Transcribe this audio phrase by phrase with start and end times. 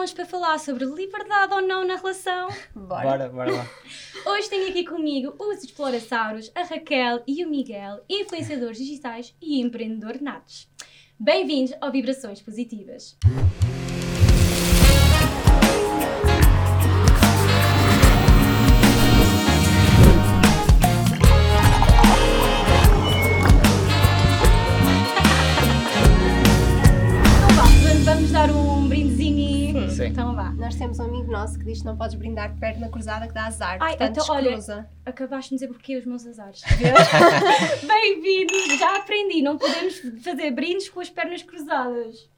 [0.00, 2.48] prontos para falar sobre liberdade ou não na relação?
[2.74, 3.02] Bora.
[3.02, 3.66] Bora, bora lá.
[4.32, 10.20] Hoje tenho aqui comigo os Explorasauros, a Raquel e o Miguel, influenciadores digitais e empreendedor
[10.20, 10.68] natos.
[11.18, 13.18] Bem-vindos ao Vibrações Positivas.
[30.90, 33.46] Temos um amigo nosso que diz que não podes brindar de perna cruzada que dá
[33.46, 33.78] azar.
[33.80, 34.90] Ai, portanto, então, olha-.
[35.06, 36.62] Acabaste de dizer porque os meus azares.
[37.86, 38.76] Bem-vindos!
[38.76, 42.28] Já aprendi, não podemos fazer brindes com as pernas cruzadas.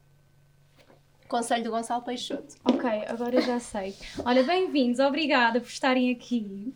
[1.28, 2.56] Conselho do Gonçalo Peixoto.
[2.64, 3.96] Ok, agora já sei.
[4.22, 6.74] Olha, bem-vindos, obrigada por estarem aqui.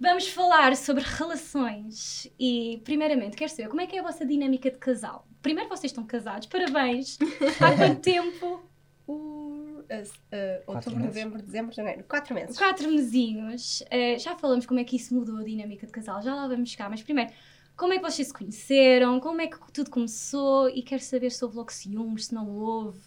[0.00, 4.72] Vamos falar sobre relações e, primeiramente, quero saber como é que é a vossa dinâmica
[4.72, 5.24] de casal.
[5.40, 7.16] Primeiro, vocês estão casados, parabéns!
[7.60, 8.60] Há quanto tempo?
[9.06, 9.45] Uh,
[9.90, 11.14] uh, uh, outubro, meses.
[11.14, 12.04] novembro, dezembro, janeiro.
[12.08, 12.56] Quatro meses.
[12.58, 13.82] Quatro mesinhos.
[13.90, 16.70] Eh, já falamos como é que isso mudou a dinâmica de casal, já lá vamos
[16.70, 17.30] chegar, mas primeiro,
[17.76, 19.20] como é que vocês se conheceram?
[19.20, 20.68] Como é que tudo começou?
[20.70, 23.00] E quero saber se houve logo ciúmes, se não houve.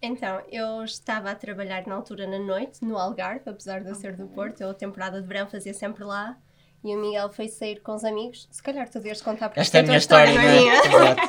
[0.00, 4.16] Então, eu estava a trabalhar na altura na noite, no Algarve, apesar de eu ser
[4.16, 4.26] do.
[4.26, 4.60] Porto.
[4.60, 6.36] Eu, a temporada de verão, fazia sempre lá.
[6.82, 8.48] E o Miguel foi sair com os amigos.
[8.50, 10.56] Se calhar tu deves contar porque Esta é a tua minha história, não não é
[10.56, 10.60] é?
[10.60, 10.74] minha.
[10.74, 11.22] Exato.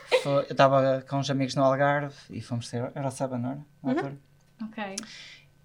[0.22, 2.90] Foi- Eu estava com uns amigos no Algarve e fomos ter.
[3.10, 3.60] Saba, não era?
[3.82, 4.18] Na altura.
[4.62, 4.96] Ok.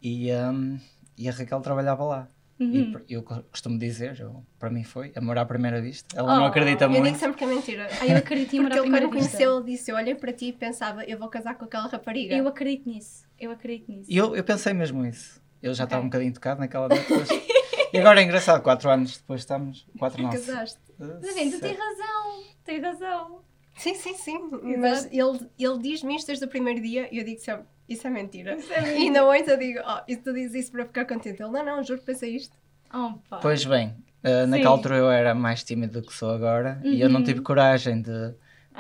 [0.02, 0.80] E, hum,
[1.18, 2.28] e a Raquel trabalhava lá.
[2.58, 2.92] E Uhum.
[2.94, 6.18] pr- eu co- costumo dizer, eu, para mim foi amor à primeira vista.
[6.18, 7.20] Ela não Oh, acredita Eu digo muito.
[7.20, 7.88] sempre que é mentira.
[8.00, 9.38] Ah, eu acredito em amor Porque à ele, primeira quando vista.
[9.38, 12.34] conheceu, ele disse: Eu olhei para ti e pensava, eu vou casar com aquela rapariga.
[12.34, 13.26] Eu acredito nisso.
[13.38, 14.10] Eu acredito nisso.
[14.10, 15.42] E eu, eu pensei mesmo isso.
[15.62, 16.06] Eu já estava Ok.
[16.06, 17.06] um bocadinho tocado naquela noite.
[17.94, 19.88] E agora é engraçado, quatro anos depois estamos.
[19.98, 20.30] Quatro não.
[20.30, 20.78] Casaste.
[21.00, 22.44] Mas bem, tu tens razão.
[22.66, 23.40] Tens razão.
[23.76, 24.40] Sim, sim, sim.
[24.80, 28.10] Mas ele, ele diz-me isto desde o primeiro dia e eu digo sempre: Isso é
[28.10, 28.56] mentira.
[28.56, 29.00] Isso é E mentira.
[29.02, 31.42] ainda hoje eu digo: Oh, e tu dizes isso para ficar contente.
[31.42, 32.56] Ele: Não, não, juro que pensei isto.
[32.94, 33.14] Oh.
[33.42, 33.90] Pois bem,
[34.24, 37.26] uh, naquela altura eu era mais tímido do que sou agora e eu não Uhum.
[37.26, 38.34] tive coragem de,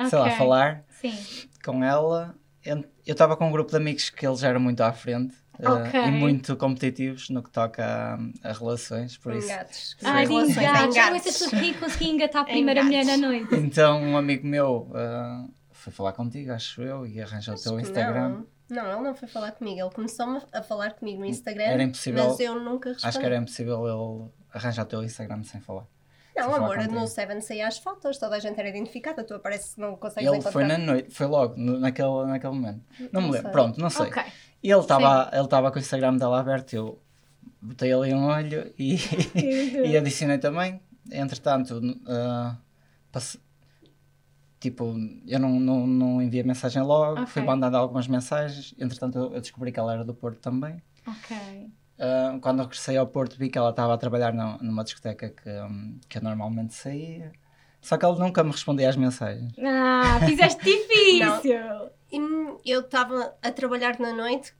[0.09, 1.14] sei lá, falar Sim.
[1.64, 2.36] com ela.
[2.64, 6.00] Eu estava com um grupo de amigos que eles eram muito à frente uh, Ok.
[6.02, 7.84] e muito competitivos no que toca
[8.44, 9.48] a, a relações, por isso.
[9.48, 9.96] Engates.
[10.04, 10.80] Ai, de Relações, engates.
[10.80, 11.10] Já engates.
[11.10, 13.56] conheces tudo que consegui engatar a primeira mulher na noite.
[13.56, 18.44] Então um amigo meu uh, foi falar contigo, acho eu, e arranjou o teu Instagram.
[18.70, 18.84] Não.
[18.84, 19.80] não, ele não foi falar comigo.
[19.80, 21.64] Ele começou a falar comigo no Instagram.
[21.64, 23.08] Era impossível- Mas eu nunca respondi.
[23.08, 25.86] Acho que era impossível ele arranjar o teu Instagram sem falar.
[26.36, 29.24] Não, sem amor, no Seven saía as fotos, toda a gente era identificada.
[29.24, 30.52] Tu aparece que não consegues Ele encontrar.
[30.52, 32.82] foi na noite, foi logo, naquele, naquele momento.
[33.14, 33.52] Não me Não lembro, sei.
[33.52, 34.08] pronto, não sei.
[34.08, 34.24] Ok.
[34.66, 37.00] E ele estava ele estava com o Instagram dela aberto, eu
[37.62, 38.96] botei ali um olho e,
[39.86, 40.80] e adicionei também.
[41.12, 42.58] Entretanto, uh,
[43.12, 43.40] passe-
[44.59, 44.96] tipo,
[45.28, 47.26] eu não, não, não enviei mensagem logo, Ok.
[47.28, 48.74] fui mandando algumas mensagens.
[48.80, 50.82] Entretanto, eu, descobri que ela era do Porto também.
[51.08, 51.38] Ok.
[51.97, 55.30] Uh, quando eu regressei ao Porto, vi que ela estava a trabalhar na- numa discoteca
[55.30, 57.32] que, um, que eu normalmente saía.
[57.80, 59.53] Só que ele nunca me respondia às mensagens.
[59.64, 61.92] Ah, fizeste difícil.
[62.66, 64.54] Eu estava a trabalhar na noite,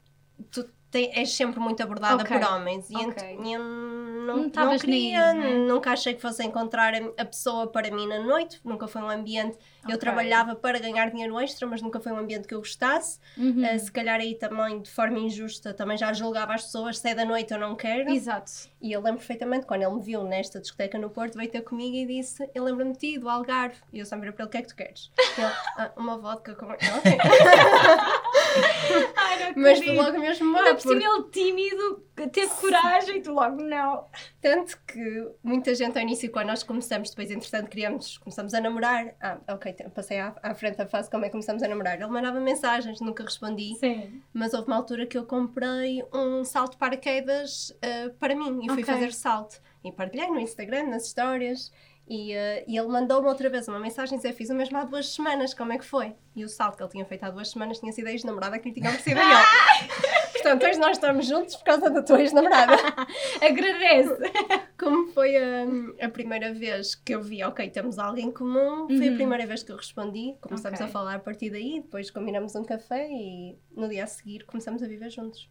[0.52, 2.38] tu te- és sempre muito abordada Ok.
[2.38, 2.90] por homens.
[2.90, 3.06] E Ok.
[3.06, 5.68] ent- e eu Não não, não, queria, nem né?
[5.68, 9.56] nunca achei que fosse encontrar a, pessoa para mim na noite, nunca foi um ambiente.
[9.84, 9.98] Eu Ok.
[10.00, 13.20] trabalhava para ganhar dinheiro extra, mas nunca foi um ambiente que eu gostasse.
[13.38, 13.64] Uhum.
[13.64, 17.14] Uh, se calhar aí também, de forma injusta, também já julgava as pessoas, se é
[17.14, 18.10] da noite eu não quero.
[18.10, 18.52] Exato.
[18.86, 21.96] E eu lembro perfeitamente, quando ele me viu nesta discoteca no Porto, veio ter comigo
[21.96, 23.78] e disse: Eu lembro-me de ti, do Algarve.
[23.92, 25.12] E eu sempre virei para ele: O que é que tu queres?
[25.18, 26.68] E ele: "Ah, Uma vodka com.
[26.68, 26.78] "Ok."
[29.16, 30.76] Ai, Mas logo mesmo Ainda mal.
[30.76, 34.06] por cima ele tímido, teve coragem tu logo não.
[34.42, 39.14] Tanto que muita gente ao início, quando nós começamos, depois entretanto criamos, começamos a namorar.
[39.22, 41.96] Ah, ok, passei à, à frente a fase como é que começamos a namorar.
[42.00, 43.76] Ele mandava mensagens, nunca respondi.
[43.80, 44.22] Sim.
[44.34, 48.84] Mas houve uma altura que eu comprei um salto de paraquedas ah, para mim fui
[48.84, 48.94] Ok.
[48.94, 49.60] fazer salto.
[49.84, 51.72] E partilhei no Instagram, nas histórias.
[52.08, 55.10] E, ah, e ele mandou-me outra vez uma mensagem dizer: Fiz o mesmo há duas
[55.14, 56.16] semanas, como é que foi?
[56.36, 58.70] E o salto que ele tinha feito há duas semanas tinha sido a ex-namorada que
[58.70, 59.46] lhe tinha oferecido a ele.
[60.34, 62.76] Portanto, hoje nós estamos juntos por causa da tua ex-namorada.
[63.42, 64.16] Agradece.
[64.78, 65.66] Como foi a,
[66.06, 69.16] a primeira vez que eu vi, ok, temos alguém em comum, foi a Uhum.
[69.16, 70.36] primeira vez que eu respondi.
[70.42, 70.86] Começamos Ok.
[70.86, 74.84] a falar a partir daí, depois combinamos um café e no dia a seguir começamos
[74.84, 75.50] a viver juntos.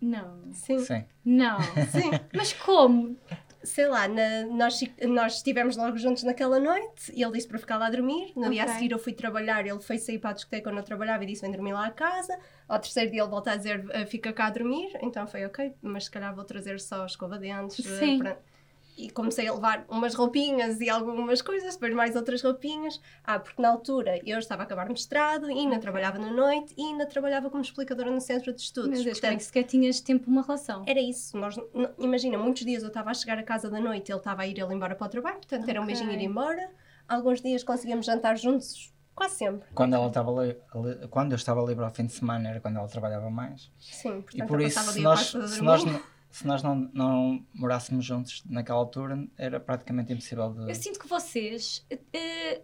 [0.00, 0.52] Não.
[0.52, 1.04] Sim, Sim.
[1.24, 1.58] Não.
[1.90, 2.10] sim.
[2.34, 3.16] Mas como?
[3.62, 7.78] Sei lá, na- nós, nós estivemos logo juntos naquela noite e ele disse para ficar
[7.78, 8.30] lá a dormir.
[8.36, 10.84] No dia a seguir eu fui trabalhar, ele foi sair para a discoteca onde eu
[10.84, 12.38] trabalhava e disse: Vem dormir lá a casa.
[12.68, 14.90] Ao terceiro dia ele volta a dizer: "Ah, Fica cá a dormir.
[15.00, 17.86] Então foi ok, mas se calhar vou trazer só a escova de dentes.
[17.86, 18.18] ah, Sim.
[18.18, 18.38] para-
[18.96, 23.00] e comecei a levar umas roupinhas e algumas coisas, depois mais outras roupinhas.
[23.24, 26.82] Ah, porque na altura eu estava a acabar mestrado, e ainda trabalhava na noite e
[26.82, 28.90] ainda trabalhava como explicadora no centro de estudos.
[28.90, 30.82] Meu Deus, como é Portanto, que sequer tinhas tempo uma relação?
[30.86, 31.36] era isso.
[31.36, 31.56] Nós,
[31.98, 34.58] imagina, muitos dias eu estava a chegar a casa da noite, ele estava a ir
[34.58, 36.70] ele embora para o trabalho, portanto era um beijinho ir embora.
[37.08, 39.68] Alguns dias conseguíamos jantar juntos, quase sempre.
[39.74, 40.30] Quando, ela estava
[41.10, 43.70] quando eu estava livre ao fim de semana era quando ela trabalhava mais.
[43.78, 45.62] Sim, portanto E por eu isso, se nós, se dormir.
[45.62, 45.84] nós,
[46.34, 50.68] se nós não, não morássemos juntos naquela altura, era praticamente impossível de.
[50.68, 52.60] Eu sinto que vocês eh,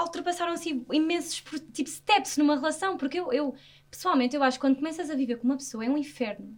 [0.00, 1.42] ultrapassaram assim imensos
[1.72, 3.52] tipo steps numa relação, porque eu, eu
[3.90, 6.56] pessoalmente eu acho que quando começas a viver com uma pessoa é um inferno.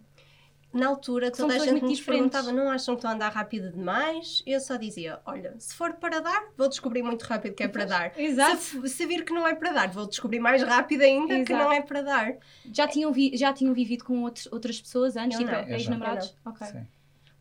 [0.73, 2.05] Na altura, São toda a pessoas gente diferentes.
[2.05, 4.41] perguntava: não acham que estou a andar rápido demais?
[4.45, 7.83] Eu só dizia: olha, se for para dar, vou descobrir muito rápido que é para
[7.85, 8.13] dar.
[8.19, 8.57] Exato.
[8.61, 11.63] Se, se vir que não é para dar, vou descobrir mais rápido ainda que Exato.
[11.65, 12.33] não é para dar.
[12.73, 16.35] Já tinham, vi- já tinham vivido com outros, outras pessoas antes, Eu tipo ex-namorados?
[16.45, 16.67] Ok.
[16.67, 16.87] Sim.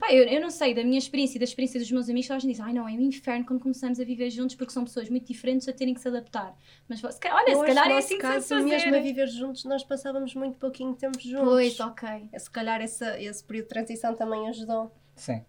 [0.01, 2.39] Pá, eu, eu não sei, da minha experiência e da experiência dos meus amigos, toda
[2.39, 4.83] a gente diz, ai não, é um inferno quando começamos a viver juntos porque são
[4.83, 6.57] pessoas muito diferentes a terem que se adaptar.
[6.89, 8.63] Mas se calhar, olha, Eu se acho calhar que é assim que nosso se caso,
[8.63, 8.77] fazer.
[8.77, 11.49] mesmo a viver juntos, nós passávamos muito pouquinho tempo juntos.
[11.49, 12.29] Pois, ok.
[12.39, 14.91] Se calhar essa, esse período de transição também ajudou.
[15.15, 15.45] Sim.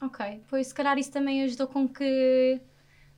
[0.00, 2.58] Ok, pois se calhar isso também ajudou com que.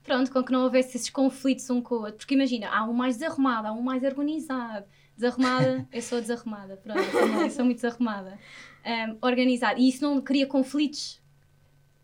[0.02, 2.17] Pronto, com que não houvesse esses conflitos um com o outro.
[2.17, 4.84] Porque imagina, há um mais desarrumado, há um mais organizado.
[5.17, 6.99] Desarrumada, eu sou desarrumada, pronto,
[7.44, 8.37] eu sou muito desarrumada.
[8.84, 9.81] Ahm, organizado.
[9.81, 11.23] E isso não cria conflitos?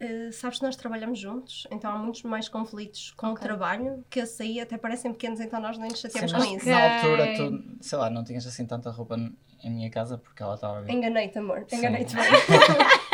[0.00, 3.38] Uh, sabes que nós trabalhamos juntos, então há muitos mais conflitos com Ok.
[3.38, 6.68] o trabalho que esse aí até parecem pequenos, então nós nem nos chateamos com isso.
[6.68, 10.54] Na altura tu, sei lá, não tinhas assim tanta roupa em minha casa porque ela
[10.54, 10.92] estava a.
[10.92, 11.66] Enganei-te, amor.
[11.72, 12.24] Enganei-te bem.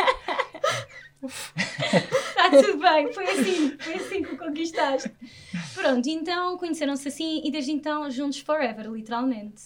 [1.57, 5.11] Está tudo bem, foi assim, foi assim que o conquistaste.
[5.73, 9.61] Pronto, então conheceram-se assim e desde então juntos forever, literalmente.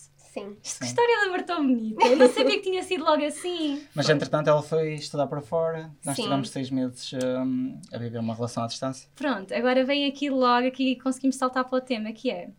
[0.61, 0.79] Sim.
[0.79, 2.05] Que história de amor tão bonita.
[2.05, 3.83] Eu não sabia que tinha sido logo assim.
[3.95, 6.23] Mas entretanto ela foi estudar para fora, nós Sim.
[6.23, 9.09] tivemos seis meses hum, a viver uma relação à distância.
[9.15, 12.49] Pronto, agora vem aqui logo, aqui conseguimos saltar para o tema, que é...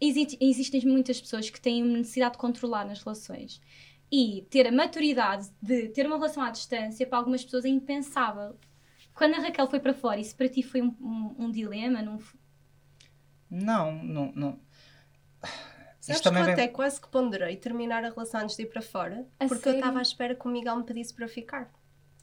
[0.00, 3.60] exi- Existem muitas pessoas que têm necessidade de controlar nas relações.
[4.10, 8.56] E ter a maturidade de ter uma relação à distância, para algumas pessoas é impensável.
[9.14, 12.02] Quando a Raquel foi para fora, isso para ti foi um, um- um dilema?
[13.50, 14.58] Não, não, não.
[16.02, 18.64] Sabes Isto também que eu vem- até quase que ponderei terminar a relação antes de
[18.64, 19.78] ir para fora, A porque eu sério?
[19.78, 21.70] estava à espera que o Miguel me pedisse para ficar.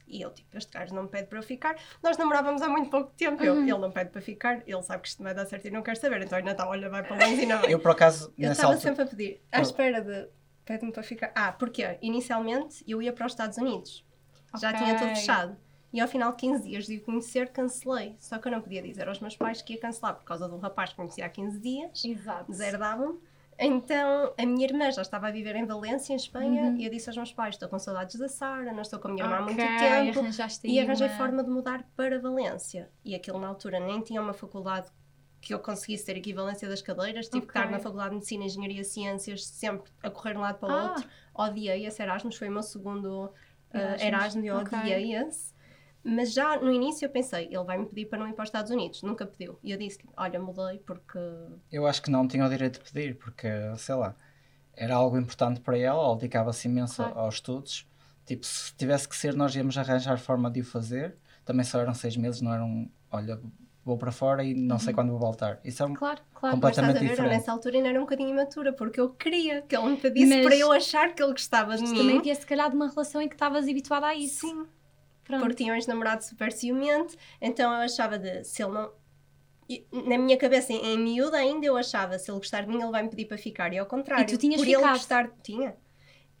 [0.06, 1.76] E ele, tipo, este gajo não me pede para eu ficar.
[2.02, 3.42] Nós namorávamos há muito pouco tempo.
[3.42, 3.62] Eu, Uhum.
[3.62, 5.82] ele não pede para ficar, ele sabe que isto não vai dar certo e não
[5.82, 6.20] quer saber.
[6.20, 7.72] Então ainda está, olha, vai para longe e não vai.
[7.72, 8.88] Eu por acaso, Eu estava altura.
[8.90, 10.28] sempre a pedir, à Eu- espera de
[10.66, 11.32] pede-me para ficar.
[11.34, 14.04] Ah, porque inicialmente eu ia para os Estados Unidos.
[14.60, 14.80] Já Ok.
[14.82, 15.56] tinha tudo fechado.
[15.92, 18.14] E ao final de 15 dias de o conhecer, cancelei.
[18.18, 20.54] Só que eu não podia dizer aos meus pais que ia cancelar por causa de
[20.54, 22.04] um rapaz que conhecia há 15 dias.
[22.04, 22.50] Exato.
[22.50, 23.18] Deserdavam-me.
[23.62, 26.76] Então a minha irmã já estava a viver em Valência, em Espanha, Uhum.
[26.78, 29.10] e eu disse aos meus pais: estou com saudades da Sara, não estou com a
[29.12, 30.20] minha irmã há muito tempo.
[30.64, 32.90] E arranjei uma- forma de mudar para Valência.
[33.04, 34.88] E aquilo na altura nem tinha uma faculdade
[35.42, 37.26] que eu conseguisse ter equivalência das cadeiras.
[37.28, 37.60] Tive que Ok.
[37.62, 40.68] estar na Faculdade de Medicina, Engenharia e Ciências, sempre a correr de um lado para
[40.68, 40.82] o Ah.
[40.92, 41.08] outro.
[41.34, 44.78] Odiei esse Erasmus, foi o meu segundo uh, Erasmus, Erasmus e eu ok.
[44.78, 45.49] odiei esse.
[46.02, 48.48] Mas já no início eu pensei, ele vai me pedir para não ir para os
[48.48, 49.02] Estados Unidos.
[49.02, 49.58] Nunca pediu.
[49.62, 51.18] E eu disse, olha, mudei porque
[51.70, 54.14] Eu acho que não tinha o direito de pedir, porque, sei lá,
[54.74, 57.18] era algo importante para ela, ela dedicava-se imenso Claro.
[57.18, 57.86] aos estudos.
[58.24, 61.16] Tipo, se tivesse que ser, nós íamos arranjar forma de o fazer.
[61.44, 63.40] Também só eram seis meses, não eram, olha,
[63.84, 64.80] vou para fora e não Uhum.
[64.80, 65.58] sei quando vou voltar.
[65.64, 66.54] Isso é um Claro, claro.
[66.54, 67.32] Complet- Mas estás a Completamente ver, eu diferente.
[67.38, 70.46] nessa altura ainda era um bocadinho imatura, porque eu queria que ele me pedisse Mas-
[70.46, 71.94] para eu achar que ele gostava de mim.
[71.96, 74.46] também havia se calhar de uma relação em que estavas habituada a isso.
[74.46, 74.64] Sim,
[75.30, 75.42] Pronto.
[75.42, 78.92] porque tinha um ex-namorado super ciumento, então eu achava de, se ele não...
[79.68, 82.80] e, Na minha cabeça, em, em miúda ainda, eu achava, se ele gostar de mim,
[82.80, 84.24] ele vai me pedir para ficar, e ao contrário.
[84.24, 84.82] E tu tinhas por ficado?
[84.82, 85.30] ele gostar...
[85.42, 85.76] Tinha.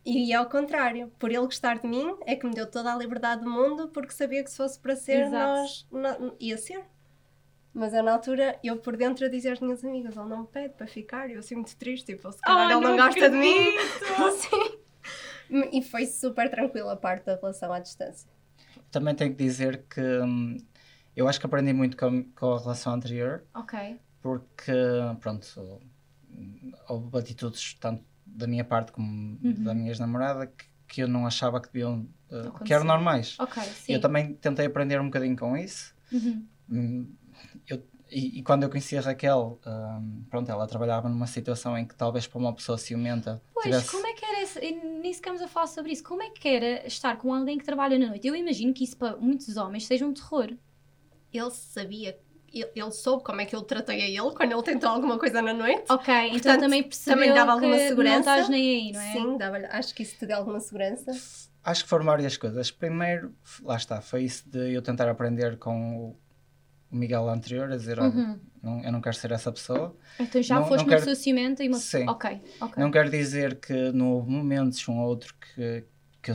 [0.04, 3.44] E ao contrário, por ele gostar de mim, é que me deu toda a liberdade
[3.44, 5.60] do mundo, porque sabia que se fosse para ser, Exato.
[5.60, 5.86] nós...
[5.90, 6.84] nó- ia ser.
[7.72, 10.46] Mas eu, na altura, eu por dentro a dizer às minhas amigas, ele não me
[10.46, 13.30] pede para ficar, e eu muito triste, tipo, se calhar Ai, ele não, não gosta
[13.30, 13.76] de mim.
[14.38, 14.80] Sim.
[15.72, 18.28] E foi super tranquila a parte da relação à distância.
[18.90, 20.56] Também tenho que dizer que hum,
[21.14, 23.98] eu acho que aprendi muito com, com a relação anterior, Ok.
[24.20, 24.72] porque,
[25.20, 25.80] pronto,
[26.88, 31.60] houve atitudes tanto da minha parte como da minha ex-namorada que, que eu não achava
[31.60, 33.36] que deviam, uh, que eram normais.
[33.38, 33.92] Ok, sim.
[33.92, 35.94] Eu também tentei aprender um bocadinho com isso.
[36.12, 36.46] Uhum.
[38.10, 41.94] E, e quando eu conheci a Raquel, hum, pronto, ela trabalhava numa situação em que
[41.94, 43.90] talvez para uma pessoa ciumenta Pois, tivesse...
[43.90, 46.48] como é que era esse, e nem sequer a falar sobre isso, como é que
[46.48, 48.26] era estar com alguém que trabalha na noite?
[48.26, 50.50] Eu imagino que isso para muitos homens seja um terror.
[51.32, 52.18] Ele sabia,
[52.52, 55.40] ele, ele soube como é que eu tratei a ele quando ele tentou alguma coisa
[55.40, 55.84] na noite.
[55.88, 58.18] Ok, então Portanto, também percebeu também dava alguma que não segurança.
[58.18, 59.12] estás nem aí, não é?
[59.12, 61.12] Sim, dava acho que isso te deu alguma segurança.
[61.62, 62.70] Acho que foram várias coisas.
[62.70, 66.16] Primeiro, lá está, foi isso de eu tentar aprender com
[66.90, 68.38] o Miguel anterior, a dizer, Uhum.
[68.62, 69.94] não, eu não quero ser essa pessoa.
[70.18, 71.04] Então já Não- foste não uma quero-
[71.62, 72.08] e uma Sim.
[72.08, 72.82] Ok, ok.
[72.82, 75.84] Não quero dizer que não houve momentos, um ou outro, que,
[76.22, 76.34] que, eu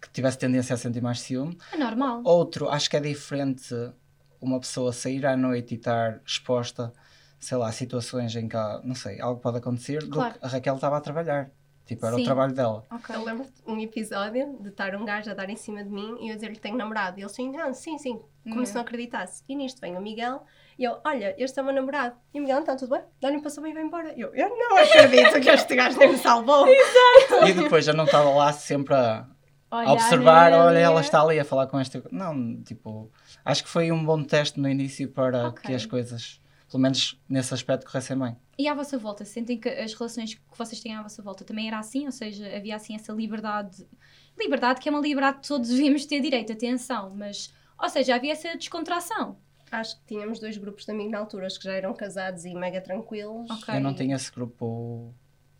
[0.00, 1.56] que tivesse tendência a sentir mais ciúme.
[1.72, 2.20] É normal.
[2.24, 3.74] Outro, acho que é diferente
[4.40, 6.92] uma pessoa sair à noite e estar exposta,
[7.40, 10.34] sei lá, a situações em que, não sei, algo pode acontecer, Claro.
[10.34, 11.50] do que a Raquel estava a trabalhar.
[11.86, 12.22] Tipo, era Sim.
[12.22, 12.84] o trabalho dela.
[12.90, 13.14] Ok.
[13.14, 16.16] Eu lembro de um episódio de estar um gajo a dar em cima de mim
[16.20, 17.18] e eu dizer-lhe que tenho namorado.
[17.18, 18.66] E ele assim, não, sim, sim, como Hum.
[18.66, 19.42] se não acreditasse.
[19.46, 20.42] E nisto vem o Miguel
[20.78, 22.16] e eu, olha, este é o meu namorado.
[22.32, 23.02] E o Miguel, então, tudo bem?
[23.20, 24.14] Dá-lhe um passou e vai embora.
[24.16, 26.66] Eu, eu não acredito que este gajo nem me salvou.
[27.46, 29.26] E depois eu não estava lá sempre a,
[29.70, 31.02] a Olhar observar, nele, olha, ela é.
[31.02, 32.02] está ali a falar com este.
[32.10, 33.10] Não, tipo,
[33.44, 35.62] acho que foi um bom teste no início para Ok.
[35.66, 36.40] que as coisas,
[36.74, 38.36] pelo menos nesse aspecto, corressem bem.
[38.58, 41.68] E à vossa volta, sentem que as relações que vocês têm à vossa volta também
[41.68, 42.04] era assim?
[42.06, 43.86] Ou seja, havia assim essa liberdade.
[44.36, 47.54] Liberdade que é uma liberdade que todos devíamos ter direito, atenção, mas.
[47.80, 49.36] Ou seja, havia essa descontração.
[49.70, 52.52] Acho que tínhamos dois grupos de amigos na altura, os que já eram casados e
[52.54, 53.48] mega tranquilos.
[53.48, 53.72] Ok.
[53.72, 55.14] Eu não tinha esse grupo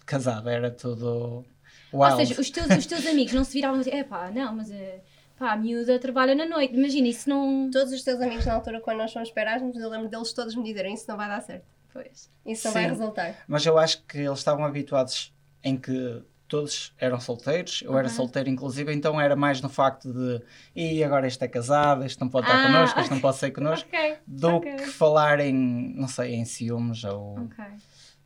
[0.05, 1.45] casado, era tudo.
[1.93, 2.17] Ou Wild.
[2.27, 5.01] seja, os teus, os teus amigos não se viravam assim, é pá, não, mas é,
[5.45, 6.75] pá, a miúda trabalha na noite.
[6.75, 7.71] Imagina, isso não.
[7.71, 10.55] Todos os teus amigos na altura, quando nós fomos para Erasmus, eu lembro deles todos
[10.55, 11.65] me dizerem isso não vai dar certo.
[11.93, 12.31] Pois.
[12.47, 12.89] Isso não vai Sim.
[12.91, 13.35] resultar.
[13.47, 15.33] Mas eu acho que eles estavam habituados
[15.63, 20.43] em que todos eram solteiros, eu era solteiro inclusive, então era mais no facto de
[20.77, 23.51] e agora este é casado, este não pode estar Ah, connosco, este não pode sair
[23.51, 24.17] connosco, Ok.
[24.27, 24.77] do ok.
[24.77, 25.55] que falar em,
[25.97, 27.39] não sei, em ciúmes ou.
[27.41, 27.65] Ok.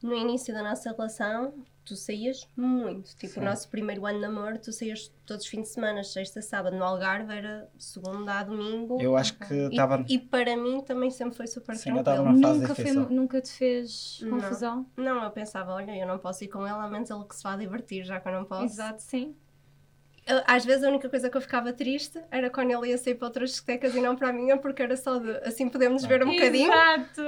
[0.03, 1.53] No início da nossa relação,
[1.85, 3.17] tu saías muito.
[3.17, 3.41] Tipo, Sim.
[3.41, 6.77] o nosso primeiro ano de namoro, tu saías todos os fins de semana, sexta, sábado,
[6.77, 9.01] no Algarve, era segunda a domingo.
[9.01, 10.05] Eu acho que E, estava.
[10.09, 12.01] e para mim também sempre foi super Sim, tranquilo.
[12.01, 14.31] estava numa fase Nunca, foi, nunca te fez Não.
[14.39, 14.87] confusão?
[14.97, 17.43] Não, eu pensava, olha, eu não posso ir com ela, a menos ele que se
[17.43, 18.65] vá divertir, já que eu não posso.
[18.65, 19.35] Exato, sim.
[20.47, 23.29] Às vezes a única coisa que eu ficava triste era quando ele ia sair para
[23.29, 26.31] outras discotecas e não para a minha, porque era só de assim podemos ver um
[26.31, 26.71] bocadinho.
[26.73, 27.23] Exato.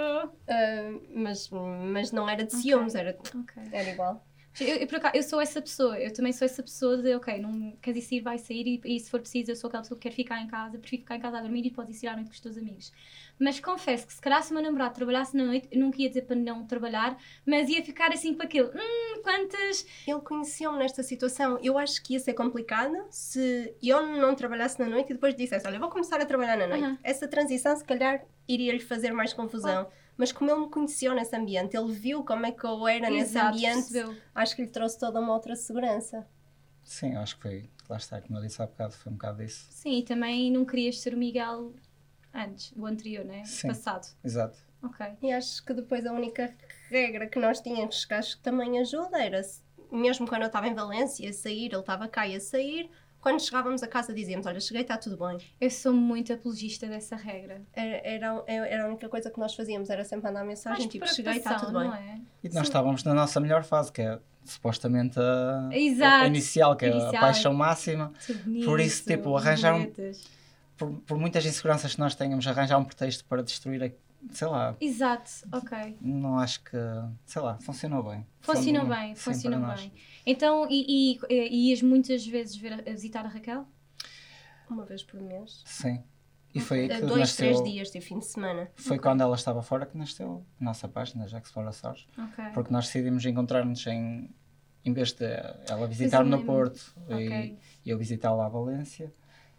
[0.49, 3.63] Ah, mas, mas não era de ciúmes, era, Ok.
[3.73, 4.25] era igual.
[4.59, 7.73] Eu, eu, acaso, eu sou essa pessoa, eu também sou essa pessoa de, ok, não
[7.81, 10.09] queres ir sair, vai sair e, e se for preciso eu sou aquela pessoa que
[10.09, 12.29] quer ficar em casa, prefiro ficar em casa a dormir e podes ir à noite
[12.29, 12.93] com os teus amigos.
[13.39, 16.09] Mas confesso que se calhar se o meu namorado trabalhasse na noite, eu nunca ia
[16.09, 17.17] dizer para não trabalhar,
[17.47, 19.87] mas ia ficar assim com aquilo, hum, quantas...
[20.07, 21.59] Ele conheceu-me nesta situação.
[21.63, 25.67] Eu acho que ia ser complicado se eu não trabalhasse na noite e depois dissesse:
[25.67, 26.85] Olha, vou começar a trabalhar na noite.
[26.85, 26.99] Aham.
[27.03, 29.89] Essa transição, se calhar, iria-lhe fazer mais confusão.
[30.21, 33.31] Mas como ele me conheceu nesse ambiente, ele viu como é que eu era nesse
[33.39, 34.15] Exato, ambiente, percebeu.
[34.35, 36.29] acho que lhe trouxe toda uma outra segurança.
[36.85, 37.71] Sim, acho que foi.
[37.89, 39.67] Lá está, como eu disse há bocado, foi um bocado isso.
[39.71, 41.73] Sim, e também não querias ser o Miguel
[42.35, 43.47] antes, o anterior, né?
[43.47, 43.69] Sim.
[43.69, 44.15] Passado.
[44.23, 44.59] Exato.
[44.83, 45.07] Ok.
[45.23, 46.55] E acho que depois a única
[46.91, 49.41] regra que nós tínhamos, que acho que também ajuda, era
[49.91, 53.41] mesmo quando eu estava em Valência a sair, ele estava cá e a sair, quando
[53.41, 55.39] chegávamos a casa dizíamos: Olha, cheguei, está tudo bem.
[55.61, 57.63] Eu sou muito apologista dessa regra.
[57.73, 61.07] Era, era, era a única coisa que nós fazíamos, era sempre mandar mensagem Acho tipo:
[61.07, 61.91] Cheguei, está tudo bem.
[61.91, 62.21] é?
[62.45, 66.25] E nós estávamos na nossa melhor fase, que é supostamente a, Exato.
[66.25, 67.15] a inicial, que é Inicial.
[67.17, 68.13] a paixão máxima.
[68.45, 69.93] Bonito, Por isso, tipo, arranjar um-.
[70.77, 73.91] Por, por muitas inseguranças que nós tenhamos, arranjar um pretexto para destruir, a-
[74.31, 75.97] sei lá, Exato, ok.
[76.01, 76.77] não acho que,
[77.25, 78.27] sei lá, funcionou bem.
[78.41, 79.81] Funcionou bem, funcionou nós.
[79.81, 79.93] bem.
[80.27, 83.67] Então, e, e, e ias muitas vezes ver, visitar a Raquel?
[84.69, 85.63] Uma vez por mês.
[85.65, 86.03] Sim.
[86.55, 88.69] E foi aí que Dois, nasceu, três dias de fim de semana.
[88.75, 92.07] foi quando ela estava fora que nasceu a nossa página, já Explorações.
[92.19, 92.45] Ok.
[92.53, 94.29] Porque nós decidimos encontrar-nos em,
[94.85, 95.27] em vez de
[95.69, 96.45] ela visitar no.
[96.45, 99.13] Porto e, e eu visitá-la à Valência,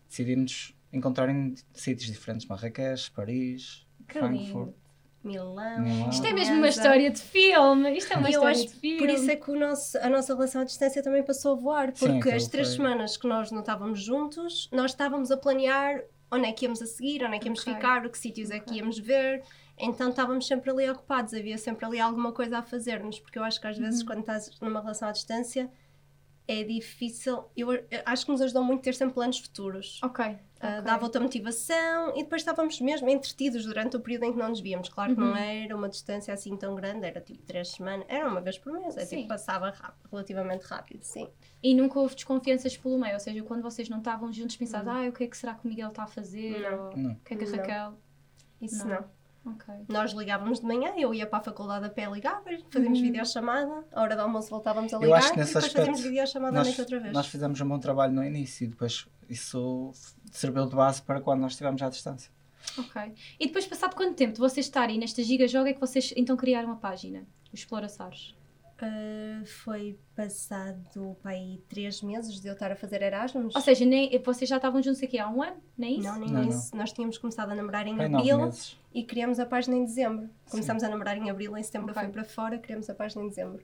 [0.07, 4.65] decidimos encontrar em sítios diferentes, Marrakech, Paris, Que Frankfurt.
[4.67, 4.75] lindo.
[5.23, 5.81] Milão.
[5.81, 6.09] Milão.
[6.09, 7.95] Isto é mesmo uma história de filme.
[7.95, 8.97] Isto é uma eu história acho de filme.
[8.97, 11.87] Por isso é que o nosso, a nossa relação à distância também passou a voar,
[11.93, 15.37] Sim, porque aquilo as três foi- semanas que nós não estávamos juntos, nós estávamos a
[15.37, 17.73] planear onde é que íamos a seguir, onde é que íamos Ok.
[17.73, 19.43] ficar, que sítios é que íamos ver.
[19.77, 23.61] Então estávamos sempre ali ocupados, havia sempre ali alguma coisa a fazermos, porque eu acho
[23.61, 23.83] que às Uhum.
[23.83, 25.69] vezes quando estás numa relação à distância
[26.47, 27.43] é difícil.
[27.55, 29.99] Eu, eu acho que nos ajudou muito ter sempre planos futuros.
[30.03, 30.35] Ok.
[30.63, 30.81] Uh, ok.
[30.83, 34.59] dava outra motivação e depois estávamos mesmo entretidos durante o período em que não nos
[34.59, 34.89] víamos.
[34.89, 35.29] Claro que Uhum.
[35.29, 38.71] não era uma distância assim tão grande, era tipo três semanas, era uma vez por
[38.73, 39.17] mês, é Sim.
[39.17, 41.27] tipo passava rápido, relativamente rápido, sim.
[41.63, 45.07] E nunca houve desconfianças pelo meio, ou seja, quando vocês não estavam juntos, pensavam, ah,
[45.09, 46.59] o que é que será que o Miguel está a fazer?
[46.61, 46.85] Não.
[46.89, 47.11] Ou, Não.
[47.13, 47.57] O que é que a Não.
[47.57, 47.93] Raquel.
[48.61, 48.95] Isso Não.
[48.95, 49.21] não.
[49.53, 49.73] Ok.
[49.89, 53.05] Nós ligávamos de manhã, eu ia para a faculdade a pé ligar, fazíamos Uhum.
[53.05, 56.03] videochamada, a hora do almoço voltávamos a Eu ligar acho que e depois fazíamos aspecto
[56.09, 57.11] videochamada à Nós, noite outra vez.
[57.13, 59.91] nós fizemos um bom trabalho no início e depois isso
[60.31, 62.31] serviu de base para quando nós estivemos à distância.
[62.77, 63.13] Ok.
[63.39, 66.37] E depois, passado quanto tempo de vocês estarem nesta giga joga, é que vocês então
[66.37, 68.35] criaram a página, o Exploraçares?
[68.81, 73.55] Uh, foi passado para aí três meses de eu estar a fazer Erasmus.
[73.55, 76.03] Ou seja, nem, vocês já estavam juntos aqui há um ano, não é isso?
[76.03, 76.75] Não, nem Não, isso.
[76.75, 78.49] Nós tínhamos começado a namorar em Foi abril
[78.91, 80.29] e criamos a página em dezembro.
[80.49, 82.01] Começámos a namorar em abril, em setembro Ok.
[82.01, 83.63] eu fui para fora, criamos a página em dezembro.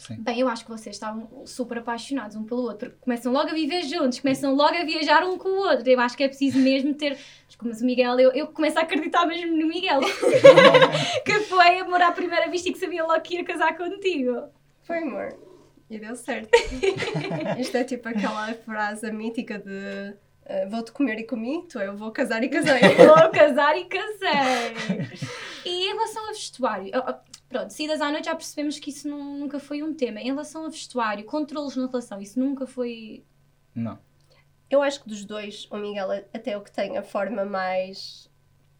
[0.00, 0.16] Sim.
[0.18, 2.90] Bem, eu acho que vocês estavam super apaixonados um pelo outro.
[3.02, 5.86] Começam logo a viver juntos, começam logo a viajar um com o outro.
[5.86, 7.18] Eu acho que é preciso mesmo ter.
[7.62, 10.00] Mas o Miguel, eu, eu começo a acreditar mesmo no Miguel.
[11.22, 14.48] que foi amor à primeira vista e que sabia logo que ia casar contigo.
[14.84, 15.38] Foi amor.
[15.90, 16.48] E deu certo.
[17.60, 20.14] Isto é tipo aquela frase mítica de
[20.46, 22.80] eh, vou-te comer e comi, tu eu vou casar e casei.
[22.96, 25.08] Vou casar e casei.
[25.64, 26.90] E em relação ao vestuário,
[27.50, 30.20] pronto, saídas à noite já percebemos que isso nu- nunca foi um tema.
[30.20, 33.22] Em relação ao vestuário, controles na relação, isso nunca foi.
[33.74, 33.98] Não.
[34.70, 38.30] Eu acho que dos dois, o Miguel é até o que tem a forma mais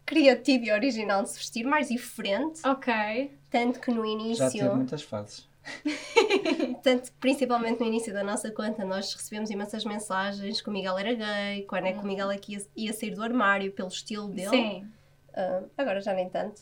[0.05, 2.61] criativa e original de se vestir, mais diferente.
[2.65, 3.37] Ok.
[3.49, 5.49] Tanto que no Já tive início, muitas fases.
[6.81, 10.97] tanto que principalmente no início da nossa conta, nós recebemos imensas mensagens que o Miguel
[10.97, 13.89] era gay, quando é que o Miguel é que ia, ia sair do armário pelo
[13.89, 14.49] estilo dele.
[14.49, 14.87] Sim.
[15.33, 16.61] Ah, agora já nem tanto.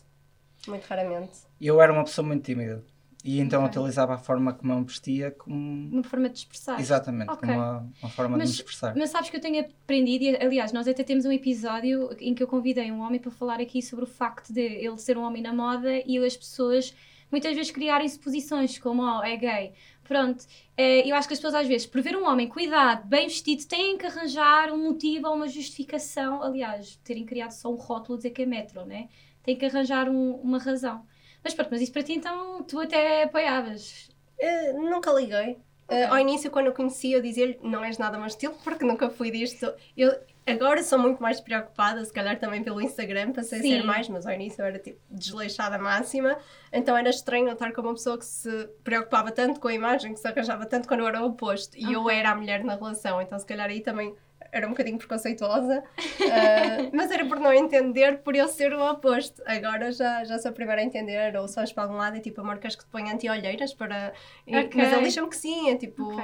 [0.67, 1.39] Muito raramente.
[1.59, 2.83] Eu era uma pessoa muito tímida.
[3.23, 3.77] E então Ok.
[3.81, 5.89] utilizava a forma como eu me vestia como.
[5.91, 6.79] Uma forma de expressar.
[6.79, 7.39] Exatamente, Ok.
[7.49, 8.95] como uma, uma forma Mas- de me expressar.
[8.95, 12.41] Mas sabes que eu tenho aprendido, e aliás, nós até temos um episódio em que
[12.41, 15.41] eu convidei um homem para falar aqui sobre o facto de ele ser um homem
[15.43, 16.95] na moda e as pessoas
[17.29, 19.73] muitas vezes criarem suposições como, oh, é gay.
[20.05, 20.45] Pronto,
[20.77, 23.65] eh, eu acho que as pessoas às vezes, por ver um homem cuidado, bem vestido,
[23.67, 26.41] têm que arranjar um motivo ou uma justificação.
[26.41, 29.09] Aliás, terem criado só um rótulo dizer que é metro, né?
[29.43, 31.05] Têm que arranjar um- uma razão.
[31.43, 34.10] Mas pronto, mas isso para ti então, tu até apoiavas.
[34.41, 35.58] Ah, nunca liguei.
[35.88, 36.05] Ah, Ok.
[36.05, 39.31] ao início, quando eu conhecia, eu dizia-lhe não és nada meu estilo, porque nunca fui
[39.31, 39.74] disto.
[39.98, 40.13] Eu
[40.46, 43.74] agora sou muito mais preocupada, se calhar também pelo Instagram, passei Sim.
[43.74, 46.38] a ser mais, mas ao início eu era tipo desleixada máxima.
[46.72, 50.13] Então era estranho eu estar com uma pessoa que se preocupava tanto com a imagem,
[50.13, 51.75] que se arranjava tanto quando eu era o oposto.
[51.77, 52.15] E eu Ok.
[52.15, 54.13] era a mulher na relação, então se calhar aí também
[54.51, 59.41] era um bocadinho preconceituosa, Ah, mas era por não entender por eu ser o oposto.
[59.46, 62.41] Agora já, já sou a primeira a entender, ou só para algum lado e tipo,
[62.60, 64.13] queres que te ponha anti-olheiras para.
[64.48, 64.75] e- Ok.
[64.75, 66.03] Mas ele diz-me que sim, é tipo.
[66.03, 66.24] Ok.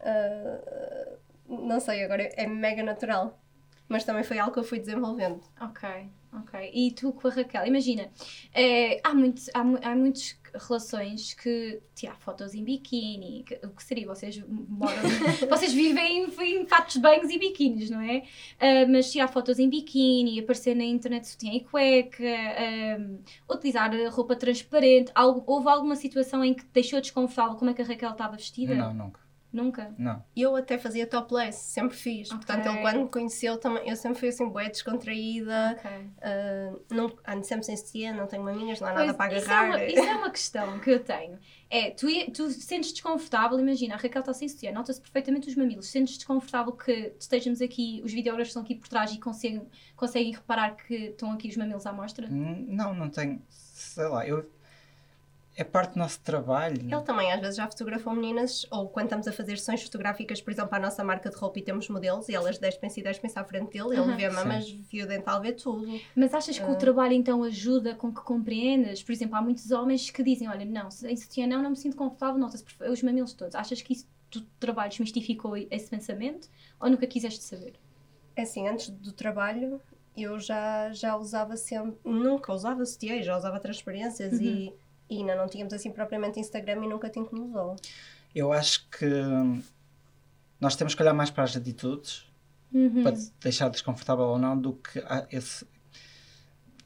[0.00, 1.18] ah,
[1.48, 3.38] não sei, agora é mega natural.
[3.88, 5.42] Mas também foi algo que eu fui desenvolvendo.
[5.60, 5.88] Ok,
[6.32, 6.70] ok.
[6.72, 8.08] E tu com a Raquel, imagina,
[8.54, 14.06] eh, há, muitos, há, há muitas relações que tirar fotos em biquíni, o que seria?
[14.06, 15.02] Vocês moram,
[15.48, 18.24] vocês vivem em, em fatos de banhos e biquínis, não é?
[18.58, 24.36] Ah, mas tirar fotos em biquíni, aparecer na internet sutiã e cueca, ah, utilizar roupa
[24.36, 28.36] transparente, algo, houve alguma situação em que deixou desconfortável como é que a Raquel estava
[28.36, 28.74] vestida?
[28.74, 29.29] Não, nunca.
[29.52, 29.92] Nunca?
[29.98, 30.22] Não.
[30.36, 32.30] Eu até fazia topless, sempre fiz.
[32.30, 32.38] Ok.
[32.38, 35.76] Portanto, ele quando me conheceu também, eu sempre fui assim, bué, descontraída.
[35.78, 35.90] Ok.
[36.22, 39.50] ah, não, ando sempre sem sutiã, não tenho maminhas, não há nada Pois, para isso,
[39.50, 39.68] é agarrar.
[39.76, 41.38] uma, isso é uma questão que eu tenho.
[41.68, 45.86] É, tu, tu sentes desconfortável, imagina, a Raquel está sem sutiã, nota-se perfeitamente os mamilos.
[45.88, 50.76] Sentes desconfortável que estejamos aqui, os videógrafos estão aqui por trás e conseguem, conseguem reparar
[50.76, 52.28] que estão aqui os mamilos à mostra?
[52.28, 53.40] Não, não tenho.
[53.48, 54.48] Sei lá, eu.
[55.60, 56.80] É parte do nosso trabalho.
[56.80, 60.50] Ele também às vezes já fotografou meninas, ou quando estamos a fazer sessões fotográficas, por
[60.50, 63.44] exemplo, à nossa marca de roupa e temos modelos e elas despem-se e despem-se à
[63.44, 64.36] frente dele, ele vê Sim.
[64.36, 66.00] mamas, fio dental, vê tudo.
[66.16, 66.76] Mas achas que o Ah.
[66.76, 69.02] trabalho então ajuda com que compreendas?
[69.02, 71.94] Por exemplo, há muitos homens que dizem: Olha, não, em sutiã não, não me sinto
[71.94, 73.54] confortável, nota-se perfe- os mamilos todos.
[73.54, 76.48] Achas que isso do trabalho desmistificou esse pensamento
[76.80, 77.74] ou nunca quiseste saber?
[78.34, 79.78] É assim, antes do trabalho
[80.16, 84.42] eu já, já usava sempre, nunca usava sutiã, já usava transparências Uhum.
[84.42, 84.72] e,
[85.10, 87.76] e ainda não tínhamos assim propriamente Instagram e nunca te incomodou.
[88.34, 89.06] Eu acho que
[90.60, 92.26] nós temos que olhar mais para as atitudes
[92.72, 93.02] Uhum.
[93.02, 95.66] para deixar desconfortável ou não do que a- esse.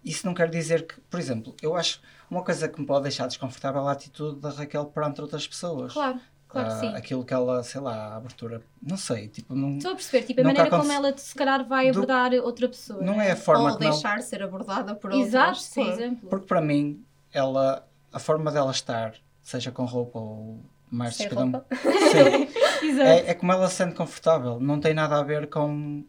[0.02, 3.26] Isso não quer dizer que, por exemplo, eu acho uma coisa que me pode deixar
[3.26, 5.92] desconfortável é a atitude da Raquel perante outras pessoas.
[5.92, 6.94] Claro, claro que Ah, sim.
[6.94, 10.40] Aquilo que ela, sei lá, a abertura, não sei, tipo, não, Estou a perceber, tipo,
[10.40, 13.02] a maneira como ela se calhar vai Do- abordar outra pessoa.
[13.02, 13.28] não né?
[13.28, 15.28] é a forma ou não, deixar ser abordada por outras.
[15.28, 15.88] Exato, por sim.
[15.90, 16.28] exemplo.
[16.30, 21.44] porque para mim, ela, a forma dela estar, seja com roupa ou mais Sem cada
[21.44, 21.66] um- roupa.
[21.74, 22.48] Sim,
[22.88, 23.08] Exato.
[23.08, 26.04] é, é como ela se sente confortável, não tem nada a ver com,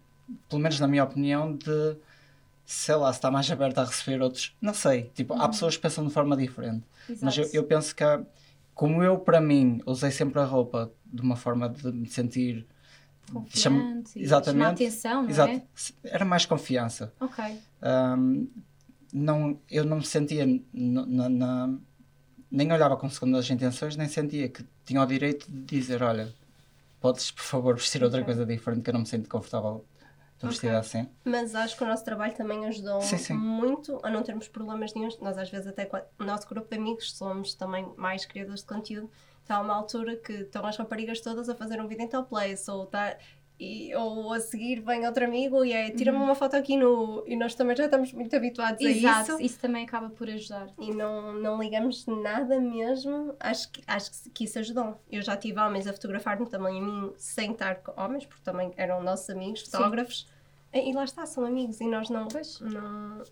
[0.49, 1.97] pelo menos na minha opinião, de
[2.65, 5.81] sei lá, se está mais aberta a receber outros, não sei, tipo, há pessoas que
[5.83, 6.83] pensam de forma diferente.
[7.21, 7.55] Mas eu, Exato.
[7.57, 8.21] eu penso que, há-
[8.73, 12.65] como eu, para mim, usei sempre a roupa de uma forma de me sentir.
[13.49, 14.59] chama- Confiante, e exatamente.
[14.61, 15.61] chamar atenção, não Exato, é?
[16.05, 17.13] era mais confiança.
[17.19, 17.43] Ok.
[17.81, 18.47] Ahm,
[19.13, 20.45] não, eu não me sentia.
[20.73, 21.69] na- na-
[22.51, 26.33] nem olhava com segundas intenções, nem sentia que tinha o direito de dizer: Olha,
[26.99, 28.33] podes, por favor, vestir outra Ok.
[28.33, 29.85] coisa diferente que eu não me sinto confortável
[30.35, 31.09] Estou vestida assim.
[31.23, 33.33] Mas acho que o nosso trabalho também ajudou Sim, sim.
[33.33, 35.17] muito a não termos problemas nenhums.
[35.19, 38.67] Nós, às vezes, até com o nosso grupo de amigos, somos também mais criadores de
[38.67, 39.09] conteúdo.
[39.41, 42.69] Está uma altura que estão as raparigas todas a fazer um vídeo em top place,
[42.69, 43.17] ou, tá,
[43.59, 47.23] e, ou a seguir vem outro amigo e é tira-me uma foto aqui no.
[47.25, 49.41] E nós também já estamos muito habituados a Exato, isso.
[49.41, 50.67] isso também acaba por ajudar.
[50.79, 53.33] E não, não ligamos nada mesmo.
[53.39, 54.99] Acho que, acho que- isso ajudou.
[55.11, 58.71] Eu já tive homens a fotografar-me também a mim sem estar com homens, porque também
[58.75, 60.27] eram nossos amigos, fotógrafos.
[60.73, 61.79] E, e lá está, são amigos.
[61.79, 62.27] E nós não.
[62.27, 62.59] Pois.
[62.59, 63.23] não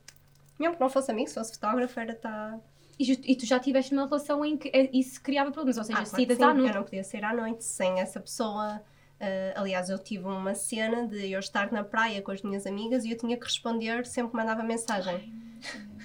[0.60, 2.60] mesmo que não fosse amigo, se fosse fotógrafo, era estar.
[2.98, 6.04] E, tu já tiveste uma relação em que eh, isso criava problemas, ou seja, Ah,
[6.04, 6.44] claro saídas sim.
[6.44, 6.76] à Eu noite.
[6.76, 8.82] não podia sair à noite sem essa pessoa.
[9.24, 13.06] Ah, aliás, eu tive uma cena de eu estar na praia com as minhas amigas
[13.06, 15.32] e eu tinha que responder sempre que mandava mensagem.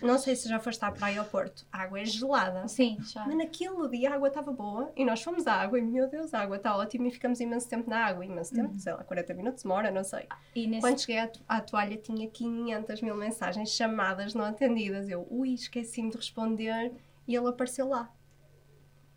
[0.00, 1.66] Não sei se já foste à praia ou Porto.
[1.72, 2.68] A água é gelada.
[2.68, 3.26] Sim, já.
[3.26, 6.32] Mas naquele dia a água estava boa e nós fomos à água e, meu Deus,
[6.32, 8.24] a água está ótima e ficamos imenso tempo na água.
[8.24, 10.28] Imenso tempo, sei lá, 40 minutos, uma hora, não sei.
[10.54, 10.82] E nesse...
[10.82, 15.08] Quando cheguei à, à toalha tinha 500 mil mensagens, chamadas não atendidas.
[15.08, 16.92] Eu, ui, esqueci-me de responder
[17.26, 18.08] e ele apareceu lá.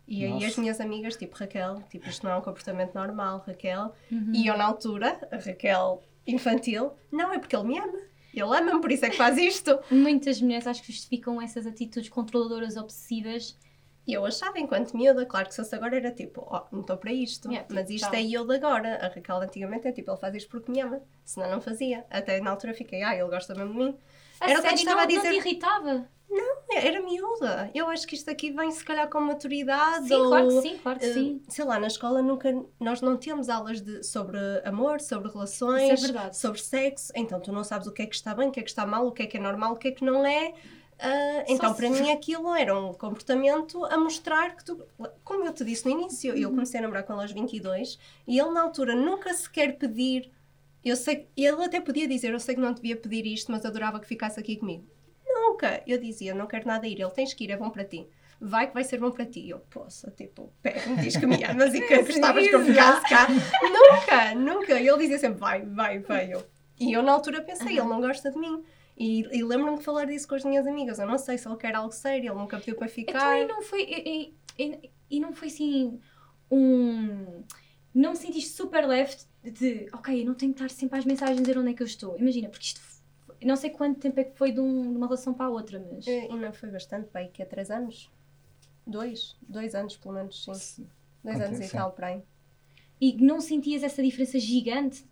[0.06, 3.94] E aí as minhas amigas, tipo Raquel, tipo, isto não é um comportamento normal, Raquel.
[4.10, 4.32] Uhum.
[4.34, 7.98] E eu na altura, a Raquel infantil, não, é porque ele me ama.
[8.32, 9.78] Ele ama-me, por isso é que faz isto.
[9.90, 13.56] Muitas mulheres acho que justificam essas atitudes controladoras obsessivas.
[14.06, 16.96] E eu achava, enquanto miúda, claro que se fosse agora era tipo, ó, não estou
[16.96, 17.48] para isto.
[17.48, 18.16] Yeah, tipo, mas isto tá.
[18.16, 18.96] é eu de agora.
[18.96, 21.00] A Raquel antigamente é tipo, ele faz isto porque me ama.
[21.24, 22.04] Senão não fazia.
[22.10, 23.98] Até na altura fiquei, ah, ele gosta mesmo de mim.
[24.42, 25.22] A Era o que eu estava não, a dizer.
[25.22, 26.08] não te irritava?
[26.74, 27.70] Era miúda.
[27.74, 30.08] Eu acho que isto aqui vem se calhar com maturidade.
[30.08, 31.42] Sim, ou, claro que sim, claro que eh, sim.
[31.46, 36.32] Sei lá, na escola nunca nós não temos aulas de, sobre amor, sobre relações, é
[36.32, 38.62] sobre sexo, então tu não sabes o que é que está bem, o que é
[38.62, 40.54] que está mal, o que é que é normal, o que é que não é.
[40.98, 44.82] Ah, então, Só para se- mim, aquilo era um comportamento a mostrar que tu.
[45.24, 46.38] Como eu te disse no início, Uhum.
[46.40, 49.76] eu comecei a namorar com ele aos 22 e ele, na altura, nunca se quer
[49.76, 50.30] pedir.
[50.84, 54.00] Eu sei, ele até podia dizer: Eu sei que não devia pedir isto, mas adorava
[54.00, 54.84] que ficasse aqui comigo.
[55.26, 55.82] Nunca!
[55.86, 57.00] Eu dizia: Não quero nada ir.
[57.00, 58.06] Ele tens que ir, é bom para ti.
[58.40, 59.48] Vai que vai ser bom para ti.
[59.48, 63.28] Eu, poça, tipo, pega-me, diz que me amas e que gostavas que eu ficasse cá.
[63.28, 64.80] nunca, nunca.
[64.80, 66.32] E ele dizia sempre: Vai, vai, vai.
[66.34, 66.44] Eu.
[66.80, 68.62] E eu, na altura, pensei: Ele não gosta de mim.
[68.98, 70.98] E, e lembro-me de falar disso com as minhas amigas.
[70.98, 73.38] Eu não sei se ele quer algo sério, ele nunca pediu para Então, ficar.
[73.40, 73.82] e não foi.
[73.84, 76.00] E, e- e- e não foi assim.
[76.50, 77.42] Um.
[77.94, 79.16] Não me sentiste super leve
[79.50, 79.88] de.
[79.92, 81.86] Ok, eu não tenho que estar sempre às mensagens a dizer onde é que eu
[81.86, 82.18] estou.
[82.18, 82.80] Imagina, porque isto.
[83.42, 85.84] Não sei quanto tempo é que foi de, um- de uma relação para a outra,
[85.92, 86.06] mas.
[86.06, 88.10] E e não foi bastante, bem, que é três anos?
[88.86, 89.36] Dois?
[89.48, 90.86] Dois anos, pelo menos, sim.
[91.24, 92.22] Dois anos e tal, aí.
[93.00, 95.04] E não sentias essa diferença gigante?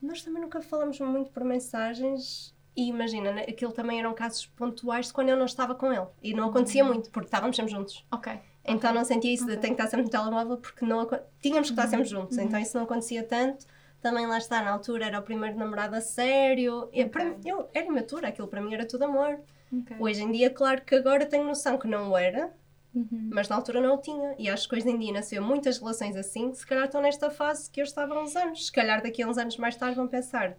[0.00, 5.06] Nós também nunca falamos muito por mensagens e imagina, né, aquilo também eram casos pontuais
[5.06, 6.06] de quando eu não estava com ele.
[6.22, 8.04] E não acontecia muito, porque estávamos sempre juntos.
[8.12, 8.38] Ok.
[8.68, 9.62] Então não sentia isso de Ok.
[9.62, 11.08] tenho que estar sempre no telemóvel porque não
[11.40, 12.36] tínhamos que estar sempre juntos.
[12.38, 13.66] Então isso não acontecia tanto.
[14.02, 16.88] Também lá está, na altura era o primeiro namorado a sério.
[16.92, 19.38] E para mim- eu, era imatura, aquilo para mim era tudo amor.
[19.72, 19.96] ok.
[19.98, 22.52] Hoje em dia, claro que agora tenho noção que não era,
[22.94, 23.28] Uhum.
[23.32, 24.34] mas na altura não o tinha.
[24.38, 27.28] E acho que hoje em dia nasceu muitas relações assim, que se calhar estão nesta
[27.30, 28.66] fase que eu estava há uns anos.
[28.66, 30.56] Se calhar daqui a uns anos mais tarde vão pensar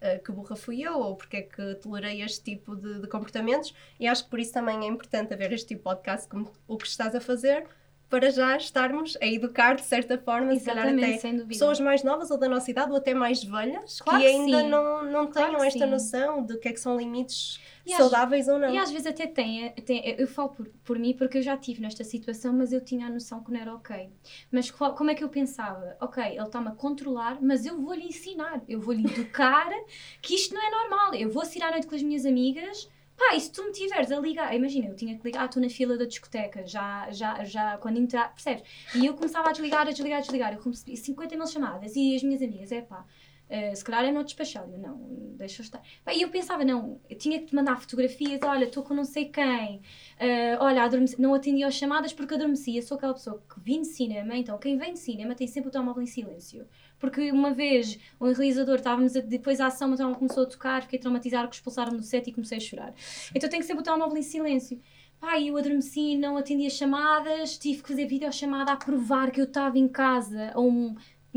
[0.00, 3.74] ah, que burra fui eu, ou porque é que tolerei este tipo de, de comportamentos.
[3.98, 6.76] E acho que por isso também é importante haver este tipo de podcast como o
[6.76, 7.66] que estás a fazer,
[8.08, 12.30] para já estarmos a educar de certa forma, se calhar Exatamente, até pessoas mais novas
[12.30, 14.68] ou da nossa idade ou até mais velhas Claro que que ainda sim.
[14.70, 15.90] não, não Claro tenham esta sim.
[15.90, 18.72] noção de que é que são limites E às- saudáveis ou não.
[18.74, 19.74] E às vezes até tem
[20.18, 23.10] eu falo por, por mim porque eu já estive nesta situação, mas eu tinha a
[23.10, 24.08] noção que não era ok.
[24.50, 25.96] Mas qual- como é que eu pensava?
[26.00, 29.68] Ok, ele está-me a controlar, mas eu vou-lhe ensinar, eu vou-lhe educar
[30.22, 31.14] que isto não é normal.
[31.14, 32.88] Eu vou sair à noite com as minhas amigas.
[33.18, 35.60] Pá, e se tu me tiveres a ligar, imagina, eu tinha que ligar, ah, estou
[35.60, 38.62] na fila da discoteca, já, já, já, quando entrar, percebes?
[38.94, 42.14] E eu começava a desligar, a desligar, a desligar, eu recebi 50 mil chamadas e
[42.14, 43.04] as minhas amigas, é pá,
[43.48, 44.98] eh, se calhar é não despachar, eu não,
[45.36, 45.82] deixa estar.
[46.12, 49.26] E eu pensava, não, eu tinha que te mandar fotografias, olha, estou com não sei
[49.26, 49.80] quem,
[50.18, 53.82] eh, olha, adormeci, não atendi às chamadas porque adormeci, eu sou aquela pessoa que vim
[53.82, 56.66] de cinema, então quem vem de cinema tem sempre o telemóvel em silêncio.
[56.98, 60.82] Porque uma vez o realizador estávamos a, depois a ação, o telemóvel começou a tocar,
[60.82, 62.94] fiquei traumatizada, que expulsaram-me do set e comecei a chorar.
[63.34, 64.80] Então tenho que sempre o telemóvel em silêncio.
[65.20, 69.46] Pá, eu adormeci, não atendi as chamadas, tive que fazer videochamada a provar que eu
[69.46, 70.94] estava em casa, a um,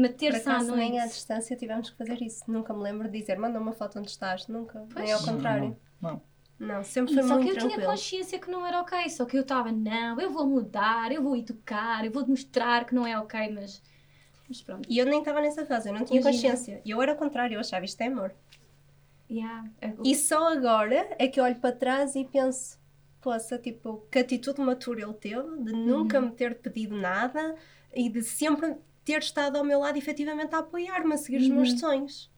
[0.10, 1.14] terça à acaso, nem à noite.
[1.16, 2.44] distância tivemos que fazer isso.
[2.48, 4.48] Nunca me lembro de dizer, manda uma foto onde estás.
[4.48, 4.86] Nunca.
[4.94, 5.06] Pois.
[5.06, 5.78] Nem ao contrário.
[6.02, 6.22] Não.
[6.60, 7.90] Não, sempre E foi só que eu tinha tranquilo.
[7.92, 11.36] consciência que não era ok, só que eu estava, não, eu vou mudar, eu vou
[11.36, 13.82] educar, eu vou demonstrar que não é ok, mas,
[14.48, 14.88] mas pronto.
[14.88, 16.54] E eu nem estava nessa fase, eu não tinha Imagina.
[16.54, 16.82] consciência.
[16.86, 18.36] E eu era o contrário, eu achava isto é amor.
[19.30, 19.72] Yeah.
[20.04, 22.78] E só agora é que eu olho para trás e penso,
[23.22, 26.26] poça, tipo, que atitude matura ele teve, de nunca Uhum.
[26.28, 27.56] me ter pedido nada
[27.94, 31.56] e de sempre ter estado ao meu lado efetivamente a apoiar-me, a seguir os Uhum.
[31.56, 32.30] meus sonhos.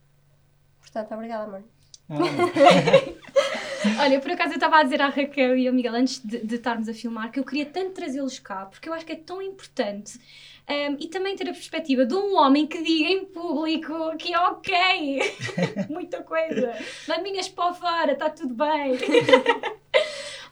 [0.80, 1.64] Portanto, obrigada, amor.
[2.10, 2.16] Ah,
[4.04, 6.56] Olha, por acaso eu estava a dizer à Raquel e ao Miguel antes de, de
[6.56, 9.42] estarmos a filmar que eu queria tanto trazê-los cá porque eu acho que é tão
[9.42, 10.18] importante
[10.70, 14.40] um, e também ter a perspectiva de um homem que diga em público que é
[14.40, 14.74] ok,
[15.90, 16.74] muita coisa,
[17.08, 18.94] mandinhas para fora, está tudo bem.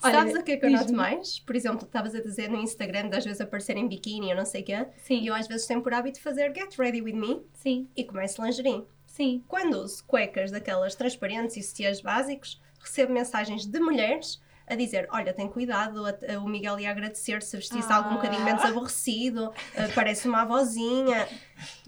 [0.03, 1.39] Olha, Sabes o que é que eu noto mais?
[1.39, 4.45] Por exemplo, estavas a dizer no Instagram de às vezes aparecer em biquíni ou não
[4.45, 4.87] sei o quê.
[4.97, 8.03] Sim, E eu às vezes tenho por hábito fazer get ready with me sim, e
[8.03, 8.83] começo lingerie.
[9.05, 9.43] sim.
[9.47, 15.33] Quando uso cuecas daquelas transparentes e sutiãs básicos, recebo mensagens de mulheres a dizer: Olha,
[15.33, 18.69] tem cuidado, a- a- o Miguel ia agradecer se vestisse algo um bocadinho menos Ah.
[18.69, 21.27] aborrecido, eh, parece uma avózinha.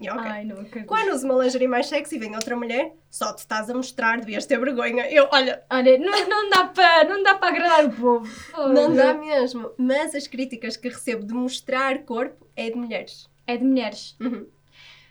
[0.00, 0.22] E ok.
[0.30, 0.86] Ai, acredito.
[0.86, 4.20] Quando uso uma lingerie mais sexy e vem outra mulher, só te estás a mostrar,
[4.20, 5.10] devias ter vergonha.
[5.10, 8.28] Eu, olha, Olha, não, não dá para não dá para agradar o povo.
[8.72, 9.70] não dá mesmo.
[9.78, 13.28] Mas as críticas que recebo de mostrar corpo é de mulheres.
[13.46, 14.16] É de mulheres.
[14.20, 14.46] Uhum.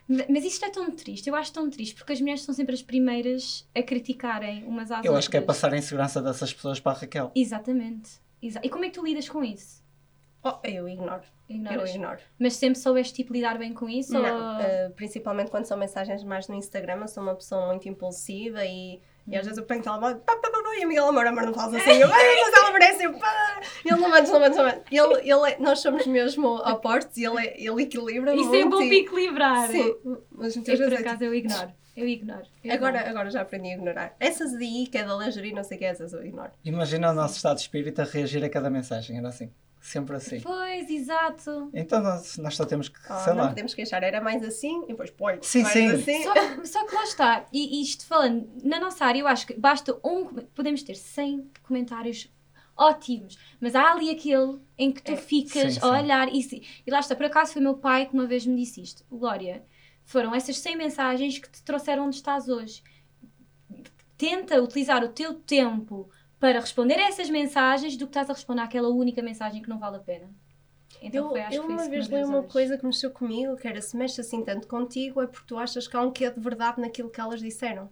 [0.08, 2.74] Ma- Mas isto é tão triste, eu acho tão triste, porque as mulheres são sempre
[2.76, 5.18] as primeiras a criticarem umas às eu outras.
[5.20, 7.32] acho que é passar a insegurança dessas pessoas para a Raquel.
[7.36, 8.12] Exatamente.
[8.42, 9.82] Exa- E como é que tu lidas com isso?
[10.44, 11.24] Oh, eu ignoro.
[11.48, 11.90] Ignoras?
[11.90, 12.20] Eu ignoro.
[12.38, 14.12] Mas sempre soubeste tipo, lidar bem com isso?
[14.12, 14.22] Não,
[14.56, 18.66] ou- eh, principalmente quando são mensagens mais no Instagram, eu sou uma pessoa muito impulsiva
[18.66, 21.08] e, e às vezes eu ponho o telemóvel pá, pá, pá, pá, e a Miguel
[21.08, 24.10] Amor, amor, não falas assim, eu, "Ai, mas ela merece, eu, pá, e ele não
[24.10, 24.84] manda, não manda, não manda.
[24.92, 28.68] Ele, ele é- nós somos mesmo opostos e ele, é- ele equilibra Isso muito.
[28.68, 29.68] é bom e- para equilibrar.
[29.70, 29.96] Sim,
[30.32, 31.72] mas muitas Eu, por vezes é acaso, eu ignoro.
[31.96, 32.42] Eu ignoro.
[32.64, 33.10] Eu Agora, ignoro.
[33.12, 34.16] agora já aprendi a ignorar.
[34.20, 36.52] Essas daí, que é da lingerie, não sei o que é, essas eu ignoro.
[36.66, 39.52] Imagina o nosso estado de espírito a reagir a cada mensagem, era assim.
[39.86, 40.40] Sempre assim.
[40.40, 41.70] Pois, exato.
[41.74, 43.50] Então nós, nós só temos que, Oh, sei não lá.
[43.50, 45.40] podemos queixar, era mais assim e depois põe.
[45.42, 45.88] Sim, mais sim.
[45.92, 46.24] assim.
[46.24, 46.34] Só,
[46.66, 49.94] só que lá está, e e isto falando, na nossa área eu acho que basta
[50.02, 50.24] um,
[50.56, 52.32] podemos ter 100 comentários
[52.78, 55.18] ótimos, mas há ali aquele em que tu É.
[55.18, 55.88] ficas Sim, a sim.
[56.04, 58.56] olhar e, se- e lá está, por acaso foi meu pai que uma vez me
[58.56, 59.66] disse isto, Glória,
[60.06, 62.82] foram essas 100 mensagens que te trouxeram onde estás hoje.
[64.18, 66.10] Tenta utilizar o teu tempo
[66.44, 69.80] para responder a essas mensagens do que estás a responder àquela única mensagem que não
[69.80, 70.30] vale a pena.
[71.02, 73.56] Então Eu, foi, acho eu que foi uma vez li uma coisa que mexeu comigo,
[73.56, 76.30] que era se mexe assim tanto contigo é porque tu achas que há um quê
[76.30, 77.90] de verdade naquilo que elas disseram.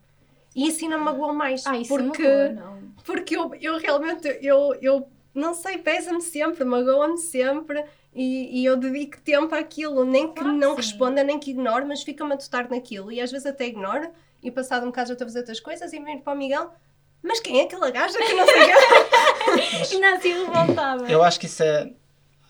[0.53, 2.91] E isso ainda me magoou mais, Ah, isso porque, uma boa, não.
[3.05, 8.75] porque eu, eu realmente, eu, eu não sei, pesa-me sempre, magoa-me sempre e, e eu
[8.75, 10.75] dedico tempo àquilo, nem que Claro não sim.
[10.75, 14.11] responda, nem que ignore, mas fica-me a totar naquilo e às vezes até ignoro
[14.43, 16.69] e passado um bocado já estou a fazer outras coisas e venho para o Miguel,
[17.23, 18.71] mas quem é aquela gaja que não sei?
[19.95, 21.11] Ainda assim revoltava.
[21.11, 21.91] Eu acho que isso é.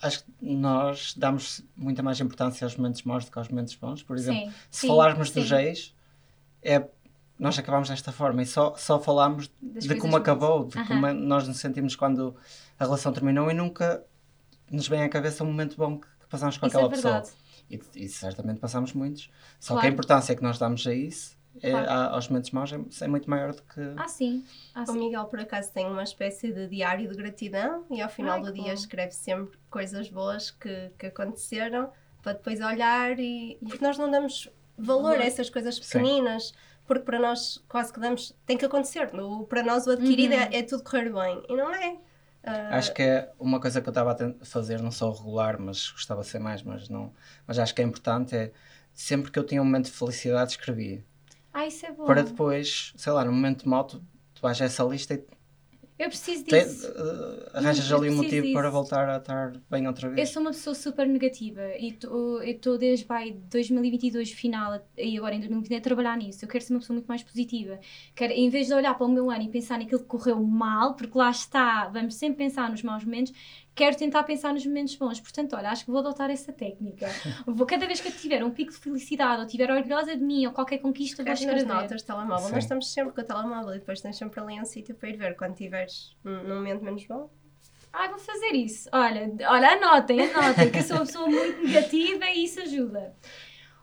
[0.01, 4.01] Acho que nós damos muita mais importância aos momentos maus do que aos momentos bons.
[4.01, 5.39] Por exemplo, Sim, se sim, falarmos sim.
[5.39, 5.93] dos ex,
[6.63, 6.83] é,
[7.37, 10.87] nós acabamos desta forma e só, só falamos Das de como acabou, de Aham.
[10.87, 12.35] como é- nós nos sentimos quando
[12.79, 14.03] a relação terminou e nunca
[14.71, 17.13] nos vem à cabeça um momento bom que, que passamos com Isso é aquela pessoa.
[17.13, 17.35] verdade.
[17.69, 19.29] E, e certamente passamos muitos.
[19.59, 19.81] Só Claro.
[19.81, 21.89] que a importância que nós damos a isso, é, Claro.
[21.89, 23.81] a- aos momentos maus, é, é muito maior do que.
[23.97, 24.43] Ah, sim.
[24.73, 24.99] Ah, O sim.
[24.99, 28.53] Miguel, por acaso, tem uma espécie de diário de gratidão e ao final Ai, do
[28.53, 28.73] dia bom.
[28.73, 33.57] escreve sempre coisas boas que, que aconteceram para depois olhar e.
[33.67, 35.81] Porque nós não damos valor a essas coisas Sim.
[35.99, 36.53] pequeninas,
[36.87, 38.33] porque para nós quase que damos.
[38.45, 39.13] tem que acontecer.
[39.15, 40.39] O, para nós o adquirido Uhum.
[40.41, 41.97] é, é tudo correr bem e não é.
[42.43, 45.91] Ah, Acho que é uma coisa que eu estava a fazer, não sou regular, mas
[45.91, 47.13] gostava de ser mais, mas não.
[47.45, 48.51] Mas acho que é importante é
[48.93, 51.03] sempre que eu tinha um momento de felicidade escrevia.
[51.53, 52.05] Ah, isso é bom.
[52.05, 53.99] Para depois, sei lá, no momento mau, tu,
[54.33, 55.25] tu vais a essa lista e
[55.97, 56.87] Eu preciso te, disso.
[56.95, 58.71] eh, arranjas eu ali um motivo para disso.
[58.71, 60.29] voltar a estar bem outra Eu vez.
[60.29, 65.39] sou uma pessoa super negativa e eu estou desde vai, 2022 final e agora em
[65.39, 66.43] 2020 a trabalhar nisso.
[66.43, 67.79] Eu quero ser uma pessoa muito mais positiva.
[68.15, 70.95] Quero, em vez de olhar para o meu ano e pensar naquilo que correu mal,
[70.95, 73.33] porque lá está, vamos sempre pensar nos maus momentos,
[73.73, 75.19] quero tentar pensar nos momentos bons.
[75.19, 77.07] Portanto, olha, acho que vou adotar essa técnica.
[77.45, 80.45] Vou, cada vez que eu tiver um pico de felicidade ou estiver orgulhosa de mim
[80.45, 81.81] ou qualquer conquista, vou Pegas nas escrever.
[81.81, 82.47] notas, telemóvel.
[82.47, 82.53] Sim.
[82.53, 85.17] Nós estamos sempre com o telemóvel e depois tens sempre ali um sítio para ir
[85.17, 87.29] ver quando estiveres num num momento menos bom.
[87.93, 88.89] Ai, vou fazer isso.
[88.93, 93.13] Olha, olha, anotem, anotem, que eu sou uma pessoa muito negativa e isso ajuda.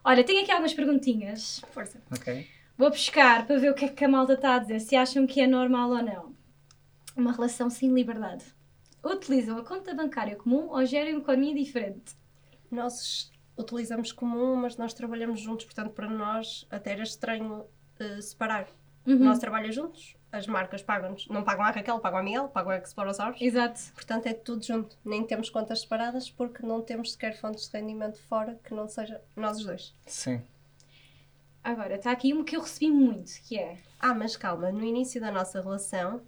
[0.03, 1.61] Olha, tenho aqui algumas perguntinhas.
[1.73, 2.01] Força.
[2.11, 2.47] Ok?
[2.77, 5.27] Vou buscar para ver o que é que a malta está a dizer, se acham
[5.27, 6.35] que é normal ou não.
[7.17, 8.45] Uma relação sem liberdade.
[9.05, 12.17] Utilizam a conta bancária comum ou gerem uma economia diferente?
[12.71, 17.65] Nós utilizamos comum, mas nós trabalhamos juntos, portanto, para nós até era estranho
[17.99, 18.69] eh, separar.
[19.07, 19.19] Uhum.
[19.19, 22.77] Nós trabalhamos juntos, as marcas pagam-nos, não pagam a Raquel, pagam a Miguel, pagam a
[22.77, 23.41] Explorosauros.
[23.41, 23.81] Exato.
[23.95, 24.97] Portanto, é tudo junto.
[25.05, 29.21] Nem temos contas separadas porque não temos sequer fontes de rendimento fora que não seja
[29.35, 29.95] nós os dois.
[30.07, 30.43] Sim.
[31.65, 33.79] Agora, está aqui uma que eu recebi muito, que é...
[33.99, 36.23] Ah, mas calma, no início da nossa relação,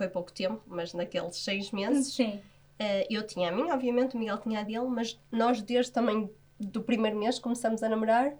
[0.00, 2.40] foi pouco tempo, mas naqueles seis meses, Sim.
[2.78, 6.30] Eh, eu tinha a minha, obviamente, o Miguel tinha a dele, mas nós desde também
[6.58, 8.32] do primeiro mês começamos a namorar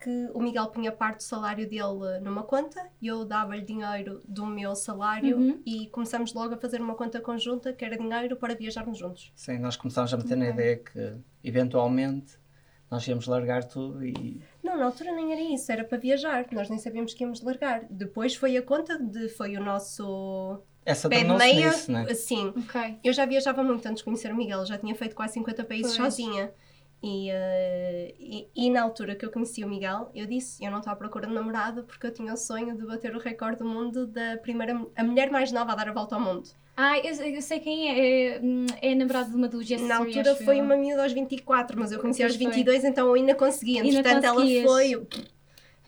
[0.00, 4.46] que o Miguel punha parte do salário dele numa conta e eu dava-lhe dinheiro do
[4.46, 5.60] meu salário Uhum.
[5.66, 9.30] e começamos logo a fazer uma conta conjunta que era dinheiro para viajarmos juntos.
[9.36, 10.54] Sim, nós começámos a meter na Ok.
[10.54, 11.12] ideia que
[11.44, 12.38] eventualmente
[12.90, 16.46] nós íamos largar tudo e Não, na altura nem era isso, era para viajar.
[16.50, 17.84] Nós nem sabíamos que íamos largar.
[17.90, 21.66] Depois foi a conta, de, foi o nosso essa pé de tornou-se meia.
[21.68, 22.06] nisso, né?
[22.10, 22.98] Assim, Ok.
[23.04, 25.96] eu já viajava muito antes de conhecer o Miguel, já tinha feito quase 50 países
[25.96, 26.14] Pois.
[26.14, 26.52] sozinha.
[27.04, 30.78] E, eh, e, e na altura que eu conheci o Miguel, eu disse: eu não
[30.78, 33.64] estou à procura de namorado porque eu tinha o sonho de bater o recorde do
[33.64, 36.48] mundo da primeira a mulher mais nova a dar a volta ao mundo.
[36.76, 38.36] Ah, eu, eu sei quem é.
[38.36, 38.40] É,
[38.92, 40.64] é namorado de uma do Jesse na altura foi eu.
[40.64, 42.52] uma miúda aos 24, mas eu conheci aos Pois foi.
[42.62, 43.82] 22, então eu ainda conseguia.
[43.82, 44.64] Ainda Entretanto, ela conseguias.
[44.64, 45.06] foi.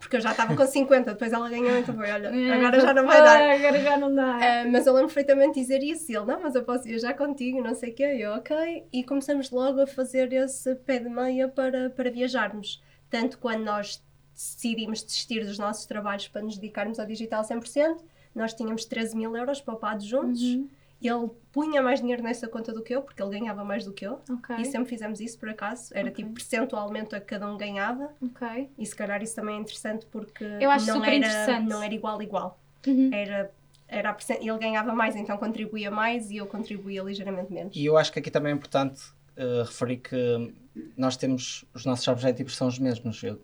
[0.04, 2.92] Porque eu já estava com 50, depois ela ganhou, então foi: olha, É, agora já
[2.92, 3.40] não vai dar.
[3.40, 4.36] ah, Agora já não dá.
[4.36, 6.12] Ah, mas eu lembro perfeitamente dizer isso.
[6.12, 8.02] E ele, não, mas eu posso viajar contigo, não sei o quê.
[8.20, 8.84] Eu, ok.
[8.92, 12.82] E começamos logo a fazer esse pé de meia para, para viajarmos.
[13.08, 17.96] Tanto quando nós decidimos desistir dos nossos trabalhos para nos dedicarmos ao digital 100%,
[18.34, 20.42] nós tínhamos 13 mil euros poupados juntos.
[20.42, 20.68] Uhum.
[21.08, 24.06] Ele punha mais dinheiro nessa conta do que eu, porque ele ganhava mais do que
[24.06, 24.20] eu.
[24.30, 24.56] Ok.
[24.58, 25.92] E sempre fizemos isso, por acaso.
[25.94, 26.24] Era Ok.
[26.24, 28.10] tipo percentualmente a que cada um ganhava.
[28.22, 28.70] Ok.
[28.78, 31.68] E se calhar isso também é interessante porque Eu acho não, super era, interessante.
[31.68, 33.10] não era igual igual Uhum.
[33.12, 33.50] era,
[33.88, 37.76] era a percent- ele ganhava mais, então contribuía mais e eu contribuía ligeiramente menos.
[37.76, 39.00] E eu acho que aqui também é importante
[39.36, 40.54] eh, referir que
[40.96, 43.22] nós temos os nossos objetivos são os mesmos.
[43.22, 43.40] Eu-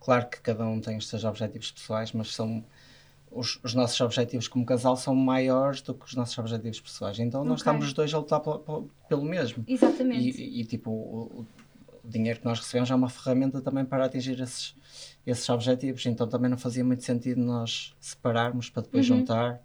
[0.00, 2.64] claro que cada um tem os seus objetivos pessoais, mas são
[3.34, 7.18] os, os nossos objetivos como casal são maiores do que os nossos objetivos pessoais.
[7.18, 7.72] Então nós Ok.
[7.72, 9.64] estamos os dois a lutar pelo, mesmo.
[9.66, 10.40] Exatamente.
[10.40, 14.40] E, e, tipo, o, o dinheiro que nós recebemos é uma ferramenta também para atingir
[14.40, 14.74] esses,
[15.26, 16.04] esses objetivos.
[16.06, 19.18] Então também não fazia muito sentido nós separarmos para depois Uhum.
[19.18, 19.60] juntar.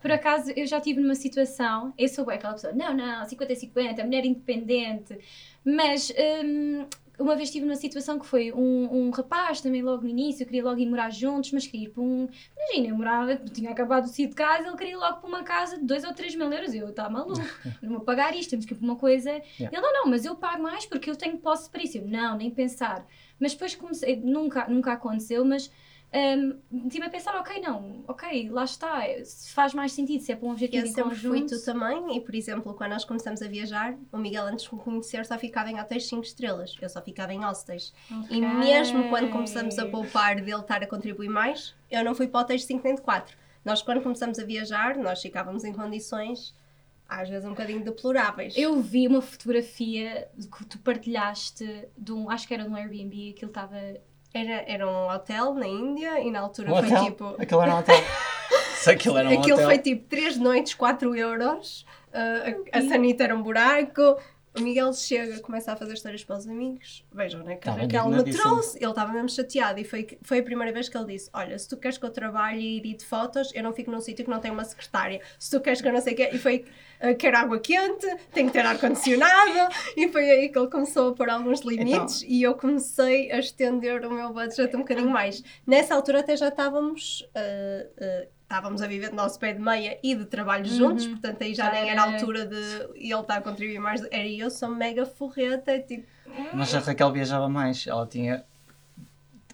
[0.00, 4.24] Por acaso, eu já estive numa situação, eu sou aquela pessoa, não, não, 50-50, mulher
[4.24, 5.18] independente,
[5.64, 6.12] mas
[6.44, 6.86] hum,
[7.18, 10.46] uma vez estive numa situação que foi um, um rapaz também logo no início, eu
[10.46, 12.28] queria logo ir morar juntos, mas queria ir para um.
[12.56, 15.42] Imagina, eu morava, tinha acabado de sair de casa, ele queria ir logo para uma
[15.42, 16.74] casa de 2 ou 3 mil euros.
[16.74, 17.40] Eu, está maluco,
[17.82, 19.30] não vou pagar isto, temos que ir para uma coisa.
[19.58, 21.98] Ele, não, não, mas eu pago mais porque eu tenho posse para isso.
[21.98, 23.06] Eu, não, nem pensar.
[23.38, 25.70] Mas depois comecei, nunca, nunca aconteceu, mas
[26.16, 29.02] um, tive a pensar, ok, não, ok, lá está,
[29.52, 31.58] faz mais sentido, se é para um objetivo Eu em sempre fui conjunto.
[31.58, 34.80] tu também, e por exemplo, quando nós começamos a viajar, o Miguel antes de me
[34.80, 37.92] conhecer só ficava em hotéis 5 estrelas, eu só ficava em hostels.
[38.30, 38.40] E Ok.
[38.40, 42.64] mesmo quando começamos a poupar dele estar a contribuir mais, eu não fui para hotéis
[42.64, 43.36] 5 nem de 4.
[43.64, 46.54] Nós quando começamos a viajar, nós ficávamos em condições
[47.08, 48.54] às vezes um bocadinho deploráveis.
[48.56, 53.30] Eu vi uma fotografia que tu partilhaste de um, acho que era de um Airbnb,
[53.36, 53.76] aquilo estava.
[54.34, 57.04] Era, era um hotel na Índia e na altura Um foi hotel?
[57.04, 57.34] tipo...
[57.38, 57.96] Aquilo era um hotel.
[58.76, 59.66] Se aquilo era um Aquilo hotel.
[59.68, 61.86] foi tipo 3 noites, 4 euros.
[62.12, 64.16] uh, a, a sanita era um buraco.
[64.58, 67.04] O Miguel chega, começa a fazer histórias para os amigos.
[67.12, 67.56] Vejam, né?
[67.56, 68.78] Que, Estava que ela me trouxe.
[68.78, 69.78] Ele estava mesmo chateado.
[69.78, 72.10] E foi, foi a primeira vez que ele disse: Olha, se tu queres que eu
[72.10, 75.20] trabalhe e edite fotos, eu não fico num sítio que não tem uma secretária.
[75.38, 76.30] Se tu queres que eu não sei o quê.
[76.32, 76.64] E foi:
[77.02, 79.74] uh, Quero água quente, tenho que ter ar-condicionado.
[79.96, 82.22] e foi aí que ele começou a pôr alguns limites.
[82.26, 85.42] E eu comecei a estender o meu budget um bocadinho mais.
[85.66, 87.20] Nessa altura até já estávamos.
[87.36, 91.12] uh, uh, Estávamos a viver do nosso pé de meia e de trabalho juntos, Uhum.
[91.12, 92.54] portanto aí já nem era a era- altura de
[92.94, 94.00] ele estar a contribuir mais.
[94.04, 96.06] Era eu, sou mega forreta, tipo,
[96.52, 97.84] Mas a Raquel viajava mais.
[97.88, 98.44] Ela tinha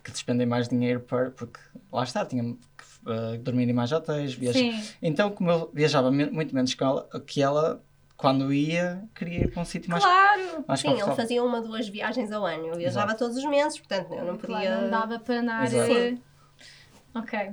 [0.05, 1.59] que despender mais dinheiro para, porque
[1.90, 4.59] lá está, tinha que eh, dormir em mais hotéis, viajar.
[4.59, 4.83] Sim.
[5.00, 7.81] Então, como eu viajava me- muito menos que ela, que ela,
[8.16, 10.64] quando ia, queria ir para um sítio mais, Claro!
[10.68, 12.66] mais sim, ele fazia uma, duas viagens ao ano.
[12.66, 14.57] Eu viajava todos os meses, portanto eu não podia.
[14.68, 15.64] Claro, não dava para andar.
[15.64, 15.92] Exato.
[15.92, 16.18] eh,
[17.14, 17.52] Ok.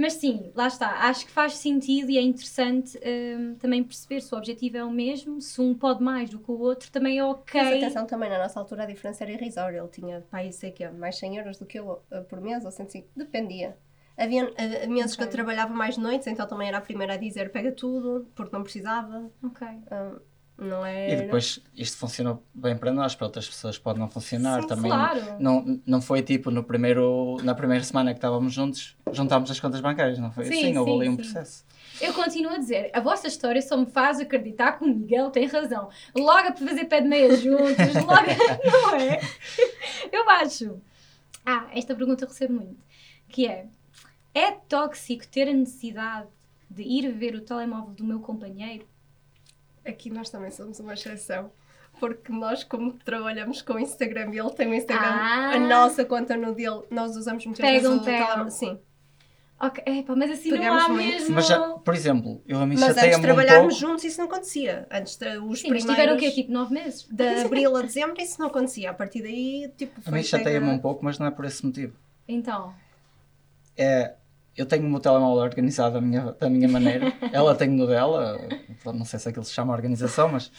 [0.00, 1.08] Mas sim, lá está.
[1.08, 4.90] Acho que faz sentido e é interessante hum, também perceber se o objetivo é o
[4.90, 7.60] mesmo, se um pode mais do que o outro, também é ok.
[7.60, 9.78] Mas atenção também, na nossa altura a diferença era irrisória.
[9.78, 12.40] Ele tinha, pá, isso sei que é, mais 100 euros do que eu uh, por
[12.40, 13.76] mês, ou 105, dependia.
[14.16, 17.52] Havia uh, meses que eu trabalhava mais noites, então também era a primeira a dizer
[17.52, 19.30] pega tudo, porque não precisava.
[19.44, 19.66] Ok.
[19.68, 20.29] Um,
[20.60, 21.22] não E era.
[21.22, 24.90] depois isto funcionou bem para nós, para outras pessoas pode não funcionar Sim, também.
[24.90, 25.20] Claro.
[25.38, 29.80] Não, não foi tipo no primeiro, na primeira semana que estávamos juntos, juntámos as contas
[29.80, 30.78] bancárias, não foi Sim, assim?
[30.78, 31.64] Houve ali um processo.
[32.00, 35.46] Eu continuo a dizer, a vossa história só me faz acreditar que o Miguel tem
[35.46, 35.88] razão.
[36.16, 38.26] Logo a fazer pé de meia juntos, logo.
[38.64, 39.20] não é?
[40.12, 40.80] Eu acho.
[41.44, 42.76] Ah, esta pergunta eu recebo muito.
[43.28, 43.66] Que é:
[44.34, 46.28] é tóxico ter a necessidade
[46.70, 48.86] de ir ver o telemóvel do meu companheiro?
[49.86, 51.50] Aqui nós também somos uma exceção.
[51.98, 55.50] Porque nós, como trabalhamos com o Instagram e ele tem o Instagram, Ah.
[55.54, 58.50] a nossa conta no dele, nós usamos muitas Pegam, vezes o telemóvel.
[58.50, 58.78] Sim.
[59.62, 61.06] Ok, epá, mas assim Pegamos não há muito.
[61.12, 61.34] mesmo.
[61.34, 63.90] Mas, já, por exemplo, eu a mim Mas antes de um trabalharmos pouco.
[63.90, 64.86] juntos isso não acontecia.
[64.90, 65.84] Antes de, os Sim, mas primeiros...
[65.84, 66.30] tiveram o quê?
[66.30, 67.06] Tipo nove meses?
[67.10, 68.90] De abril a dezembro isso não acontecia.
[68.90, 71.66] A partir daí, tipo, A foi mim chateia-me um pouco, mas não é por esse
[71.66, 71.94] motivo.
[72.26, 72.72] Então,
[73.76, 74.14] É,
[74.56, 78.38] eu tenho o meu telemóvel organizado da minha, da minha maneira, ela tem o dela,
[78.84, 80.50] não sei se aquilo se chama organização, mas.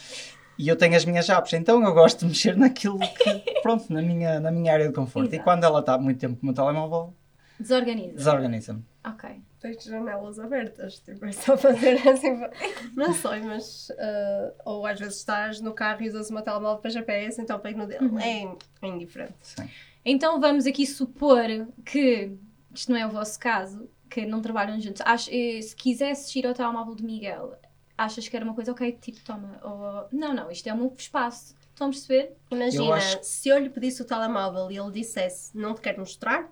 [0.57, 4.01] E eu tenho as minhas apps, então eu gosto de mexer naquilo que, pronto, na
[4.01, 5.31] minha, na minha área de conforto.
[5.31, 5.43] E Exato.
[5.43, 7.15] quando ela está muito tempo com o meu telemóvel,
[7.59, 8.15] desorganiza.
[8.15, 8.85] desorganiza-me.
[9.03, 9.41] Ok.
[9.59, 12.41] Tens janelas abertas, tipo, é só fazer assim.
[12.95, 13.91] Não sei, mas.
[13.97, 17.59] ah, ou às vezes estás no carro e usas o meu telemóvel para GPS, então
[17.59, 18.05] pego no dele.
[18.05, 18.19] Uhum.
[18.19, 19.35] É, é indiferente.
[19.41, 19.69] Sim.
[20.03, 21.45] Então vamos aqui supor
[21.85, 22.35] que
[22.73, 25.01] isto não é o vosso caso, que não trabalham juntos.
[25.05, 27.57] Acho, eh, se quisesses ir ao telemóvel de Miguel,
[27.97, 29.59] achas que era uma coisa, ok, tipo, toma.
[29.63, 31.55] Ou, não, não, isto é meu espaço.
[31.69, 32.35] Estão a perceber?
[32.51, 35.99] Imagina, Eu acho- se eu lhe pedisse o telemóvel e ele dissesse não te quero
[35.99, 36.51] mostrar,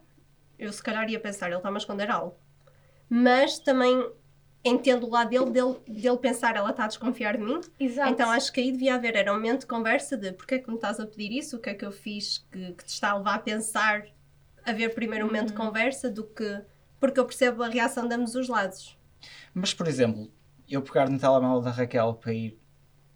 [0.58, 2.36] eu se calhar ia pensar, ele está-me a esconder algo.
[3.10, 4.12] Mas também
[4.64, 7.60] entendo o lado dele, dele, dele pensar, ela está a desconfiar de mim.
[7.80, 8.12] Exato.
[8.12, 10.70] Então acho que aí devia haver, era um momento de conversa de porque é que
[10.70, 13.12] me estás a pedir isso, o que é que eu fiz que, que te está
[13.12, 14.06] a levar a pensar,
[14.70, 16.62] haver primeiro um momento de conversa do que.
[17.00, 18.98] Porque eu percebo a reação de ambos os lados.
[19.54, 20.30] Mas, por exemplo,
[20.70, 22.58] eu pegar no telemóvel da Raquel para ir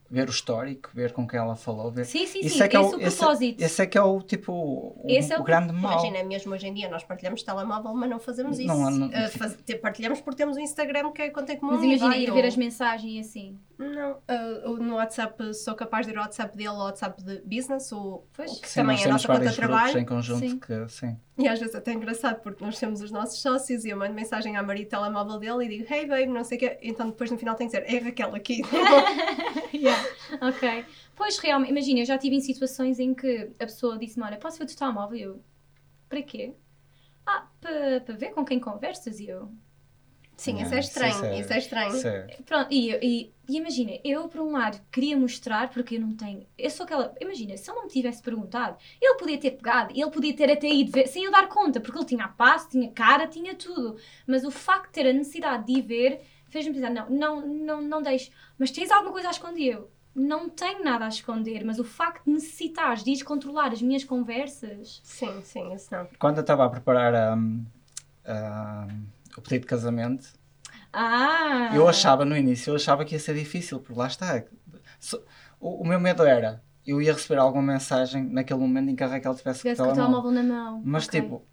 [0.09, 2.05] ver o histórico, ver com quem ela falou, ver.
[2.05, 2.63] Sim, sim, Isso sim.
[2.63, 3.61] é que é esse o, o esse, propósito.
[3.63, 5.93] esse é que é o tipo o, Esse é o o grande mal.
[6.05, 8.67] Imagina, mesmo hoje em dia nós partilhamos telemóvel, mas não fazemos isso.
[8.67, 11.73] Não, não- Uh, faz- partilhamos porque temos o Instagram que é conta em comum.
[11.73, 13.57] Mas imagina, ir ou- ver as mensagens assim.
[13.83, 14.11] Não,
[14.65, 18.23] uh, no WhatsApp sou capaz de ir ao WhatsApp dele, ao WhatsApp de business, o,
[18.33, 18.51] Pois.
[18.51, 19.97] o que Sim, também é a nossa conta de trabalho.
[19.99, 20.59] em conjunto Sim.
[20.59, 21.17] que sim.
[21.37, 24.13] E às vezes é até engraçado porque nós temos os nossos sócios e eu mando
[24.13, 26.77] mensagem à Maria telemóvel dele e digo hey babe, não sei o quê.
[26.81, 28.61] Então depois no final tem que dizer é Raquel aqui.
[29.73, 30.01] Yeah.
[30.39, 30.85] Ok.
[31.15, 34.57] Pois, realmente, imagina, eu já tive em situações em que a pessoa disse-me: Olha, posso
[34.59, 35.17] ver o teu telemóvel?
[35.17, 35.43] E eu,
[36.07, 36.53] para quê?
[37.25, 39.19] Ah, para ver com quem conversas.
[39.19, 39.51] E eu,
[40.43, 41.95] Sim, Não, isso é isso estranho, é- isso é estranho.
[41.95, 46.01] Isso é- Pronto, e, e, e imagina, eu por um lado queria mostrar porque eu
[46.01, 46.45] não tenho.
[46.57, 47.15] Eu sou aquela.
[47.21, 50.67] Imagina, se ele não me tivesse perguntado, ele podia ter pegado, ele podia ter até
[50.67, 53.95] ido ver, sem eu dar conta, porque ele tinha a passo, tinha cara, tinha tudo.
[54.27, 57.81] Mas o facto de ter a necessidade de ir ver fez-me pensar: não, não, não,
[57.81, 58.29] não deixes.
[58.59, 59.75] Mas tens alguma coisa a esconder?
[59.75, 63.81] Eu, não tenho nada a esconder, mas o facto de necessitares de ir controlar as
[63.81, 64.99] minhas conversas.
[65.05, 66.05] Sim, sim, isso não.
[66.19, 67.65] Quando eu estava a preparar hum,
[68.27, 69.05] hum,
[69.37, 70.27] o pedido de casamento,
[70.91, 71.71] Ah!
[71.73, 74.43] eu achava no início, eu achava que ia ser difícil, porque lá está.
[75.59, 79.07] O, o meu medo era, eu ia receber alguma mensagem naquele momento em que a
[79.07, 80.31] Raquel tivesse o telemóvel.
[80.31, 80.81] na mão.
[80.83, 81.21] Mas Ok.
[81.21, 81.45] tipo,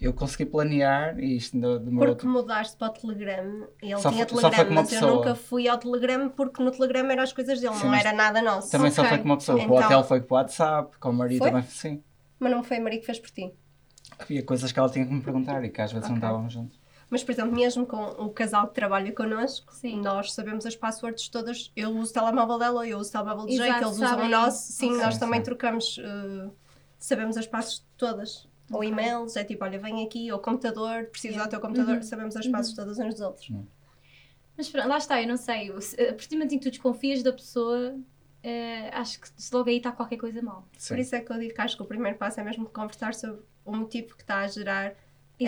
[0.00, 2.14] eu consegui planear e isto ainda demorou.
[2.14, 5.14] Porque mudaste para o Telegram, ele Só tinha foi- só Telegram, mas eu pessoa.
[5.16, 8.40] nunca fui ao Telegram porque no Telegram eram as coisas dele, Sim, não era nada
[8.42, 8.70] nosso.
[8.70, 9.10] Também só Ok.
[9.10, 9.60] foi com uma pessoa.
[9.60, 11.48] Então- o hotel foi com o WhatsApp, com o marido Foi?
[11.48, 12.02] também foi sim.
[12.38, 13.54] Mas não foi a Maria que fez por ti.
[14.18, 16.26] Havia coisas que ela tinha que me perguntar e que às vezes não Ok.
[16.28, 16.81] estávamos juntos.
[17.12, 20.00] Mas, por exemplo, mesmo com o casal que trabalha connosco, Sim.
[20.00, 21.70] nós sabemos as passwords todas.
[21.76, 24.26] Eu uso o telemóvel dela, eu uso o telemóvel do Jake, eles usam sabem.
[24.26, 24.72] o nosso.
[24.72, 25.02] Sim, Ok.
[25.04, 26.50] nós Sim, também trocamos, eh,
[26.98, 28.48] sabemos as passos todas.
[28.70, 28.88] Ou Ok.
[28.88, 31.46] e-mails, é tipo, olha, vem aqui, ou computador, preciso Yeah.
[31.46, 32.02] do teu computador, Uhum.
[32.02, 32.52] sabemos as Uhum.
[32.52, 33.50] passos todas uns dos outros.
[34.56, 35.68] Mas pronto, lá está, eu não sei.
[35.70, 35.74] A
[36.14, 37.94] partir do momento em que tu desconfias da pessoa,
[38.42, 40.66] eh, acho que se logo aí está qualquer coisa mal.
[40.78, 40.94] Sim.
[40.94, 43.12] Por isso é que eu digo que acho que o primeiro passo é mesmo conversar
[43.14, 44.94] sobre o motivo que está a gerar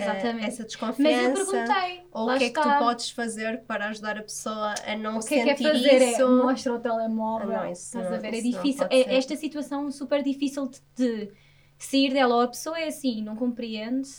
[0.01, 0.45] Exatamente.
[0.47, 1.39] essa Mas desconfiança.
[1.41, 2.01] eu perguntei.
[2.11, 2.77] Ou o que é que está.
[2.77, 5.71] tu podes fazer para ajudar a pessoa a não O que é que é sentir
[5.89, 6.11] fazer?
[6.11, 6.21] isso?
[6.21, 7.51] É mostra o telemóvel.
[7.55, 8.33] Ah, não, isso Estás não- a ver?
[8.33, 8.87] É difícil.
[8.89, 11.31] É esta situação super difícil de, de
[11.77, 12.35] sair dela.
[12.35, 14.09] Ou a pessoa é assim, não compreende.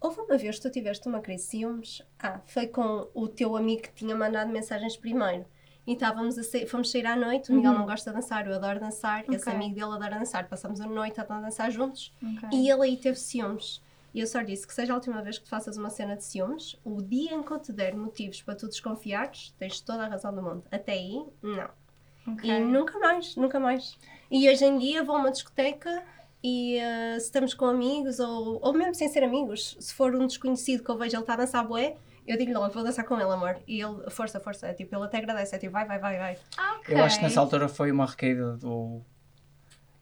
[0.00, 2.02] Houve uma vez que tu tiveste uma crise de ciúmes.
[2.18, 5.44] Ah, foi com o teu amigo que tinha mandado mensagens primeiro.
[5.84, 7.50] E estávamos a sair, fomos sair à noite.
[7.50, 7.78] O Miguel Uhum.
[7.80, 9.24] não gosta de dançar, eu adoro dançar.
[9.28, 9.52] Esse Ok.
[9.52, 10.48] amigo dele adora dançar.
[10.48, 12.12] Passamos a noite a dançar juntos.
[12.22, 12.48] Ok.
[12.52, 13.80] E ele aí teve ciúmes.
[14.14, 16.24] E eu só disse que seja a última vez que tu faças uma cena de
[16.24, 20.08] ciúmes, o dia em que eu te der motivos para tu desconfiares, tens toda a
[20.08, 20.64] razão do mundo.
[20.70, 21.70] Até aí, não.
[22.26, 22.50] Ok.
[22.50, 23.98] E nunca mais, nunca mais.
[24.30, 26.02] E hoje em dia vou a uma discoteca
[26.42, 30.26] e eh, se estamos com amigos, ou, ou mesmo sem ser amigos, se for um
[30.26, 31.96] desconhecido que eu vejo ele está a dançar bué,
[32.26, 33.58] eu digo-lhe logo, vou dançar com ele, amor.
[33.66, 36.38] E ele, força, força, é tipo, ele até agradece, é tipo, vai, vai, vai, vai.
[36.56, 36.94] Ah, ok.
[36.94, 39.00] Eu acho que nessa altura foi uma recaída do,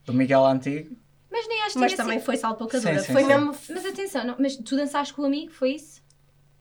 [0.05, 0.97] do Miguel Antigo.
[1.31, 2.99] Mas nem acho que Mas também foi salpocadura.
[2.99, 3.29] Sim, sim, foi sim.
[3.29, 3.57] mesmo.
[3.71, 6.03] Mas atenção, não- mas tu dançaste com o amigo, foi isso?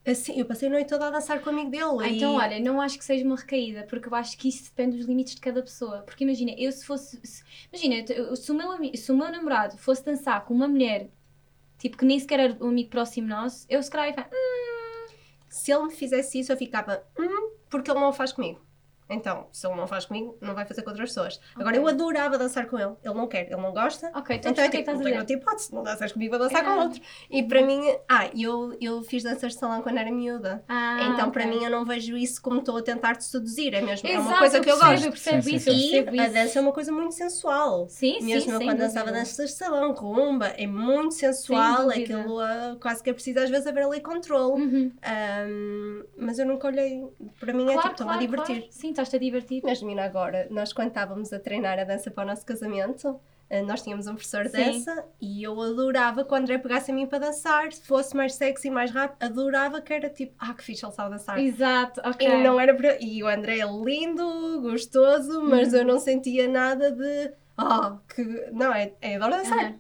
[0.06, 1.84] Assim, eu passei a noite toda a dançar com o amigo dele.
[2.02, 4.64] Ah, e- então, olha, não acho que seja uma recaída, porque eu acho que isso
[4.66, 6.02] depende dos limites de cada pessoa.
[6.04, 7.20] Porque imagina, eu se fosse.
[7.24, 10.68] se- imagina, eu- se o, meu, ami- se o meu namorado fosse dançar com uma
[10.68, 11.10] mulher,
[11.78, 15.10] tipo, que nem sequer era um amigo próximo nosso, eu se calhar ia falar, "Hum,
[15.52, 18.62] Se ele me fizesse isso, eu ficava, hum, porque ele não o faz comigo.
[19.10, 21.40] Então, se ele não faz comigo, não vai fazer com outras pessoas.
[21.56, 22.94] Agora, eu adorava dançar com ele.
[23.04, 24.12] Ele não quer, ele não gosta.
[24.14, 25.74] Ok, então, Então, o é que é que tipo, estás não a tenho outra hipótese.
[25.76, 26.66] Não danças comigo, vou dançar É.
[26.66, 27.02] com outro.
[27.30, 30.64] E para mim, ah, eu, eu fiz danças de salão quando era miúda.
[30.68, 31.58] Ah, então, para ok.
[31.58, 33.74] mim, eu não vejo isso como estou a tentar te seduzir.
[33.74, 35.06] É mesmo, é uma Exato, coisa que eu percebo, gosto.
[35.06, 36.34] Eu percebo Sim, sim, isso, eu E percebo a isso.
[36.34, 37.88] dança é uma coisa muito sensual.
[37.90, 42.78] Sim, sim, Mesmo eu quando dançava danças de salão, rumba, é muito sensual, aquilo ah,
[42.80, 44.62] quase que é preciso às vezes haver ali controle.
[44.62, 44.92] Uhum.
[45.04, 47.04] Ahm, mas eu nunca olhei,
[47.40, 48.56] para mim é tipo, estou-me a divertir.
[48.58, 48.72] claro.
[48.72, 49.62] Sim, estás-te a divertir.
[49.64, 53.20] Mas menina, agora, nós quando estávamos a treinar a dança para o nosso casamento,
[53.50, 56.94] ah, nós tínhamos um professor de dança e eu adorava que o André pegasse a
[56.94, 60.64] mim para dançar, se fosse mais sexy, mais rápido, adorava que era tipo, ah, que
[60.64, 61.40] fixe ele sabe dançar.
[61.40, 62.28] Exato, ok.
[62.28, 63.02] E não era para...
[63.02, 65.80] E o André é lindo, gostoso, mas Uhum.
[65.80, 67.32] eu não sentia nada de.
[67.58, 68.24] Ah, que.
[68.52, 69.58] Não, é, é adoro dançar.
[69.60, 69.80] Aham.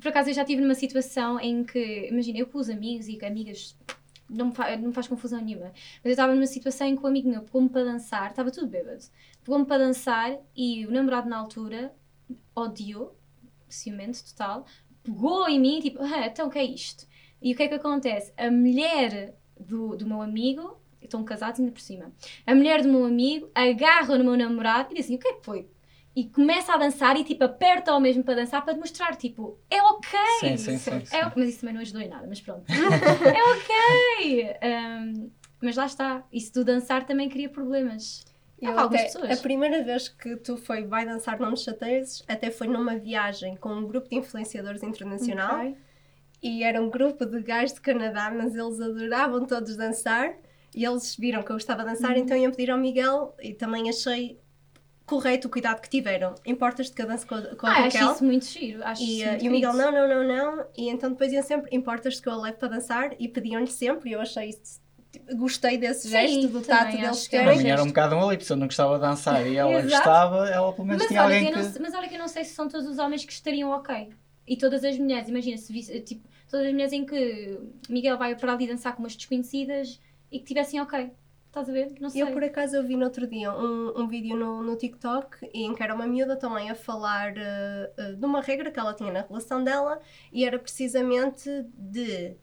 [0.00, 3.16] Por acaso eu já estive numa situação em que, imagina, eu com os amigos e
[3.16, 3.76] que amigas
[4.30, 7.02] não me, fa- não me faz confusão nenhuma, mas eu estava numa situação em que
[7.02, 9.04] um amigo meu pegou-me para dançar, estava tudo bêbado,
[9.44, 11.92] pegou-me para dançar e o namorado na altura
[12.54, 13.16] odiou,
[13.68, 14.64] ciumento total,
[15.02, 17.06] pegou em mim tipo, ah, então o que é isto?
[17.42, 18.32] E o que é que acontece?
[18.36, 22.12] A mulher do, do meu amigo, estão casados ainda por cima,
[22.46, 25.32] a mulher do meu amigo agarra no meu namorado e diz assim, o que é
[25.34, 25.68] que foi?
[26.14, 29.80] E começa a dançar e tipo aperta ao mesmo para dançar para demonstrar, tipo, é
[29.82, 30.18] ok.
[30.40, 31.04] Sim, sim, sim.
[31.06, 31.16] sim.
[31.16, 32.64] É ok, mas isso também não ajudou em nada, mas pronto.
[32.68, 34.56] é ok.
[34.62, 35.30] Um,
[35.62, 36.24] mas lá está.
[36.32, 38.24] Isso do dançar também cria problemas.
[38.60, 39.38] Eu algumas até- pessoas.
[39.38, 43.56] a primeira vez que tu foi vai dançar Não Me Chateias, até foi numa viagem
[43.56, 45.76] com um grupo de influenciadores internacional Ok.
[46.42, 50.34] e era um grupo de gajos de Canadá, mas eles adoravam todos dançar
[50.74, 52.22] e eles viram que eu gostava de dançar, Uhum.
[52.22, 54.38] então iam pedir ao Miguel e também achei
[55.10, 56.34] correto o cuidado que tiveram.
[56.46, 58.02] Importas-te que eu dance com a, com a Ah, Raquel?
[58.06, 58.84] acho isso muito giro.
[58.84, 60.24] Acho E, isso uh, muito e o Miguel, não, não, não,
[60.56, 60.66] não.
[60.76, 63.10] E então depois iam sempre, importas que eu a leve para dançar?
[63.18, 64.80] E pediam-lhe sempre, e eu achei isso,
[65.12, 67.58] tipo, gostei desse Sim, gesto, do tato deles que é A um terem.
[67.62, 70.48] minha era um bocado um ali, se eu não gostava de dançar e ela gostava,
[70.48, 72.44] ela pelo menos Mas tinha olha, alguém que não, mas olha que eu não sei
[72.44, 74.10] se são todos os homens que estariam ok.
[74.46, 77.58] E todas as mulheres, imagina, se visse, tipo, todas as mulheres em que
[77.88, 80.00] Miguel vai para ali dançar com umas desconhecidas
[80.30, 81.10] e que tivessem ok.
[81.50, 81.92] Estás a ver?
[82.00, 82.22] Não sei.
[82.22, 85.74] Eu, por acaso, eu vi no outro dia um, um vídeo no, no TikTok em
[85.74, 89.12] que era uma miúda também a falar uh, uh, de uma regra que ela tinha
[89.12, 90.00] na relação dela
[90.32, 92.36] e era precisamente de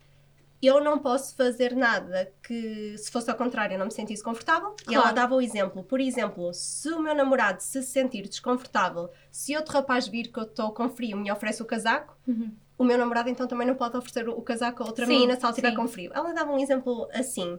[0.60, 4.74] eu não posso fazer nada que, se fosse ao contrário, eu não me sentisse confortável.
[4.90, 5.16] E ela Claro.
[5.16, 5.84] dava o exemplo.
[5.84, 10.42] Por exemplo, se o meu namorado se sentir desconfortável, se outro rapaz vir que eu
[10.42, 12.52] estou com frio me oferece o casaco, Uhum.
[12.76, 15.42] o meu namorado então também não pode oferecer o casaco a outra Sim, menina se
[15.44, 16.10] ela estiver com frio.
[16.12, 17.58] Ela dava um exemplo assim.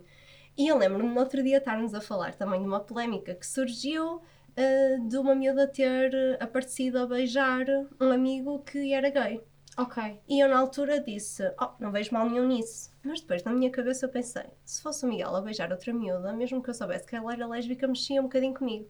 [0.59, 4.21] E eu lembro-me no outro dia estarmos a falar também de uma polémica que surgiu
[4.57, 7.65] ah, de uma miúda ter ah, aparecido a beijar
[7.97, 9.41] um amigo que era gay.
[9.77, 10.19] Ok.
[10.27, 12.91] E eu na altura disse, oh, não vejo mal nenhum nisso.
[13.01, 16.33] Mas depois na minha cabeça eu pensei, se fosse o Miguel a beijar outra miúda,
[16.33, 18.85] mesmo que eu soubesse que ela era lésbica, mexia um bocadinho comigo.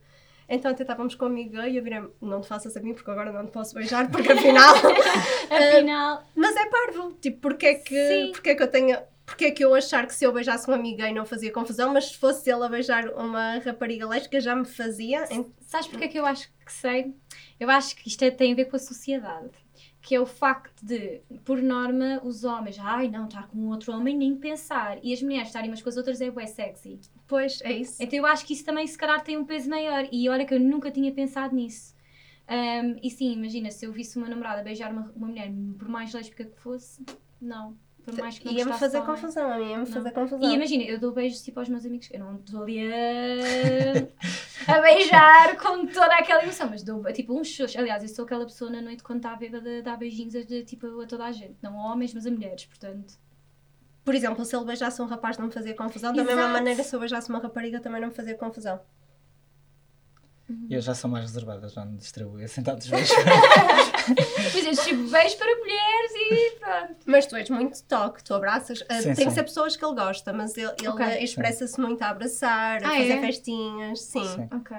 [0.51, 2.95] Então até estávamos com um amigo gay e eu virei, não te faças a mim
[2.95, 4.73] porque agora não te posso beijar, porque afinal...
[5.51, 8.31] Afinal, Mas é parvo, tipo, porque é que, Sim.
[8.31, 8.97] porque é que eu tenho.
[9.29, 11.93] Porque é que eu achar que se eu beijasse um amigo gay não fazia confusão,
[11.93, 15.25] mas se fosse ele a beijar uma rapariga lésbica já me fazia.
[15.61, 17.13] Sabes porque é que eu acho que sei?
[17.59, 19.49] Eu acho que isto é- tem a ver com a sociedade.
[20.01, 24.17] Que é o facto de, por norma, os homens, ai não, estar com outro homem,
[24.17, 24.97] nem pensar.
[25.03, 26.99] E as mulheres estarem umas com as outras é bué sexy.
[27.27, 28.01] Pois, é isso.
[28.01, 30.07] Então eu acho que isso também, se calhar, tem um peso maior.
[30.11, 31.93] E olha que eu nunca tinha pensado nisso.
[32.47, 36.13] Ahm, e sim, imagina, se eu visse uma namorada beijar uma, uma mulher, por mais
[36.13, 37.05] lésbica que fosse,
[37.39, 37.77] não.
[38.09, 39.09] Por mais que não Ia-me fazer homem.
[39.15, 40.49] confusão, a mim ia-me fazer confusão.
[40.49, 42.93] E imagina, eu dou beijos tipo aos meus amigos, eu não estou ali a,
[44.75, 47.77] a beijar com toda aquela emoção, mas dou tipo um xoxo.
[47.79, 51.01] Aliás, eu sou aquela pessoa na noite quando está bêbada de dar beijinhos a, tipo,
[51.01, 53.13] a toda a gente, não a homens, mas a mulheres, portanto.
[54.03, 56.53] Por exemplo, se ele beijasse um rapaz não me fazia confusão, da mesma Exato.
[56.53, 58.79] maneira se eu beijasse uma rapariga também não me fazia confusão.
[60.67, 63.11] Eu já sou mais reservada, já me distribuo sentados beijos.
[64.51, 66.95] Pois é, tipo, beijos para mulheres e pronto.
[67.05, 68.83] Mas tu és muito toque, tu abraças.
[68.89, 69.29] ah, Sim, tem que sim.
[69.31, 71.05] ser pessoas que ele gosta, mas ele, ele Ok.
[71.05, 73.21] ah, expressa-se muito a abraçar, a Ah, fazer é?
[73.21, 74.23] festinhas, sim.
[74.25, 74.47] Sim.
[74.53, 74.77] Ok.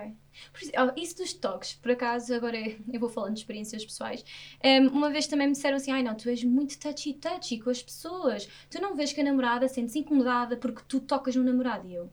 [0.52, 4.24] Por isso, dos toques, por acaso, agora eu vou falando de experiências pessoais.
[4.62, 7.82] Em, uma vez também me disseram assim: ai não, tu és muito touchy-touchy com as
[7.82, 8.48] pessoas.
[8.70, 11.86] Tu não vês que a namorada sente-se incomodada porque tu tocas no namorado.
[11.86, 12.10] E eu,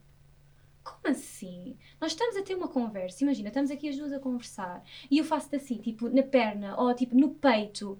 [0.87, 1.75] como assim?
[1.99, 5.25] Nós estamos a ter uma conversa, imagina, estamos aqui as duas a conversar e eu
[5.25, 7.97] faço-te assim, tipo, na perna ou tipo no peito.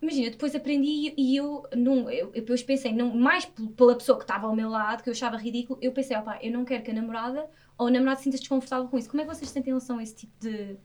[0.00, 3.44] Imagina, depois aprendi e eu, num, eu, eu depois pensei, não, mais
[3.76, 6.52] pela pessoa que estava ao meu lado, que eu achava ridículo, eu pensei, opá, eu
[6.52, 9.10] não quero que a namorada ou o namorado se sinta desconfortável com isso.
[9.10, 10.76] Como é que vocês sentem em relação a esse tipo de,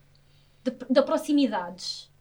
[0.63, 2.11] de, de proximidades?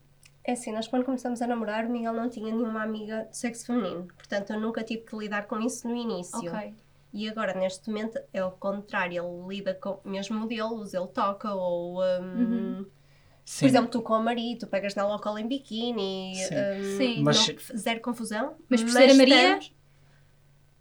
[0.45, 3.67] É assim, nós quando começamos a namorar, o Miguel não tinha nenhuma amiga de sexo
[3.67, 4.09] feminino.
[4.17, 6.51] Portanto, eu nunca tive que lidar com isso no início.
[6.51, 6.75] Ok.
[7.13, 9.23] E agora, neste momento, é o contrário.
[9.23, 12.01] Ele lida com mesmo modelos, ele toca, ou.
[12.03, 12.87] hum,
[13.45, 13.61] Sim.
[13.61, 16.35] Por exemplo, tu com a Maria, tu pegas nela ao colo em biquíni.
[16.37, 16.55] Sim.
[16.55, 17.23] hum, Sim.
[17.23, 18.57] Mas- não- zero confusão.
[18.69, 19.35] Mas por ser a Maria?
[19.59, 19.75] estamos-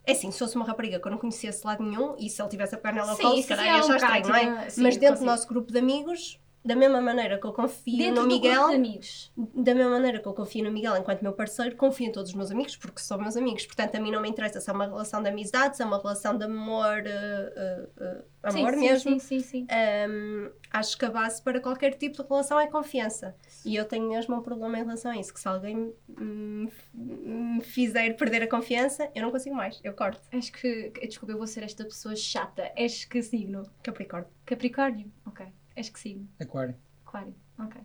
[0.03, 2.41] É assim, se fosse uma rapariga que eu não conhecesse de lado nenhum e se
[2.41, 4.69] ele tivesse a pegar Sim, colo, se calhar é ia um achar estranho, não é?
[4.69, 8.21] sim, Mas dentro do nosso grupo de amigos, da mesma maneira que eu confio Dentro
[8.21, 9.31] no Miguel, amigos.
[9.35, 12.35] da mesma maneira que eu confio no Miguel enquanto meu parceiro, confio em todos os
[12.35, 13.65] meus amigos porque são meus amigos.
[13.65, 15.97] Portanto, a mim não me interessa se é uma relação de amizade, se é uma
[15.97, 19.19] relação de amor, eh, eh, amor sim, mesmo.
[19.19, 19.67] Sim, sim, sim.
[20.09, 23.35] Um, acho que a base para qualquer tipo de relação é confiança.
[23.65, 27.61] E eu tenho mesmo um problema em relação a isso: que se alguém me, me
[27.61, 30.21] fizer perder a confiança, eu não consigo mais, eu corto.
[30.31, 30.91] Acho que.
[31.07, 32.71] Desculpa, eu vou ser esta pessoa chata.
[32.75, 33.63] És que signo?
[33.81, 34.29] Capricórnio.
[34.45, 35.11] Capricórnio?
[35.25, 35.45] Ok.
[35.75, 36.27] És que signo?
[36.39, 36.75] Aquário.
[37.05, 37.35] Aquário.
[37.59, 37.81] Ok.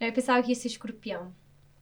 [0.00, 1.32] Eu pensava que ia ser escorpião.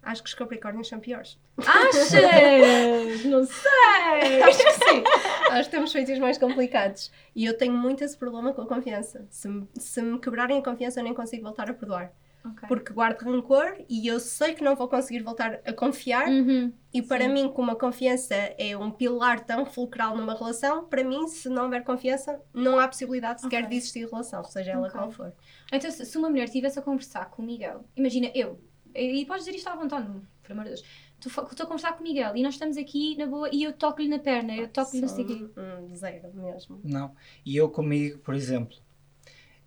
[0.02, 1.38] Acho que os Capricórnios são piores.
[1.58, 2.10] Achas?
[3.24, 4.42] Não sei!
[4.42, 5.04] Acho que sim.
[5.50, 7.12] Acho que temos feitios mais complicados.
[7.36, 9.24] E eu tenho muito esse problema com a confiança.
[9.30, 12.12] Se me, se me quebrarem a confiança, eu nem consigo voltar a perdoar.
[12.45, 12.66] Ok.
[12.68, 16.28] Porque guardo rancor e eu sei que não vou conseguir voltar a confiar.
[16.28, 16.72] Uhum.
[16.93, 17.32] E para Sim.
[17.32, 21.64] mim, como a confiança é um pilar tão fulcral numa relação, para mim, se não
[21.64, 23.70] houver confiança, não há possibilidade sequer Ok.
[23.70, 24.93] de existir relação, seja ela Ok.
[24.99, 25.32] qual for.
[25.72, 28.61] Então, se uma mulher estivesse a conversar com o Miguel, imagina eu,
[28.95, 30.07] e podes dizer isto à vontade,
[30.43, 30.84] por amor de Deus.
[31.24, 34.09] Estou a conversar com o Miguel e nós estamos aqui na boa e eu toco-lhe
[34.09, 35.49] na perna, eu toco-lhe não sei o quê.
[35.57, 36.80] Hum, zero mesmo.
[36.82, 37.14] Não.
[37.47, 38.76] E eu comigo, por exemplo,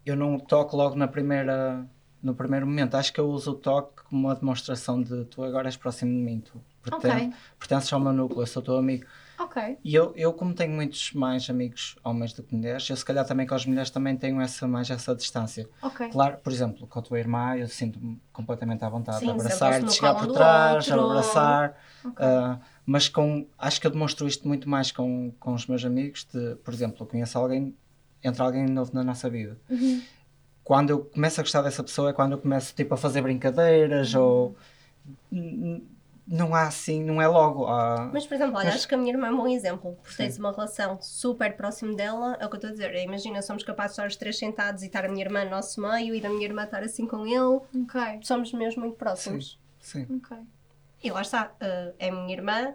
[0.06, 1.90] eu não toco logo na primeira,
[2.26, 2.96] no primeiro momento.
[2.96, 6.18] Acho que eu uso o toque como uma demonstração de tu agora és próximo de
[6.18, 7.34] mim, tu perten Ok.
[7.60, 9.06] pertences ao meu núcleo, eu sou teu amigo.
[9.38, 9.78] Ok.
[9.84, 13.26] E eu, eu, como tenho muitos mais amigos homens do que mulheres, eu se calhar
[13.28, 15.70] também com as mulheres também tenho essa, mais essa distância.
[15.84, 16.10] Ok.
[16.10, 19.84] Claro, por exemplo, com a tua irmã eu sinto-me completamente à vontade Sim, de abraçar,
[19.84, 21.06] de chegar por trás, outro.
[21.12, 21.78] abraçar.
[22.04, 22.26] Ok.
[22.26, 26.26] ah, mas com, acho que eu demonstro isto muito mais com, com os meus amigos.
[26.34, 27.76] De, por exemplo, eu conheço alguém,
[28.24, 29.60] entra alguém novo na nossa vida.
[29.70, 30.02] Uhum.
[30.66, 34.13] Quando eu começo a gostar dessa pessoa é quando eu começo tipo, a fazer brincadeiras
[34.16, 34.22] Uhum.
[34.22, 34.55] ou.
[36.28, 37.68] Não há assim, não é logo.
[37.68, 39.93] há- Mas, por exemplo, olha, Mas- acho que a minha irmã é um bom exemplo,
[40.01, 40.18] porque Sim.
[40.18, 42.95] tens uma relação super próximo dela, é o que eu estou a dizer.
[42.95, 45.80] Imagina, somos capazes de estar os três sentados e estar a minha irmã no nosso
[45.80, 47.61] meio e da minha irmã estar assim com ele.
[47.84, 48.20] Ok.
[48.24, 49.59] Somos mesmo muito próximos.
[49.80, 50.07] Sim.
[50.18, 50.36] Ok.
[51.03, 52.74] E lá está, eh, é a minha irmã,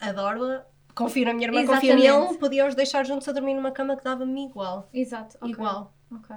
[0.00, 0.64] adoro-a,
[0.94, 2.26] confio na minha irmã, confio Exatamente.
[2.28, 4.88] nele, podia-os deixar juntos a dormir numa cama que dava-me igual.
[4.94, 5.36] Exato.
[5.40, 5.50] ok.
[5.50, 5.92] Igual.
[6.14, 6.36] Ok.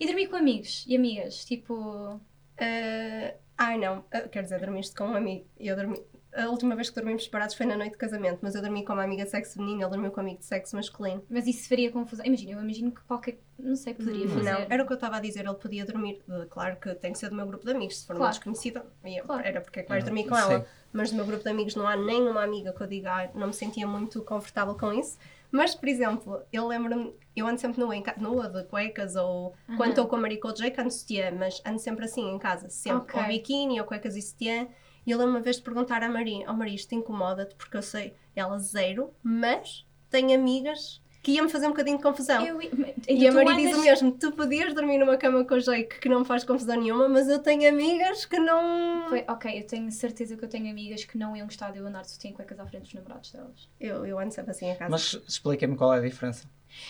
[0.00, 1.44] E dormir com amigos e amigas?
[1.44, 2.20] Tipo.
[2.56, 5.46] Eh, ai não, Eh, quer dizer, dormiste com um amigo.
[5.58, 6.00] Eu dormi.
[6.36, 8.92] A última vez que dormimos separados foi na noite de casamento, mas eu dormi com
[8.92, 11.24] uma amiga de sexo feminino, ele dormiu com um amigo de sexo masculino.
[11.30, 12.26] Mas isso faria confusão.
[12.26, 13.38] Imagina, eu imagino que qualquer.
[13.56, 14.42] Não sei, poderia fazer.
[14.50, 16.20] Não, era o que eu estava a dizer, ele podia dormir.
[16.50, 18.32] Claro que tem que ser do meu grupo de amigos, se for uma Claro.
[18.34, 19.46] desconhecida, e eu- Claro.
[19.46, 20.40] era porque é que vais Ah, dormir com sim.
[20.42, 20.66] ela.
[20.92, 23.46] Mas do meu grupo de amigos não há nenhuma amiga que eu diga, "Ai, não
[23.48, 25.16] me sentia muito confortável com isso.
[25.54, 29.76] Mas, por exemplo, eu lembro-me, eu ando sempre nua, nua de cuecas ou Aham.
[29.76, 33.12] quando estou com a o Jake ando sutiã, mas ando sempre assim em casa, sempre
[33.12, 33.20] Ok.
[33.20, 34.66] ou biquíni ou cuecas e sutiã.
[35.06, 37.82] E eu lembro uma vez de perguntar à Maria, oh Maria, isto incomoda-te porque eu
[37.82, 42.44] sei, ela zero, mas tem amigas que iam-me fazer um bocadinho de confusão.
[42.46, 42.60] Eu,
[43.08, 45.98] E a Maria diz andas- o mesmo: tu podias dormir numa cama com o Jake
[45.98, 49.08] que não me faz confusão nenhuma, mas eu tenho amigas que não.
[49.08, 51.86] Foi- ok, eu tenho certeza que eu tenho amigas que não iam gostar de eu
[51.86, 53.68] andar sutiã e cuecas à frente dos namorados delas.
[53.80, 54.90] Eu, eu ando sempre assim em casa.
[54.90, 56.46] Mas explica-me qual é a diferença.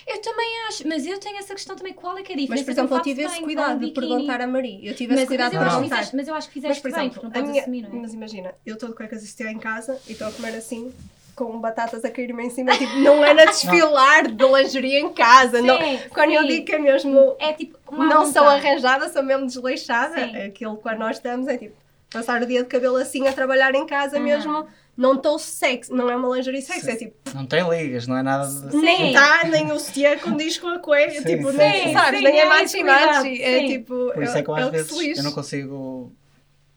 [0.06, 1.92] Eu também acho, mas eu tenho essa questão também.
[1.92, 2.54] Qual é que é a diferença?
[2.54, 4.80] Mas, por exemplo, eu fato tive esse cuidado de perguntar à Maria.
[4.90, 5.96] Eu tive Mas, esse cuidado mas, de eu acho que perguntar.
[5.96, 7.62] fizeste, mas eu acho que Mas, fizeste por bem, exemplo, porque não a podes minha-
[7.62, 8.02] assumir, não é?
[8.02, 10.92] mas imagina, eu estou de cuecas e em casa e estou a comer assim,
[11.34, 12.76] com batatas a cair-me em cima.
[12.76, 15.60] Tipo, não é na desfilar de lingerie em casa.
[15.62, 15.78] não.
[15.78, 16.48] Sim, Quando eu sim.
[16.48, 17.36] digo que é mesmo.
[17.38, 20.14] É tipo uma Não sou arranjada, sou mesmo desleixada.
[20.16, 20.36] Sim.
[20.42, 21.74] Aquilo quando nós estamos é tipo
[22.12, 24.22] passar o dia de cabelo assim a trabalhar em casa Uhum.
[24.24, 24.66] mesmo.
[24.96, 26.90] Não estou sexy, não é uma lingerie sexy, Sim.
[26.92, 28.70] é tipo, Não tem ligas, não é nada de...
[28.70, 28.80] Sim.
[28.80, 30.78] nem tá, nem o sutiã condiz com a
[31.10, 31.92] Sim, tipo, sim, nem, sim.
[31.92, 33.66] sabes, Sim, nem é é machi machi, é sim.
[33.66, 35.18] tipo, Por isso é que eu, é às o que se vezes lixe.
[35.18, 36.12] eu não consigo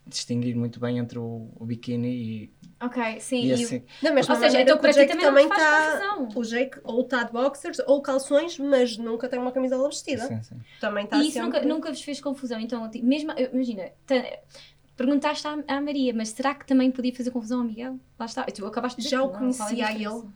[0.08, 3.44] distinguir muito bem entre o, o biquíni e, Ok, sim.
[3.44, 3.84] e e assim.
[4.02, 6.30] Da mesma Ou seja, então para o ti também está, confusão.
[6.36, 10.22] o Jake ou está de boxers ou calções, mas nunca tem uma camisola vestida.
[10.28, 10.56] Sim, sim.
[10.80, 11.46] Também está E isso sempre...
[11.60, 12.60] nunca, nunca vos fez confusão.
[12.60, 14.40] Então, mesmo, imagina, ta-
[14.96, 18.00] perguntaste à, à Maria, mas será que também podia fazer confusão ao Miguel?
[18.20, 18.44] Lá está.
[18.44, 20.18] Tu acabaste de dizer Já o é conhecia a diferença?
[20.26, 20.34] ele.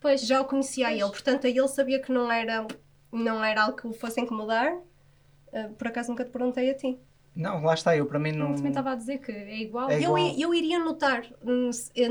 [0.00, 1.00] Pois, Já o conhecia a Pois.
[1.02, 2.66] ele, portanto a ele sabia que não era,
[3.10, 4.74] não era algo que o fosse incomodar.
[4.74, 6.98] Uh, por acaso nunca te perguntei a ti.
[7.38, 8.48] Não, lá está, eu para mim não...
[8.48, 8.54] não.
[8.56, 9.88] também estava a dizer que é igual.
[9.88, 10.18] É Eu, igual.
[10.18, 11.24] i- eu iria notar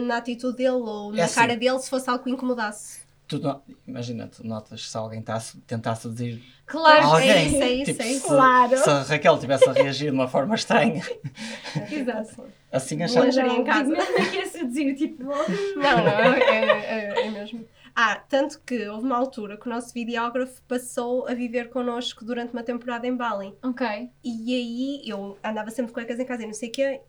[0.05, 1.35] na atitude dele ou na assim.
[1.35, 3.05] cara dele se fosse algo que o incomodasse.
[3.27, 7.29] Tu não- imagina, tu notas se alguém su- tentar seduzir Claro, alguém.
[7.29, 8.21] é isso, é isso, tipo, é isso.
[8.21, 8.77] se, Claro.
[8.77, 11.03] se a Raquel estivesse a reagir de uma forma estranha,
[11.91, 12.45] Exato.
[12.71, 13.25] assim achava.
[13.25, 13.89] lingerie em Não, casa.
[13.89, 16.65] Mesmo que é seduzir, tipo, Não, não, é, é-
[17.19, 17.65] é- é mesmo.
[17.99, 22.53] Ah, tanto que houve uma altura que o nosso videógrafo passou a viver connosco durante
[22.53, 23.55] uma temporada em Bali.
[23.63, 23.81] ok.
[24.23, 27.01] E aí eu andava sempre com cuecas em casa e não sei o quê.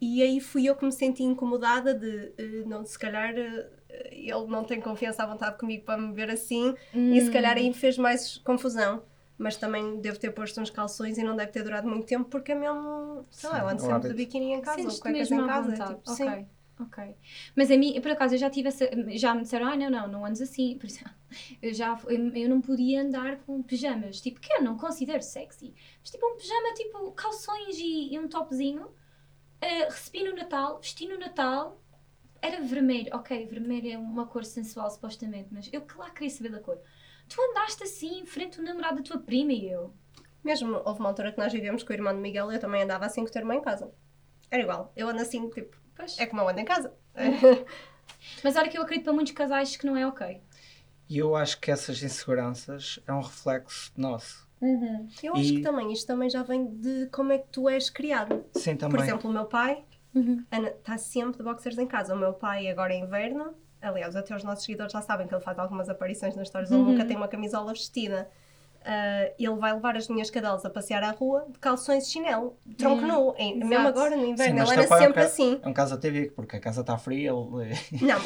[0.00, 3.68] E aí fui eu que me senti incomodada de, eh, não, se calhar eh,
[4.12, 6.74] ele não tem confiança à vontade comigo para me ver assim.
[7.10, 7.60] E se calhar Hum.
[7.60, 9.02] aí fez mais confusão.
[9.36, 12.52] Mas também devo ter posto uns calções e não deve ter durado muito tempo porque
[12.52, 15.40] é mesmo, sei lá, eu ando o sempre de biquíni em casa ou cuecas em
[15.40, 15.70] à casa.
[15.70, 15.94] vontade.
[15.96, 16.46] Tipo, ok, sim.
[16.80, 17.14] Ok.
[17.56, 20.08] Mas a mim, por acaso, eu já tive essa, já me disseram, ah, não, não,
[20.08, 20.76] não andes assim.
[20.78, 21.12] Por exemplo,
[21.62, 25.74] eu já, eu, eu não podia andar com pijamas, tipo, que eu não considero sexy.
[26.00, 28.88] Mas tipo, um pijama, tipo, calções e, e um topzinho.
[29.60, 31.80] Eh, recebi no Natal, vesti no Natal,
[32.40, 33.10] era vermelho.
[33.14, 36.78] Ok, vermelho é uma cor sensual, supostamente, mas eu que lá queria saber da cor.
[37.28, 39.92] Tu andaste assim, em frente ao namorado da tua prima e eu.
[40.42, 42.82] Mesmo houve uma altura que nós vivemos com o irmão de Miguel e eu também
[42.82, 43.92] andava assim com o teu irmão em casa.
[44.50, 44.92] Era igual.
[44.96, 46.18] Eu ando assim, tipo, Pois.
[46.18, 46.92] é como eu ando em casa.
[48.42, 50.40] Mas olha que eu acredito para muitos casais que não é ok.
[51.08, 54.48] E eu acho que essas inseguranças é um reflexo nosso.
[55.22, 57.88] Eu acho E- que também isto também já vem de como é que tu és
[57.90, 58.44] criado.
[58.54, 58.96] Sim, também.
[58.96, 59.84] Por exemplo, o meu pai
[60.14, 60.44] Uhum.
[60.50, 62.14] está sempre de boxers em casa.
[62.14, 63.54] O meu pai agora é inverno.
[63.80, 66.70] Aliás, até os nossos seguidores já sabem que ele faz algumas aparições nas histórias.
[66.70, 66.90] Ele Uhum.
[66.92, 68.28] nunca tem uma camisola vestida.
[68.84, 72.56] Ah, ele vai levar as minhas cadelas a passear à rua de calções de chinelo,
[72.76, 73.34] tronco Hum, nu.
[73.36, 75.60] Em- mesmo agora no Sim, inverno, teu era pai é um sempre assim.
[75.62, 77.74] É um caso atípico, porque a casa está fria, ele.
[78.00, 78.18] Não,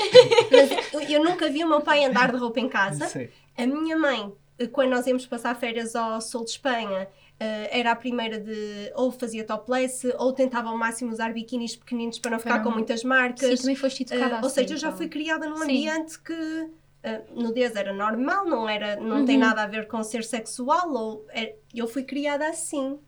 [0.51, 3.07] mas eu- eu nunca vi o meu pai andar de roupa em casa.
[3.09, 3.29] Sim.
[3.57, 7.09] A minha mãe, eh, quando nós íamos passar férias ao sul de Espanha,
[7.41, 12.19] eh, era a primeira de ou fazia topless ou tentava ao máximo usar biquínis pequeninos
[12.19, 13.61] para não ficar com muitas Sim, marcas.
[13.61, 14.45] também foste educada Eh, assim.
[14.45, 14.99] ou seja, eu já então.
[14.99, 15.63] fui criada num Sim.
[15.65, 16.71] ambiente que
[17.05, 19.41] uh, nudez era normal, não, era, não tem Uhum.
[19.45, 22.99] nada a ver com ser sexual, ou é- eu fui criada assim.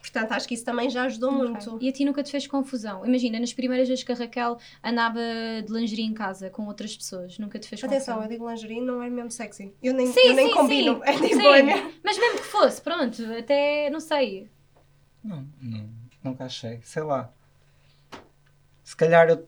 [0.00, 1.48] Portanto, acho que isso também já ajudou Ok.
[1.48, 1.78] muito.
[1.82, 3.04] E a ti nunca te fez confusão?
[3.04, 5.18] Imagina, nas primeiras vezes que a Raquel andava
[5.66, 8.28] de lingerie em casa com outras pessoas, nunca te fez Atenção, eu confusão?
[8.38, 9.74] digo lingerie, não é mesmo sexy.
[9.82, 10.94] Eu nem, Sim, eu nem sim, combino.
[10.94, 11.00] sim.
[11.10, 11.46] É tipo, Sim.
[11.48, 14.48] é mesmo- Mas mesmo que fosse, pronto, até, não sei.
[15.24, 15.90] Não, não,
[16.22, 16.78] nunca achei.
[16.84, 17.32] Sei lá.
[18.84, 19.44] Se calhar eu.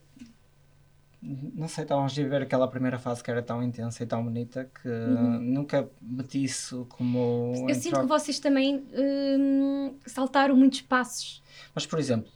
[1.20, 4.70] Não sei, estávamos a viver aquela primeira fase que era tão intensa e tão bonita
[4.80, 7.18] que nunca meti isso como.
[7.56, 7.68] Uhum.
[7.68, 8.02] Eu sinto troca.
[8.04, 11.42] que vocês também hum, saltaram muitos passos.
[11.74, 12.30] Mas, por exemplo,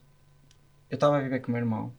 [0.91, 1.93] eu estava a viver com o meu irmão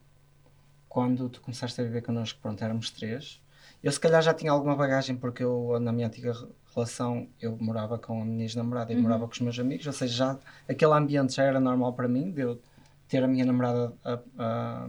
[0.88, 3.40] quando tu começaste a viver connosco, pronto, éramos três.
[3.82, 7.56] Eu se calhar já tinha alguma bagagem porque eu, na minha antiga re- relação, eu
[7.58, 9.02] morava com a minha ex-namorada e Uhum.
[9.02, 12.30] morava com os meus amigos, ou seja, já, aquele ambiente já era normal para mim,
[12.30, 12.60] de eu
[13.08, 14.88] ter a minha namorada a, a,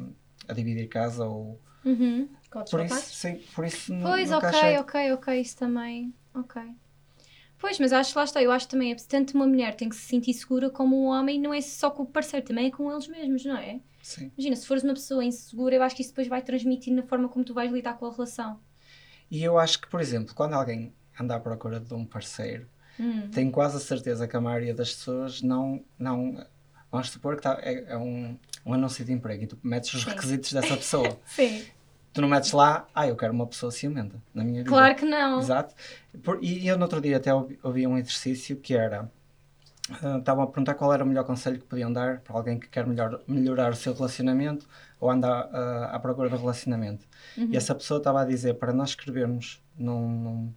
[0.49, 1.59] a dividir casa ou...
[1.85, 2.27] Uhum.
[2.71, 4.77] Por isso, sim, por isso nu- Pois, ok, achei...
[4.77, 6.13] ok, ok, isso também.
[6.33, 6.61] Ok.
[7.57, 9.95] Pois, mas acho que lá está, eu acho também, é tanto uma mulher tem que
[9.95, 12.91] se sentir segura como um homem, não é só com o parceiro, também é com
[12.91, 13.79] eles mesmos, não é?
[14.01, 14.31] Sim.
[14.37, 17.27] Imagina, se fores uma pessoa insegura, eu acho que isso depois vai transmitir na forma
[17.29, 18.59] como tu vais lidar com a relação.
[19.31, 22.67] E eu acho que, por exemplo, quando alguém anda à procura de um parceiro,
[22.99, 23.29] Hum.
[23.29, 25.83] tenho quase a certeza que a maioria das pessoas não.
[25.99, 26.45] não
[26.91, 30.03] vamos supor que tá- é, é um, um anúncio de emprego e tu metes os
[30.03, 30.09] Sim.
[30.11, 31.19] requisitos dessa pessoa.
[31.27, 31.65] Sim.
[32.15, 34.69] Tu não metes lá, ah, eu quero uma pessoa ciumenta na minha vida.
[34.69, 35.37] Claro que não.
[35.39, 35.75] Exato.
[36.41, 39.11] E eu no outro dia até ouvi, um exercício que era.
[40.01, 42.69] ah, Estavam a perguntar qual era o melhor conselho que podiam dar para alguém que
[42.69, 44.65] quer melhor, melhorar o seu relacionamento
[44.97, 47.05] ou anda ah, à procura de relacionamento.
[47.37, 47.49] Uhum.
[47.51, 50.53] E essa pessoa estava a dizer para nós escrevermos num, num,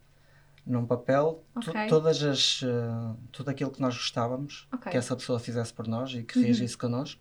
[0.64, 1.86] num papel tu- Ok.
[1.88, 4.92] todas as, ah, tudo aquilo que nós gostávamos Ok.
[4.92, 6.44] que essa pessoa fizesse por nós e que Uhum.
[6.44, 7.20] reagisse connosco.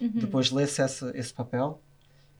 [0.00, 0.10] Uhum.
[0.14, 1.80] Depois lesse esse, esse papel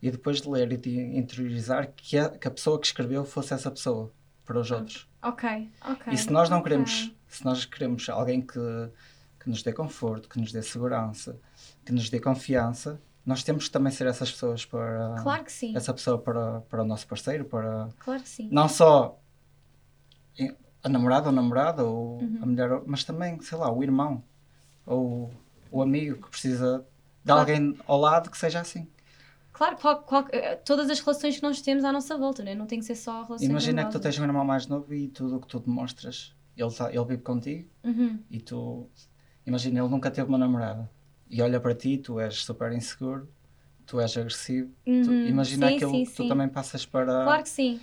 [0.03, 3.53] e depois de ler e de interiorizar que a, que a pessoa que escreveu fosse
[3.55, 4.11] essa pessoa
[4.45, 5.09] para os outros.
[5.23, 6.13] Ok, ok.
[6.13, 6.71] E se nós não Ok.
[6.71, 8.59] queremos, se nós queremos alguém que,
[9.39, 11.39] que nos dê conforto, que nos dê segurança,
[11.85, 15.77] que nos dê confiança, nós temos que também ser essas pessoas para Claro que sim,
[15.77, 18.49] essa pessoa para, para o nosso parceiro, para claro que sim.
[18.51, 19.19] não só
[20.83, 22.39] a namorada ou namorada ou Uhum.
[22.43, 24.23] a mulher, mas também, sei lá, o irmão
[24.87, 25.31] ou
[25.71, 26.79] o amigo que precisa
[27.25, 27.41] de Claro.
[27.41, 28.89] alguém ao lado que seja assim.
[29.53, 32.55] Claro, qual- qual- eh, todas as relações que nós temos à nossa volta, não é?
[32.55, 35.09] Não tem que ser só relações Imagina que tu tens um irmão mais novo e
[35.09, 38.19] tudo o que tu demonstras, ele, tá, ele vive contigo Uhum.
[38.31, 38.87] e tu,
[39.47, 40.91] imagina, ele nunca teve uma namorada
[41.29, 43.29] e olha para ti, tu és super inseguro,
[43.87, 45.27] tu és agressivo, tu- Uhum.
[45.27, 46.29] imagina Sim, aquilo sim, que tu sim.
[46.29, 47.25] também passas para...
[47.25, 47.81] Claro que sim.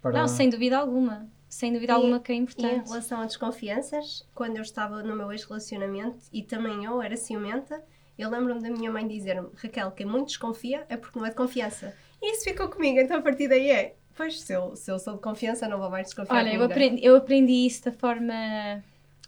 [0.00, 0.20] para...
[0.20, 1.28] Não, sem dúvida alguma.
[1.48, 2.88] Sem dúvida E- alguma que é E em importante.
[2.88, 7.82] relação a desconfianças, quando eu estava no meu ex-relacionamento e também eu era ciumenta,
[8.18, 11.36] eu lembro-me da minha mãe dizer-me: Raquel, quem muito desconfia é porque não é de
[11.36, 11.94] confiança.
[12.20, 15.14] E isso ficou comigo, então a partir daí é: Pois, se eu, se eu sou
[15.14, 18.34] de confiança, não vou mais desconfiar Olha, de eu aprendi, eu aprendi isso da forma.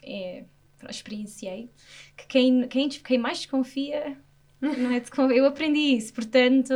[0.02, 0.44] É,
[0.88, 1.70] experienciei
[2.14, 4.18] que quem, quem, quem mais desconfia
[4.60, 5.36] não é desconfia.
[5.36, 6.72] Eu aprendi isso, portanto.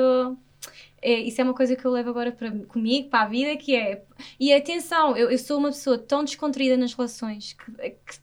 [1.01, 3.77] É, isso é uma coisa que eu levo agora para, comigo, para a vida, que
[3.77, 4.03] é.
[4.41, 8.19] E atenção, eu, eu sou uma pessoa tão descontraída nas relações que, que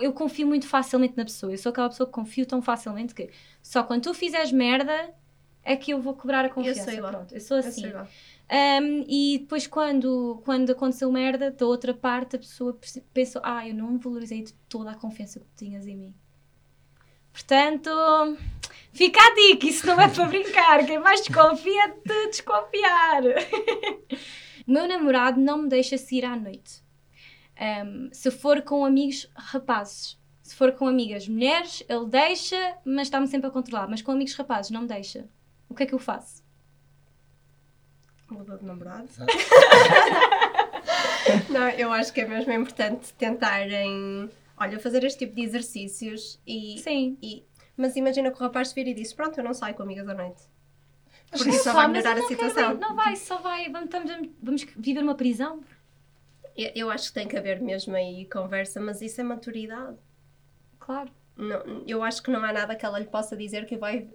[0.00, 1.52] eu confio muito facilmente na pessoa.
[1.52, 3.30] Eu sou aquela pessoa que confio tão facilmente que
[3.62, 5.14] só quando tu fizeres merda
[5.62, 6.84] é que eu vou cobrar a confiança.
[6.84, 7.12] sou igual.
[7.12, 7.80] Pronto, eu sou Eu assim.
[7.80, 8.08] sou igual.
[8.50, 12.78] Um, e depois, quando, quando aconteceu merda, da outra parte, a pessoa
[13.12, 16.14] pensou: Ah, eu não valorizei toda a confiança que tu tinhas em mim.
[17.32, 17.90] Portanto,
[18.92, 20.86] fica a dica: isso não é para brincar.
[20.86, 23.22] Quem mais desconfia é de desconfiar.
[24.66, 26.82] o meu namorado não me deixa sair à noite.
[27.60, 30.16] Um, se for com amigos rapazes.
[30.42, 33.86] Se for com amigas mulheres, ele deixa, mas está-me sempre a controlar.
[33.88, 35.28] Mas com amigos rapazes, não me deixa.
[35.68, 36.42] O que é que eu faço?
[38.30, 39.08] Mudou de namorado.
[41.50, 46.78] Não, eu acho que é mesmo importante tentarem, olha, fazer este tipo de exercícios e,
[46.78, 47.18] Sim.
[47.22, 47.44] e-
[47.76, 50.08] mas imagina que o rapaz te vira e diz, pronto, eu não saio com amigas
[50.08, 50.42] à noite.
[51.30, 52.70] Porque isso só vai melhorar a quero situação.
[52.74, 53.68] ver- Não vai, só vai.
[53.70, 53.90] Vamos,
[54.42, 55.60] vamos viver uma prisão.
[56.74, 59.96] Eu, acho que tem que haver mesmo aí conversa, mas isso é maturidade.
[60.80, 61.10] Claro.
[61.36, 64.08] Não, eu acho que não há nada que ela lhe possa dizer que vai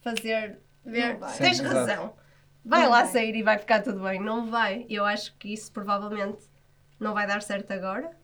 [0.00, 1.16] fazer ver.
[1.16, 1.36] Vai.
[1.36, 2.14] Tens Sim, razão.
[2.64, 3.12] Vai Não lá vai.
[3.12, 4.20] sair e vai ficar tudo bem.
[4.20, 4.86] Não vai.
[4.88, 6.44] Eu acho que isso provavelmente
[7.00, 8.16] não vai dar certo agora.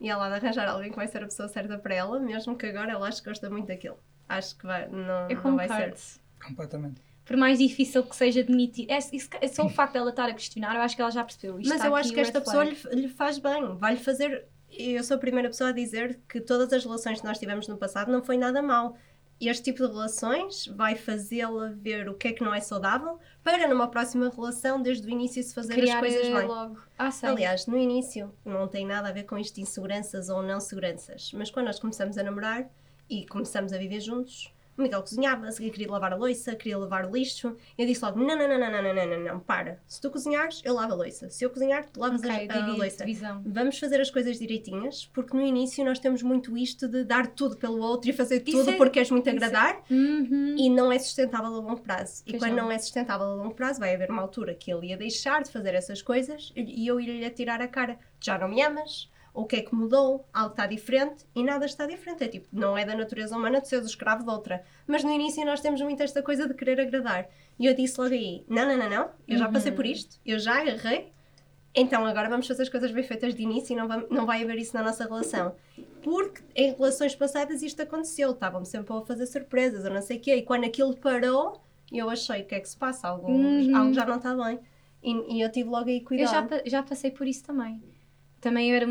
[0.00, 2.56] E ela há de arranjar alguém que vai ser a pessoa certa para ela, mesmo
[2.58, 3.98] que agora ela ache que gosta muito daquilo.
[4.28, 6.20] Acho que vai, não, Eu não vai ser.
[6.44, 7.00] Completamente.
[7.24, 8.90] Por mais difícil que seja admitir.
[8.90, 8.98] É,
[9.40, 11.60] é só o facto dela estar a questionar, eu acho que ela já percebeu.
[11.60, 14.46] Isto Mas eu acho que esta pessoa lhe, lhe faz bem, vai-lhe fazer.
[14.70, 17.76] Eu sou a primeira pessoa a dizer que todas as relações que nós tivemos no
[17.76, 18.96] passado não foi nada mal.
[19.40, 23.66] Este tipo de relações vai fazê-la ver o que é que não é saudável para
[23.66, 26.46] numa próxima relação, desde o início, se fazer Criar as coisas eh, bem.
[26.46, 26.78] logo.
[26.96, 27.28] Ah, sei.
[27.28, 31.32] Aliás, no início não tem nada a ver com isto de inseguranças ou não seguranças,
[31.34, 32.70] mas quando nós começamos a namorar
[33.10, 36.78] e começamos a viver juntos, o Miguel cozinhava, a seguir queria lavar a louça, queria
[36.78, 37.56] lavar o lixo.
[37.76, 39.78] Eu disse logo: não, não, não, não, não, não, não, não, não, para.
[39.86, 41.28] Se tu cozinhares, eu lavo a louça.
[41.30, 43.04] Se eu cozinhar, tu lavas Ok, a, a divide, louça.
[43.04, 43.42] divisão.
[43.44, 47.56] Vamos fazer as coisas direitinhas, porque no início nós temos muito isto de dar tudo
[47.56, 50.54] pelo outro e fazer Isso tudo é- porque queres muito é- agradar Uhum.
[50.58, 52.22] e não é sustentável a longo prazo.
[52.26, 52.64] E Pois quando não.
[52.64, 52.70] não.
[52.70, 55.74] é sustentável a longo prazo, vai haver uma altura que ele ia deixar de fazer
[55.74, 57.98] essas coisas e eu ia-lhe tirar a cara.
[58.20, 59.10] Já não me amas?
[59.34, 60.26] O que é que mudou?
[60.32, 61.24] Algo está diferente?
[61.34, 62.22] E nada está diferente.
[62.24, 64.62] É tipo, não é da natureza humana de seres o escravo de outra.
[64.86, 67.28] Mas no início nós temos muito esta coisa de querer agradar.
[67.58, 69.10] E eu disse logo aí: não, não, não, não.
[69.26, 69.76] Eu já passei Uhum.
[69.76, 70.18] por isto.
[70.26, 71.10] Eu já errei.
[71.74, 74.42] Então agora vamos fazer as coisas bem feitas de início e não vai, não vai
[74.42, 75.54] haver isso na nossa relação.
[76.02, 78.32] Porque em relações passadas isto aconteceu.
[78.32, 80.36] Estavam sempre a fazer surpresas ou não sei o quê.
[80.36, 81.58] E quando aquilo parou,
[81.90, 83.08] eu achei o que é que se passa.
[83.08, 83.74] Algo, Uhum.
[83.74, 84.58] algo já não está bem.
[85.02, 86.30] E, e eu tive logo aí Eu cuidado.
[86.30, 87.82] já, pa- já passei por isso também.
[88.42, 88.86] Também eu era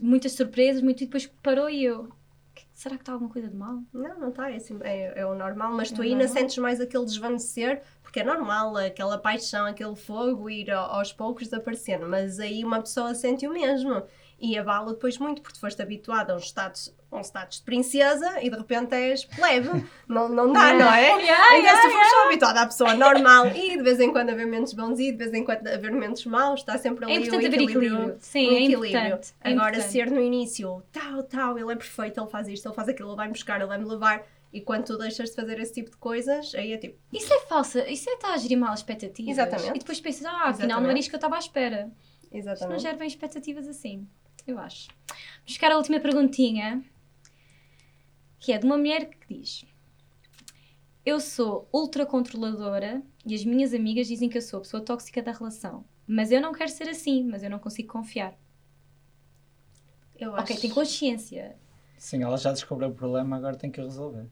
[0.00, 2.08] muitas surpresas, muito, e depois parou e eu.
[2.54, 3.82] "Que- Será que está alguma coisa de mal?
[3.92, 6.34] Não, não está, é, assim, é, é o normal, mas É tu ainda normal.
[6.34, 12.06] sentes mais aquele desvanecer, porque é normal, aquela paixão, aquele fogo ir aos poucos desaparecendo,
[12.08, 14.02] mas aí uma pessoa sente o mesmo
[14.42, 18.42] e abala depois muito, porque tu foste habituada a um status, um status de princesa
[18.42, 19.68] e de repente és plebe,
[20.08, 21.12] não, não dá, não é?
[21.22, 24.10] Yeah, então se tu yeah, fores só habituada à pessoa normal e de vez em
[24.10, 27.14] quando haver momentos bons e de vez em quando haver momentos maus, está sempre ali
[27.14, 28.16] É o importante haver equilíbrio.
[28.18, 28.88] Sim, um é equilíbrio.
[28.88, 29.34] importante.
[29.40, 29.92] é Agora, importante.
[29.92, 33.16] ser no início, tal, tal, ele é perfeito, ele faz isto, ele faz aquilo, ele
[33.16, 34.26] vai-me buscar, ele vai-me levar.
[34.52, 37.38] E quando tu deixas de fazer esse tipo de coisas, aí é tipo, Isso é
[37.42, 39.30] falsa, isso é estar a gerir mal expectativas.
[39.32, 39.76] Exatamente.
[39.76, 41.00] E depois pensas, ah, afinal não era Exatamente.
[41.00, 41.90] isto que eu estava à espera.
[42.24, 42.82] Isto não exatamente.
[42.82, 44.06] gera bem expectativas assim,
[44.46, 44.88] eu acho.
[45.08, 46.82] Vamos buscar a última perguntinha,
[48.38, 49.64] que é de uma mulher que diz:
[51.04, 55.22] Eu sou ultra controladora e as minhas amigas dizem que eu sou a pessoa tóxica
[55.22, 55.84] da relação.
[56.06, 58.34] Mas eu não quero ser assim, mas eu não consigo confiar.
[60.18, 60.60] Eu Ok, acho.
[60.60, 61.56] tem consciência.
[61.96, 64.26] Sim, ela já descobriu o problema, agora tem que o resolver.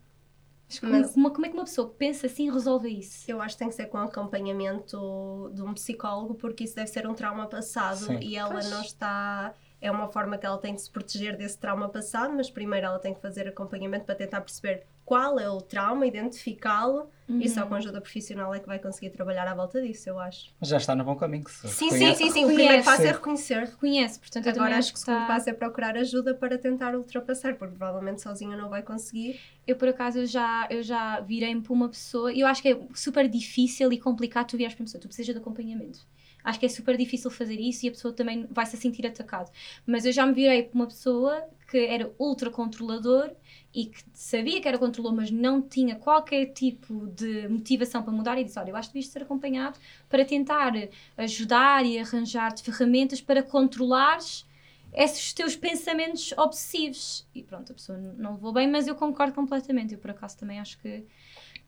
[0.69, 3.29] Mas como, Mas- como- como é que uma pessoa que pensa assim resolve isso?
[3.31, 7.07] Eu acho que tem que ser com acompanhamento de um psicólogo, porque isso deve ser
[7.09, 8.19] um trauma passado Sim.
[8.21, 8.71] e ela Pois.
[8.71, 9.55] não está.
[9.81, 12.99] É uma forma que ela tem de se proteger desse trauma passado, mas primeiro ela
[12.99, 17.69] tem que fazer acompanhamento para tentar perceber qual é o trauma, identificá-lo e só Uhum.
[17.69, 20.53] com ajuda profissional é que vai conseguir trabalhar à volta disso, eu acho.
[20.61, 21.45] Mas já está no bom caminho.
[21.45, 22.45] que se Sim, sim, sim, sim.
[22.45, 23.65] O primeiro passo é reconhecer.
[23.65, 27.55] Reconhece, portanto eu Agora acho que o segundo passo é procurar ajuda para tentar ultrapassar,
[27.57, 29.41] porque provavelmente sozinha não vai conseguir.
[29.67, 32.69] Eu, por acaso, eu já, eu já virei-me para uma pessoa e eu acho que
[32.69, 35.01] é super difícil e complicado tu virares para uma pessoa.
[35.01, 36.07] Tu precisas de acompanhamento.
[36.43, 39.51] Acho que é super difícil fazer isso e a pessoa também vai se sentir atacado.
[39.87, 43.31] Mas eu já me virei para uma pessoa que era ultra controlador
[43.73, 48.39] e que sabia que era controlador, mas não tinha qualquer tipo de motivação para mudar
[48.39, 49.79] e disse, olha, eu acho que devias ser acompanhado
[50.09, 50.73] para tentar
[51.17, 54.45] ajudar e arranjar-te ferramentas para controlares
[54.93, 57.27] esses teus pensamentos obsessivos.
[57.35, 59.95] E pronto, a pessoa não levou bem, mas eu concordo completamente.
[59.95, 61.05] Eu, por acaso, também acho que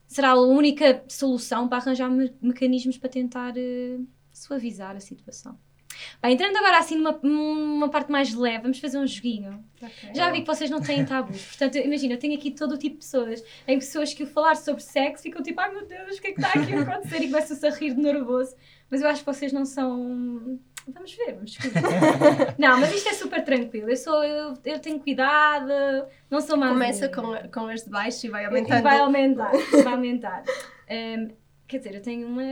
[0.06, 4.06] será a única solução para arranjar me mecanismos para tentar uh,
[4.42, 5.58] suavizar a situação.
[6.22, 9.62] Bem, entrando agora assim numa, numa parte mais leve, vamos fazer um joguinho.
[9.76, 10.14] Okay.
[10.14, 11.44] Já vi que vocês não têm tabus.
[11.44, 13.44] Portanto, imagina, eu tenho aqui todo o tipo de pessoas.
[13.68, 16.32] Em pessoas que, ao falar sobre sexo, ficam tipo, ai meu Deus, o que é
[16.32, 17.22] que está aqui a acontecer?
[17.22, 18.54] E começam-se a rir de nervoso.
[18.90, 21.80] Mas eu acho que vocês não são Vamos ver, vamos descobrir.
[22.58, 23.88] não, mas isto é super tranquilo.
[23.88, 25.70] Eu, sou, eu, eu tenho cuidado,
[26.28, 26.72] não sou mais.
[26.72, 28.78] Começa com, com as de baixo e vai aumentando.
[28.78, 29.52] E vai aumentar,
[29.84, 30.42] vai aumentar.
[30.90, 31.28] Um,
[31.68, 32.42] quer dizer, eu tenho uma.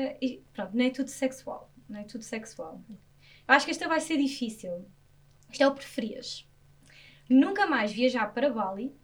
[0.53, 1.70] Pronto, não é tudo sexual.
[1.91, 2.81] Não é tudo sexual.
[2.89, 2.97] Eu
[3.49, 4.89] acho que esta vai ser difícil.
[5.51, 6.49] Isto é o preferias.
[7.29, 8.95] Nunca mais viajar para Bali.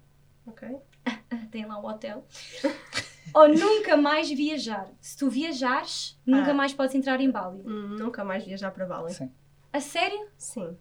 [0.47, 0.69] Ok.
[1.51, 2.25] Tem lá o hotel.
[3.35, 4.89] ou nunca mais viajar.
[5.01, 6.55] Se tu viajares, nunca ah.
[6.55, 7.61] mais podes entrar em Bali.
[7.67, 9.13] Hum, nunca mais viajar para Bali.
[9.13, 9.33] Sim.
[9.73, 10.29] A sério?
[10.39, 10.79] Sim.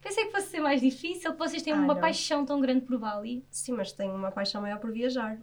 [0.00, 2.00] Pensei que fosse ser mais difícil, que vocês têm ah, uma não.
[2.00, 3.44] paixão tão grande por Bali.
[3.50, 5.38] Sim, mas tenho uma paixão maior por viajar.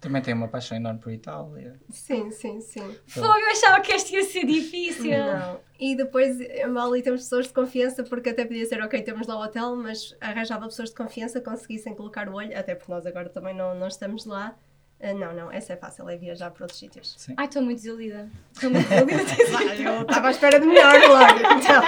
[0.00, 1.80] Também tenho uma paixão enorme por Itália.
[1.88, 2.94] Sim, sim, sim.
[3.06, 5.16] Fogo, eu achava que este ia ser difícil.
[5.16, 5.60] Não.
[5.80, 9.36] E depois em Bali temos pessoas de confiança, porque até podia ser, ok, temos lá
[9.36, 13.30] o hotel, mas arranjava pessoas de confiança conseguissem colocar o olho, até porque nós agora
[13.30, 14.54] também não, não estamos lá.
[15.00, 17.14] Uh, não, não, essa é fácil, é viajar para outros sítios.
[17.18, 17.34] Sim.
[17.36, 18.30] Ai, estou muito desiludida.
[18.52, 19.82] Estou muito desiludida.
[19.82, 21.82] eu estava à espera de melhor logo, então.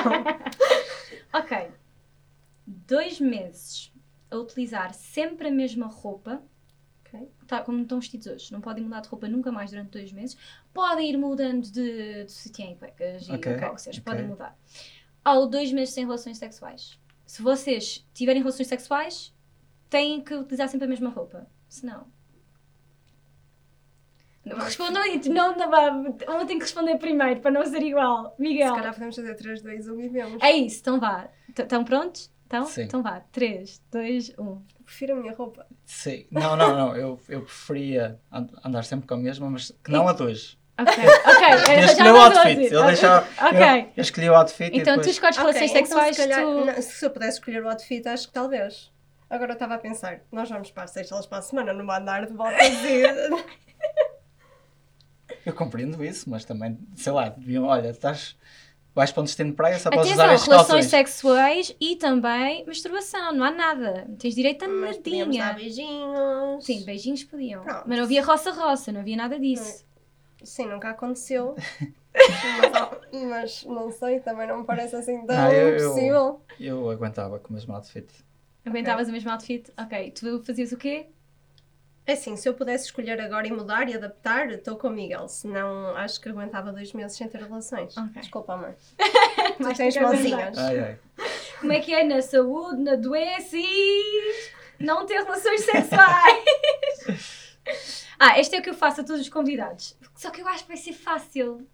[1.41, 1.69] ok.
[2.67, 3.93] Dois meses
[4.31, 6.43] a utilizar sempre a mesma roupa.
[7.47, 8.53] Tá, como estão vestidos hoje.
[8.53, 10.37] Não podem mudar de roupa nunca mais durante dois meses.
[10.73, 13.53] Podem ir mudando de, de sutiã e cuecas okay.
[13.53, 13.99] e calças.
[13.99, 14.03] Okay.
[14.03, 14.59] Podem mudar.
[15.25, 16.99] Ou dois meses sem relações sexuais.
[17.25, 19.35] Se vocês tiverem relações sexuais,
[19.89, 21.47] têm que utilizar sempre a mesma roupa.
[21.69, 22.07] Se não,
[24.55, 28.35] Respondam aí, não, não, um tem que responder primeiro para não ser igual.
[28.39, 28.69] Miguel.
[28.69, 30.43] Se calhar podemos fazer 3, 2, 1 e vemos.
[30.43, 31.29] É isso, então vá.
[31.49, 32.31] Estão prontos?
[32.47, 32.83] Então, Sim.
[32.83, 33.21] então vá.
[33.33, 34.63] 3, 2, 1.
[34.85, 35.67] Prefiro a minha roupa.
[35.85, 36.27] Sim.
[36.31, 36.97] Não, não, não.
[36.97, 38.21] Eu, eu preferia
[38.65, 40.57] andar sempre com a mesma, mas que não a dois.
[40.79, 41.77] Ok, ok.
[41.77, 42.73] Eu escolhi o outfit.
[42.73, 43.81] Eu, deixava, okay.
[43.81, 45.07] eu, eu escolhi o outfit Então depois...
[45.07, 46.19] tu escolhes relações okay, sexuais.
[46.19, 46.65] Então, se, calhar, tu...
[46.65, 48.93] não, se eu pudesse escolher o outfit, acho que talvez.
[49.29, 51.95] Agora eu estava a pensar, nós vamos para as Seychelles para a semana, não vou
[51.95, 53.03] andar de volta e...
[55.45, 58.37] Eu compreendo isso, mas também, sei lá, deviam, olha, estás.
[58.97, 62.65] Vais para um destino de praia, só podes Atenção, usar estes relações sexuais e também
[62.65, 64.09] masturbação, não há nada.
[64.19, 65.45] Tens direito a mas nadinha.
[65.45, 66.65] dar beijinhos.
[66.65, 67.63] Sim, beijinhos podiam.
[67.63, 67.85] Pronto.
[67.87, 69.85] Mas não havia roça-roça, não havia nada disso.
[70.43, 71.55] Sim, nunca aconteceu.
[73.13, 76.41] mas, mas, não sei, também não me parece assim tão ah, eu, possível.
[76.59, 78.09] Eu, eu aguentava com o mesmo outfit.
[78.65, 79.11] Aguentavas okay.
[79.11, 79.71] o mesmo outfit?
[79.79, 80.11] Ok.
[80.13, 81.11] Tu fazias o quê?
[82.07, 85.27] É assim, se eu pudesse escolher agora e mudar e adaptar, estou com o Miguel.
[85.27, 87.97] Senão, acho que aguentava dois meses sem ter relações.
[87.97, 88.21] Okay.
[88.21, 88.77] Desculpa, amor.
[89.59, 90.57] Mas tens mãozinhas.
[90.57, 90.99] Ai, ai.
[91.59, 96.45] Como é que é na saúde, na doença e não ter relações sexuais?
[98.21, 99.99] ah, este é o que eu faço a todos os convidados.
[100.15, 101.67] Só que eu acho que vai ser fácil.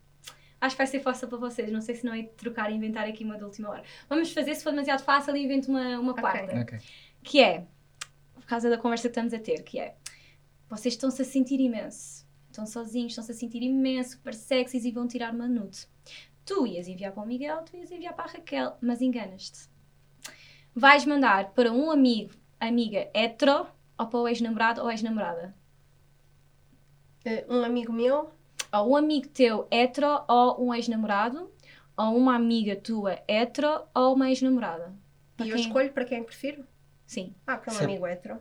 [0.58, 1.70] Acho que vai ser fácil para vocês.
[1.70, 3.82] Não sei se não é trocar e inventar aqui uma de última hora.
[4.08, 6.58] Vamos fazer, se for demasiado fácil, invento uma, uma quarta.
[6.62, 6.78] Okay.
[7.22, 7.66] Que é,
[8.34, 9.94] por causa da conversa que estamos a ter, que é
[10.72, 12.26] vocês estão-se a sentir imenso.
[12.48, 15.86] Estão sozinhos, estão-se a sentir imenso, super sexys e vão tirar uma nude.
[16.46, 19.68] Tu ias enviar para o Miguel, tu ias enviar para a Raquel, mas enganas-te.
[20.74, 23.66] Vais mandar para um amigo, amiga hetero,
[23.98, 25.54] ou para o ex-namorado ou ex-namorada?
[27.26, 28.30] Uh, um amigo meu?
[28.72, 31.50] Ou um amigo teu hetero ou um ex-namorado,
[31.98, 34.94] ou uma amiga tua hetero ou uma ex-namorada.
[35.38, 36.66] E eu escolho para quem prefiro?
[37.04, 37.34] Sim.
[37.46, 37.84] Ah, para um Sim.
[37.84, 38.40] amigo hetero.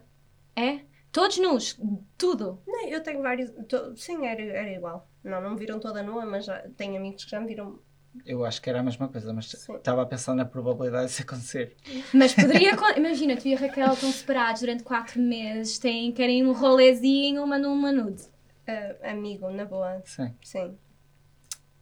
[0.55, 0.89] É?
[1.11, 1.79] Todos nus,
[2.17, 2.61] tudo.
[2.65, 3.51] Não, eu tenho vários.
[3.67, 5.09] To, sim, era, era igual.
[5.23, 7.79] Não, não me viram toda nua, mas já, tenho amigos que já me viram.
[8.25, 11.75] Eu acho que era a mesma coisa, mas estava a pensar na probabilidade disso acontecer.
[12.13, 12.71] Mas poderia.
[12.97, 17.73] Imagina, tu e a Raquel estão separados durante 4 meses, têm, querem um rolezinho, mandam
[17.73, 18.23] uma nude.
[18.67, 20.01] Uh, amigo, na boa.
[20.05, 20.33] Sim.
[20.43, 20.77] Sim.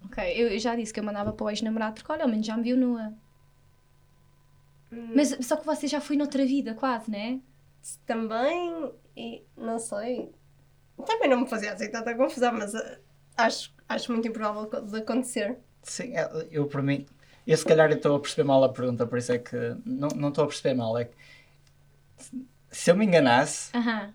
[0.05, 2.45] Ok, eu, eu já disse que eu mandava para o ex-namorado porque, olha, ao menos
[2.45, 3.13] já me viu nua.
[4.91, 5.13] Hum.
[5.15, 7.39] Mas só que você já foi noutra vida, quase, não é?
[8.05, 10.31] Também e não sei.
[11.05, 12.97] Também não me fazia assim tanta confusão, mas uh,
[13.35, 15.57] acho, acho muito improvável de acontecer.
[15.83, 17.05] Sim, é, eu para mim.
[17.45, 19.75] Eu se calhar estou a perceber mal a pergunta, por isso é que.
[19.85, 20.97] Não, não estou a perceber mal.
[20.97, 21.15] É que
[22.71, 23.75] se eu me enganasse.
[23.75, 24.13] Uh -huh.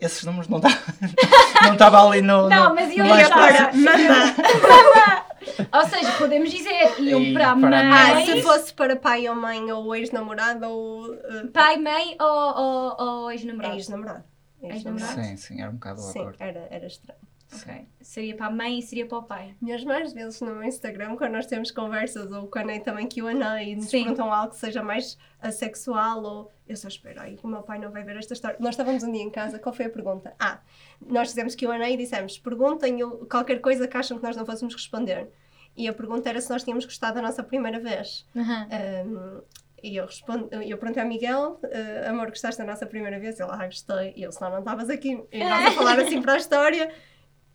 [0.00, 0.78] Esses números não estavam
[1.62, 2.48] não estava ali no.
[2.48, 3.70] Não, no, mas eu ia agora.
[3.74, 5.27] Manda!
[5.72, 9.28] Ou seja, podemos dizer, iam E para a para mãe, Ah, se fosse para pai
[9.28, 13.74] ou mãe ou ex-namorado ou uh, pai, mãe ou, ou, ou ex-namorado?
[13.76, 14.24] ex-namorado.
[14.62, 15.14] Ex-namorado?
[15.14, 16.36] Sim, sim, era um bocado o Sim, acordo.
[16.40, 17.20] era, era estranho.
[17.52, 17.86] Ok.
[18.02, 19.54] Seria para a mãe e seria para o pai.
[19.60, 23.74] Mas mais vezes no Instagram, quando nós temos conversas ou quando é também QA e
[23.74, 24.04] nos Sim.
[24.04, 27.90] perguntam algo que seja mais assexual ou eu só espero, ai, o meu pai não
[27.90, 28.56] vai ver esta história.
[28.60, 30.34] Nós estávamos um dia em casa, qual foi a pergunta?
[30.38, 30.60] Ah,
[31.06, 32.98] nós fizemos QA e dissemos: perguntem
[33.30, 35.28] qualquer coisa que acham que nós não fôssemos responder.
[35.76, 38.26] E a pergunta era se nós tínhamos gostado da nossa primeira vez.
[38.36, 38.68] Aham.
[39.06, 39.42] Um,
[39.82, 43.38] e eu, respondo, eu perguntei ao Miguel, uh, amor, gostaste da nossa primeira vez?
[43.38, 44.12] Ele, ah, gostei.
[44.16, 45.22] E eu, senão não estavas aqui.
[45.30, 46.92] E nós a falar assim para a história.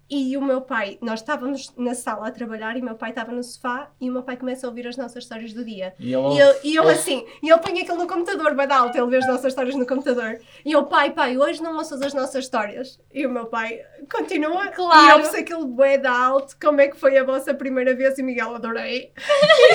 [0.09, 3.31] E o meu pai, nós estávamos na sala a trabalhar e o meu pai estava
[3.31, 5.95] no sofá e o meu pai começa a ouvir as nossas histórias do dia.
[5.97, 8.79] E ele E eu, e eu assim, e ele põe aquilo no computador, vai dar
[8.79, 10.39] alto, ele vê as nossas histórias no computador.
[10.63, 12.99] E eu, pai, pai, hoje não ouças as nossas histórias.
[13.13, 13.79] E o meu pai
[14.11, 15.01] continua, Claro.
[15.07, 18.17] e eu ouço aquilo bué da alto, como é que foi a vossa primeira vez?
[18.19, 19.11] E Miguel, adorei.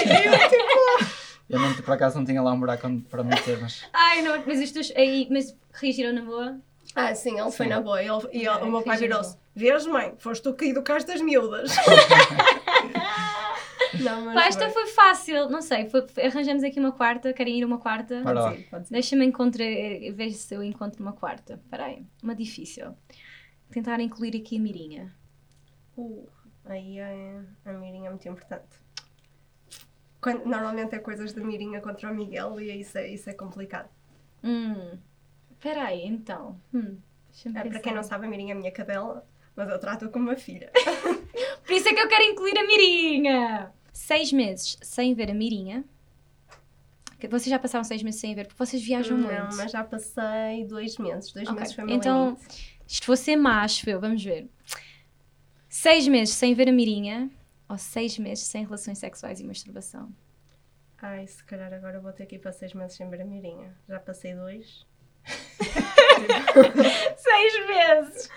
[0.04, 1.14] E eu, tipo,
[1.50, 4.60] Eu não, por acaso não tinha lá um buraco para meter, mas Ai, não, mas
[4.60, 4.92] os teus.
[4.94, 6.60] Aí, mas reagiram na boa?
[7.00, 7.70] Ah, sim, ele foi Sim.
[7.70, 8.02] na boa.
[8.02, 10.14] Ele, e ele- Ok, o meu pai foi virou-se: Vês, mãe?
[10.18, 11.74] Foste tu que educaste as miúdas.
[14.00, 14.34] não, mas.
[14.34, 14.84] Pá, esta foi.
[14.84, 18.20] foi fácil, não sei, foi- foi- arranjamos aqui uma quarta, querem ir uma quarta?
[18.22, 18.94] Pode ser, pode ser.
[18.94, 21.54] Deixa-me encontrar, eh, ver se eu encontro uma quarta.
[21.54, 22.94] Espera aí, uma difícil.
[23.70, 25.14] Tentar incluir aqui a mirinha.
[25.96, 26.28] Uh,
[26.64, 28.76] aí é, a Mirinha é muito importante.
[30.20, 33.88] Quando- normalmente é coisas da Mirinha contra o Miguel e isso é, isso é complicado.
[34.42, 34.96] Hum,
[35.58, 36.60] espera aí, então.
[36.72, 36.98] Hum,
[37.54, 40.28] É, para quem não sabe, a Mirinha é a minha cadela, mas eu trato-a como
[40.28, 40.70] uma filha.
[41.66, 43.72] Por isso é que eu quero incluir a mirinha!
[43.92, 45.84] Seis meses sem ver a mirinha.
[47.28, 49.56] Vocês já passaram seis meses sem ver, porque vocês viajam não, muito.
[49.56, 51.32] mas já passei dois meses.
[51.32, 52.80] Dois Ok, meses foi meu Então, limite.
[52.86, 54.48] isto vou ser macho, eu, vamos ver.
[55.68, 57.28] Seis meses sem ver a mirinha
[57.68, 60.10] ou seis meses sem relações sexuais e masturbação?
[61.02, 63.72] Ai, se calhar agora vou ter que ir para seis meses sem ver a Mirinha.
[63.88, 64.84] Já passei dois.
[67.16, 68.30] Seis meses!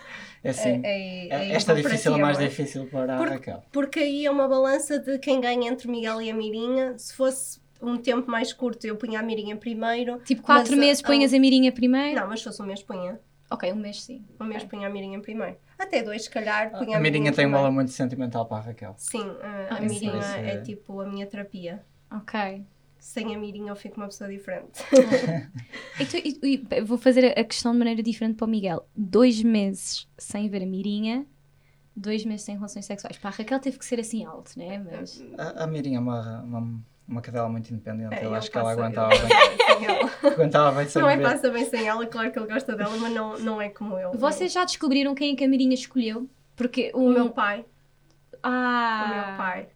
[0.43, 0.81] é assim.
[0.83, 2.49] É- é- é- é esta difícil é mais amor.
[2.49, 3.63] difícil para a Raquel.
[3.71, 6.97] Porque aí é uma balança de quem ganha entre Miguel e a Mirinha.
[6.97, 10.19] Se fosse um tempo mais curto, eu punha a Mirinha primeiro.
[10.19, 12.19] Tipo, quatro Mas, meses ah, ponhas a mirinha primeiro?
[12.19, 13.19] Não, mas se fosse um mês, punha.
[13.49, 14.23] Ok, um mês sim.
[14.39, 14.69] Um mês Ok.
[14.69, 15.57] punha a Mirinha primeiro.
[15.77, 18.61] Até dois, se calhar, punha a, A Mirinha tem um valor muito sentimental para a
[18.61, 18.93] Raquel.
[18.97, 19.81] Sim, a, Ah, a.
[19.81, 21.83] Mirinha é- é tipo a minha terapia.
[22.09, 22.63] Ok.
[23.01, 24.79] Sem a Mirinha eu fico uma pessoa diferente.
[25.99, 26.39] Então, e-
[26.71, 28.87] e- vou fazer a questão de maneira diferente para o Miguel.
[28.95, 31.25] Dois meses sem ver a mirinha,
[31.95, 33.17] dois meses sem relações sexuais.
[33.17, 34.77] Para a Raquel teve que ser assim alto, né?
[34.79, 35.23] Mas.
[35.37, 38.13] A, a Mirinha é uma, uma, uma cadela muito independente.
[38.15, 39.85] É, eu acho que ela aguentava bem.
[39.85, 40.11] ela.
[40.33, 41.23] aguentava bem sem Não é ver.
[41.23, 44.11] passa bem sem ela, claro que ele gosta dela, mas não, não é como eu.
[44.13, 46.27] Vocês já descobriram quem é que a mirinha escolheu?
[46.55, 47.65] Porque o, O meu pai.
[48.43, 49.03] Ah!
[49.05, 49.67] O meu pai.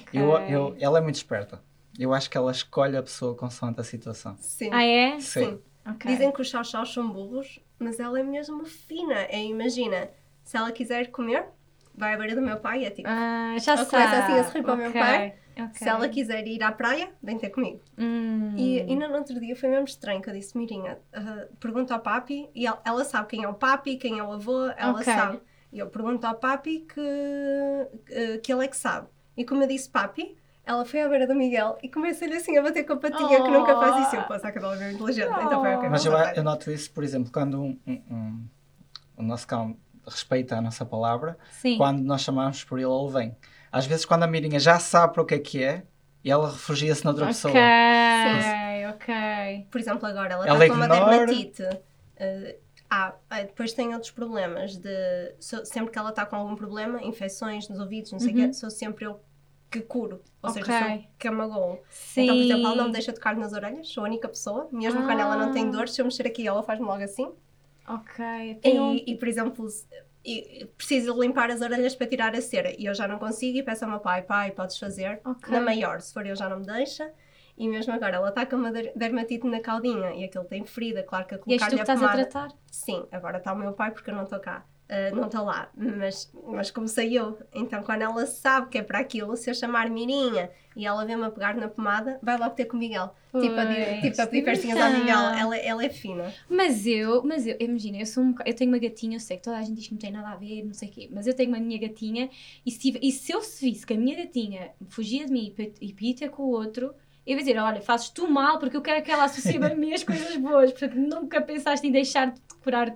[0.00, 0.20] ok.
[0.20, 1.60] Eu, eu, ela é muito esperta.
[1.98, 4.36] Eu acho que ela escolhe a pessoa consoante a situação.
[4.38, 4.70] Sim.
[4.72, 5.18] Ah, é?
[5.20, 5.60] Sim.
[5.86, 6.10] Ok.
[6.10, 9.20] Dizem que os chau-chaus são burros, mas ela é mesmo fina.
[9.28, 10.10] É, imagina,
[10.44, 11.46] se ela quiser comer,
[11.94, 13.08] vai à beira do meu pai e é tipo.
[13.08, 13.90] Ah, já Ela sei.
[13.90, 15.34] começa assim a sorrir para o meu pai.
[15.58, 15.70] Ok.
[15.74, 17.80] Se ela quiser ir à praia, vem ter comigo.
[17.96, 18.54] Hum.
[18.58, 22.00] E ainda no outro dia foi mesmo estranho que eu disse, Mirinha, ah, pergunta ao
[22.00, 25.40] papi, e ela, ela sabe quem é o papi, quem é o avô, ela sabe.
[25.72, 27.00] E eu pergunto ao papi que,
[28.06, 29.08] que, que ele é que sabe.
[29.36, 30.36] E como eu disse papi,
[30.66, 33.50] ela foi à beira do Miguel e começa-lhe assim a bater com a patinha, que
[33.50, 34.16] nunca faz isso.
[34.16, 35.88] Eu posso que ela é bem inteligente, então foi ok.
[35.88, 38.46] Mas eu, eu noto isso, por exemplo, quando um, um- um-
[39.18, 41.76] o nosso cão respeita a nossa palavra, Sim.
[41.78, 43.36] quando nós chamamos por ele, ele vem.
[43.72, 45.84] Às vezes, quando a Mirinha já sabe para o que é que é,
[46.24, 47.54] e ela refugia-se noutra pessoa.
[47.54, 49.66] Ok, ok.
[49.70, 51.26] Por exemplo, agora ela Ela está com uma ignora.
[51.26, 51.62] dermatite.
[52.16, 52.56] eh,
[52.90, 54.76] ah, ah, depois tem outros problemas.
[54.76, 58.36] De, sou- sempre que ela está com algum problema, infecções nos ouvidos, não sei o
[58.38, 58.46] Uhum.
[58.46, 59.20] quê, sou sempre eu
[59.70, 60.22] que curo.
[60.42, 60.62] Ou Ok.
[60.64, 61.28] seja, que.
[61.90, 62.22] Sim.
[62.22, 64.68] Então, por exemplo, ela não me deixa tocar nas orelhas, sou a única pessoa.
[64.72, 65.70] Mesmo quando ela não tem Ah.
[65.70, 67.30] dor, se eu mexer aqui, ela faz-me logo assim.
[67.88, 68.54] Ok.
[68.62, 69.66] Tem um- E, e, por exemplo,
[70.24, 73.62] e- preciso limpar as orelhas para tirar a cera e eu já não consigo e
[73.62, 75.20] peço ao meu pai, pai, podes fazer.
[75.24, 75.52] Ok.
[75.52, 77.10] Na maior, se for eu já não me deixa.
[77.58, 81.02] E mesmo agora, ela está com uma der- dermatite na caudinha e aquilo tem ferida,
[81.02, 82.26] claro que a E és tu colocar-lhe que a estás a pomada...
[82.26, 82.56] tratar?
[82.70, 84.64] Sim, agora está o meu pai porque eu não estou cá.
[84.88, 87.36] Ah, não está lá, mas, mas comecei eu.
[87.52, 91.24] Então, quando ela sabe que é para aquilo, se eu chamar Mirinha e ela vê-me
[91.24, 93.12] a pegar na pomada, vai logo ter com o Miguel.
[93.32, 94.00] Tipo a, di- Pois.
[94.02, 95.18] tipo a pedir festinhas ao Miguel.
[95.18, 95.38] Então.
[95.38, 96.32] Ela, ela é fina.
[96.48, 99.42] Mas eu, mas eu, imagina, eu sou um eu tenho uma gatinha, eu sei que
[99.42, 101.26] toda a gente diz que não tem nada a ver, não sei o quê, mas
[101.26, 102.30] eu tenho uma minha gatinha
[102.64, 105.94] e se, e se eu se visse que a minha gatinha fugia de mim e
[106.00, 106.94] e ter com o outro,
[107.26, 109.92] eu ia dizer, olha, fazes tu mal porque eu quero que ela associe a mim
[109.92, 112.90] as coisas boas, portanto nunca pensaste em deixar de te curar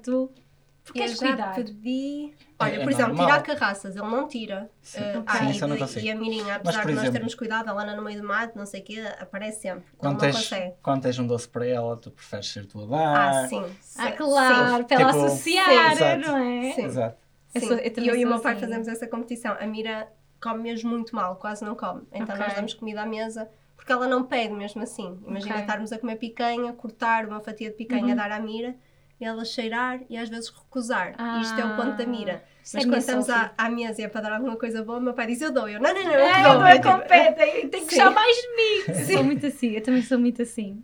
[0.92, 0.98] tu.
[0.98, 1.54] Queres já cuidar.
[1.54, 2.32] pedi.
[2.58, 3.26] Olha, É- é por exemplo, normal.
[3.26, 4.70] tirar carraças, ele não tira.
[4.82, 5.00] Sim.
[5.00, 6.06] Uh, ah, Sim, e, isso eu não de- consigo.
[6.06, 8.26] e a Mirinha, apesar por de nós exemplo- termos cuidado, ela anda no meio do
[8.28, 9.84] mato, não sei o quê, aparece sempre.
[9.96, 10.74] Quando tens, consegue.
[10.82, 13.30] quando tens um doce para ela, tu preferes ser tu a dar.
[13.44, 13.64] Ah, sim.
[13.64, 16.20] Ah, sim, claro, para ela Tipo, associar, sim, exato.
[16.28, 16.72] não é?
[16.72, 16.84] Sim.
[16.84, 17.16] Exato.
[17.54, 17.66] Eu Sim.
[17.68, 18.60] sou- eu e eu e o meu pai assim.
[18.60, 19.56] fazemos essa competição.
[19.58, 20.08] A Mira
[20.42, 22.02] come mesmo muito mal, quase não come.
[22.12, 22.38] Então Ok.
[22.46, 25.18] nós damos comida à mesa porque ela não pede mesmo assim.
[25.26, 25.62] Imagina Ok.
[25.62, 28.14] estarmos a comer picanha, cortar uma fatia de picanha, Uhum.
[28.16, 28.76] dar à Mira,
[29.20, 31.14] e ela cheirar e às vezes recusar.
[31.38, 32.32] E isto é o ponto da Mira.
[32.32, 34.82] É Mas a minha quando estamos à, à mesa e é para dar alguma coisa
[34.82, 35.68] boa, o meu pai diz: Eu dou.
[35.68, 36.66] Eu, não, não, não, eu É, eu dou.
[36.66, 39.04] Eu, tipo, competa, eu tenho que gostar mais de mim.
[39.04, 40.82] Sou muito assim, eu também sou muito assim.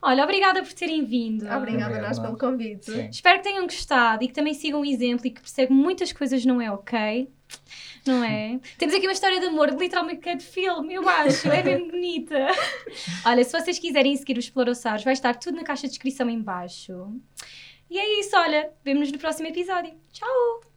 [0.00, 1.44] Olha, obrigada por terem vindo.
[1.50, 2.90] Obrigada a nós pelo convite.
[2.90, 3.08] Sim.
[3.10, 6.12] Espero que tenham gostado e que também sigam o exemplo e que percebam que muitas
[6.12, 7.28] coisas não é ok.
[8.06, 8.60] Não é?
[8.78, 11.88] Temos aqui uma história de amor, literalmente que é de filme, eu acho, é bem
[11.90, 12.46] bonita.
[13.24, 16.40] Olha, se vocês quiserem seguir os Explorosauros, vai estar tudo na caixa de descrição em
[16.40, 17.10] baixo.
[17.90, 19.94] E é isso, olha, vemo-nos no próximo episódio.
[20.12, 20.67] Tchau!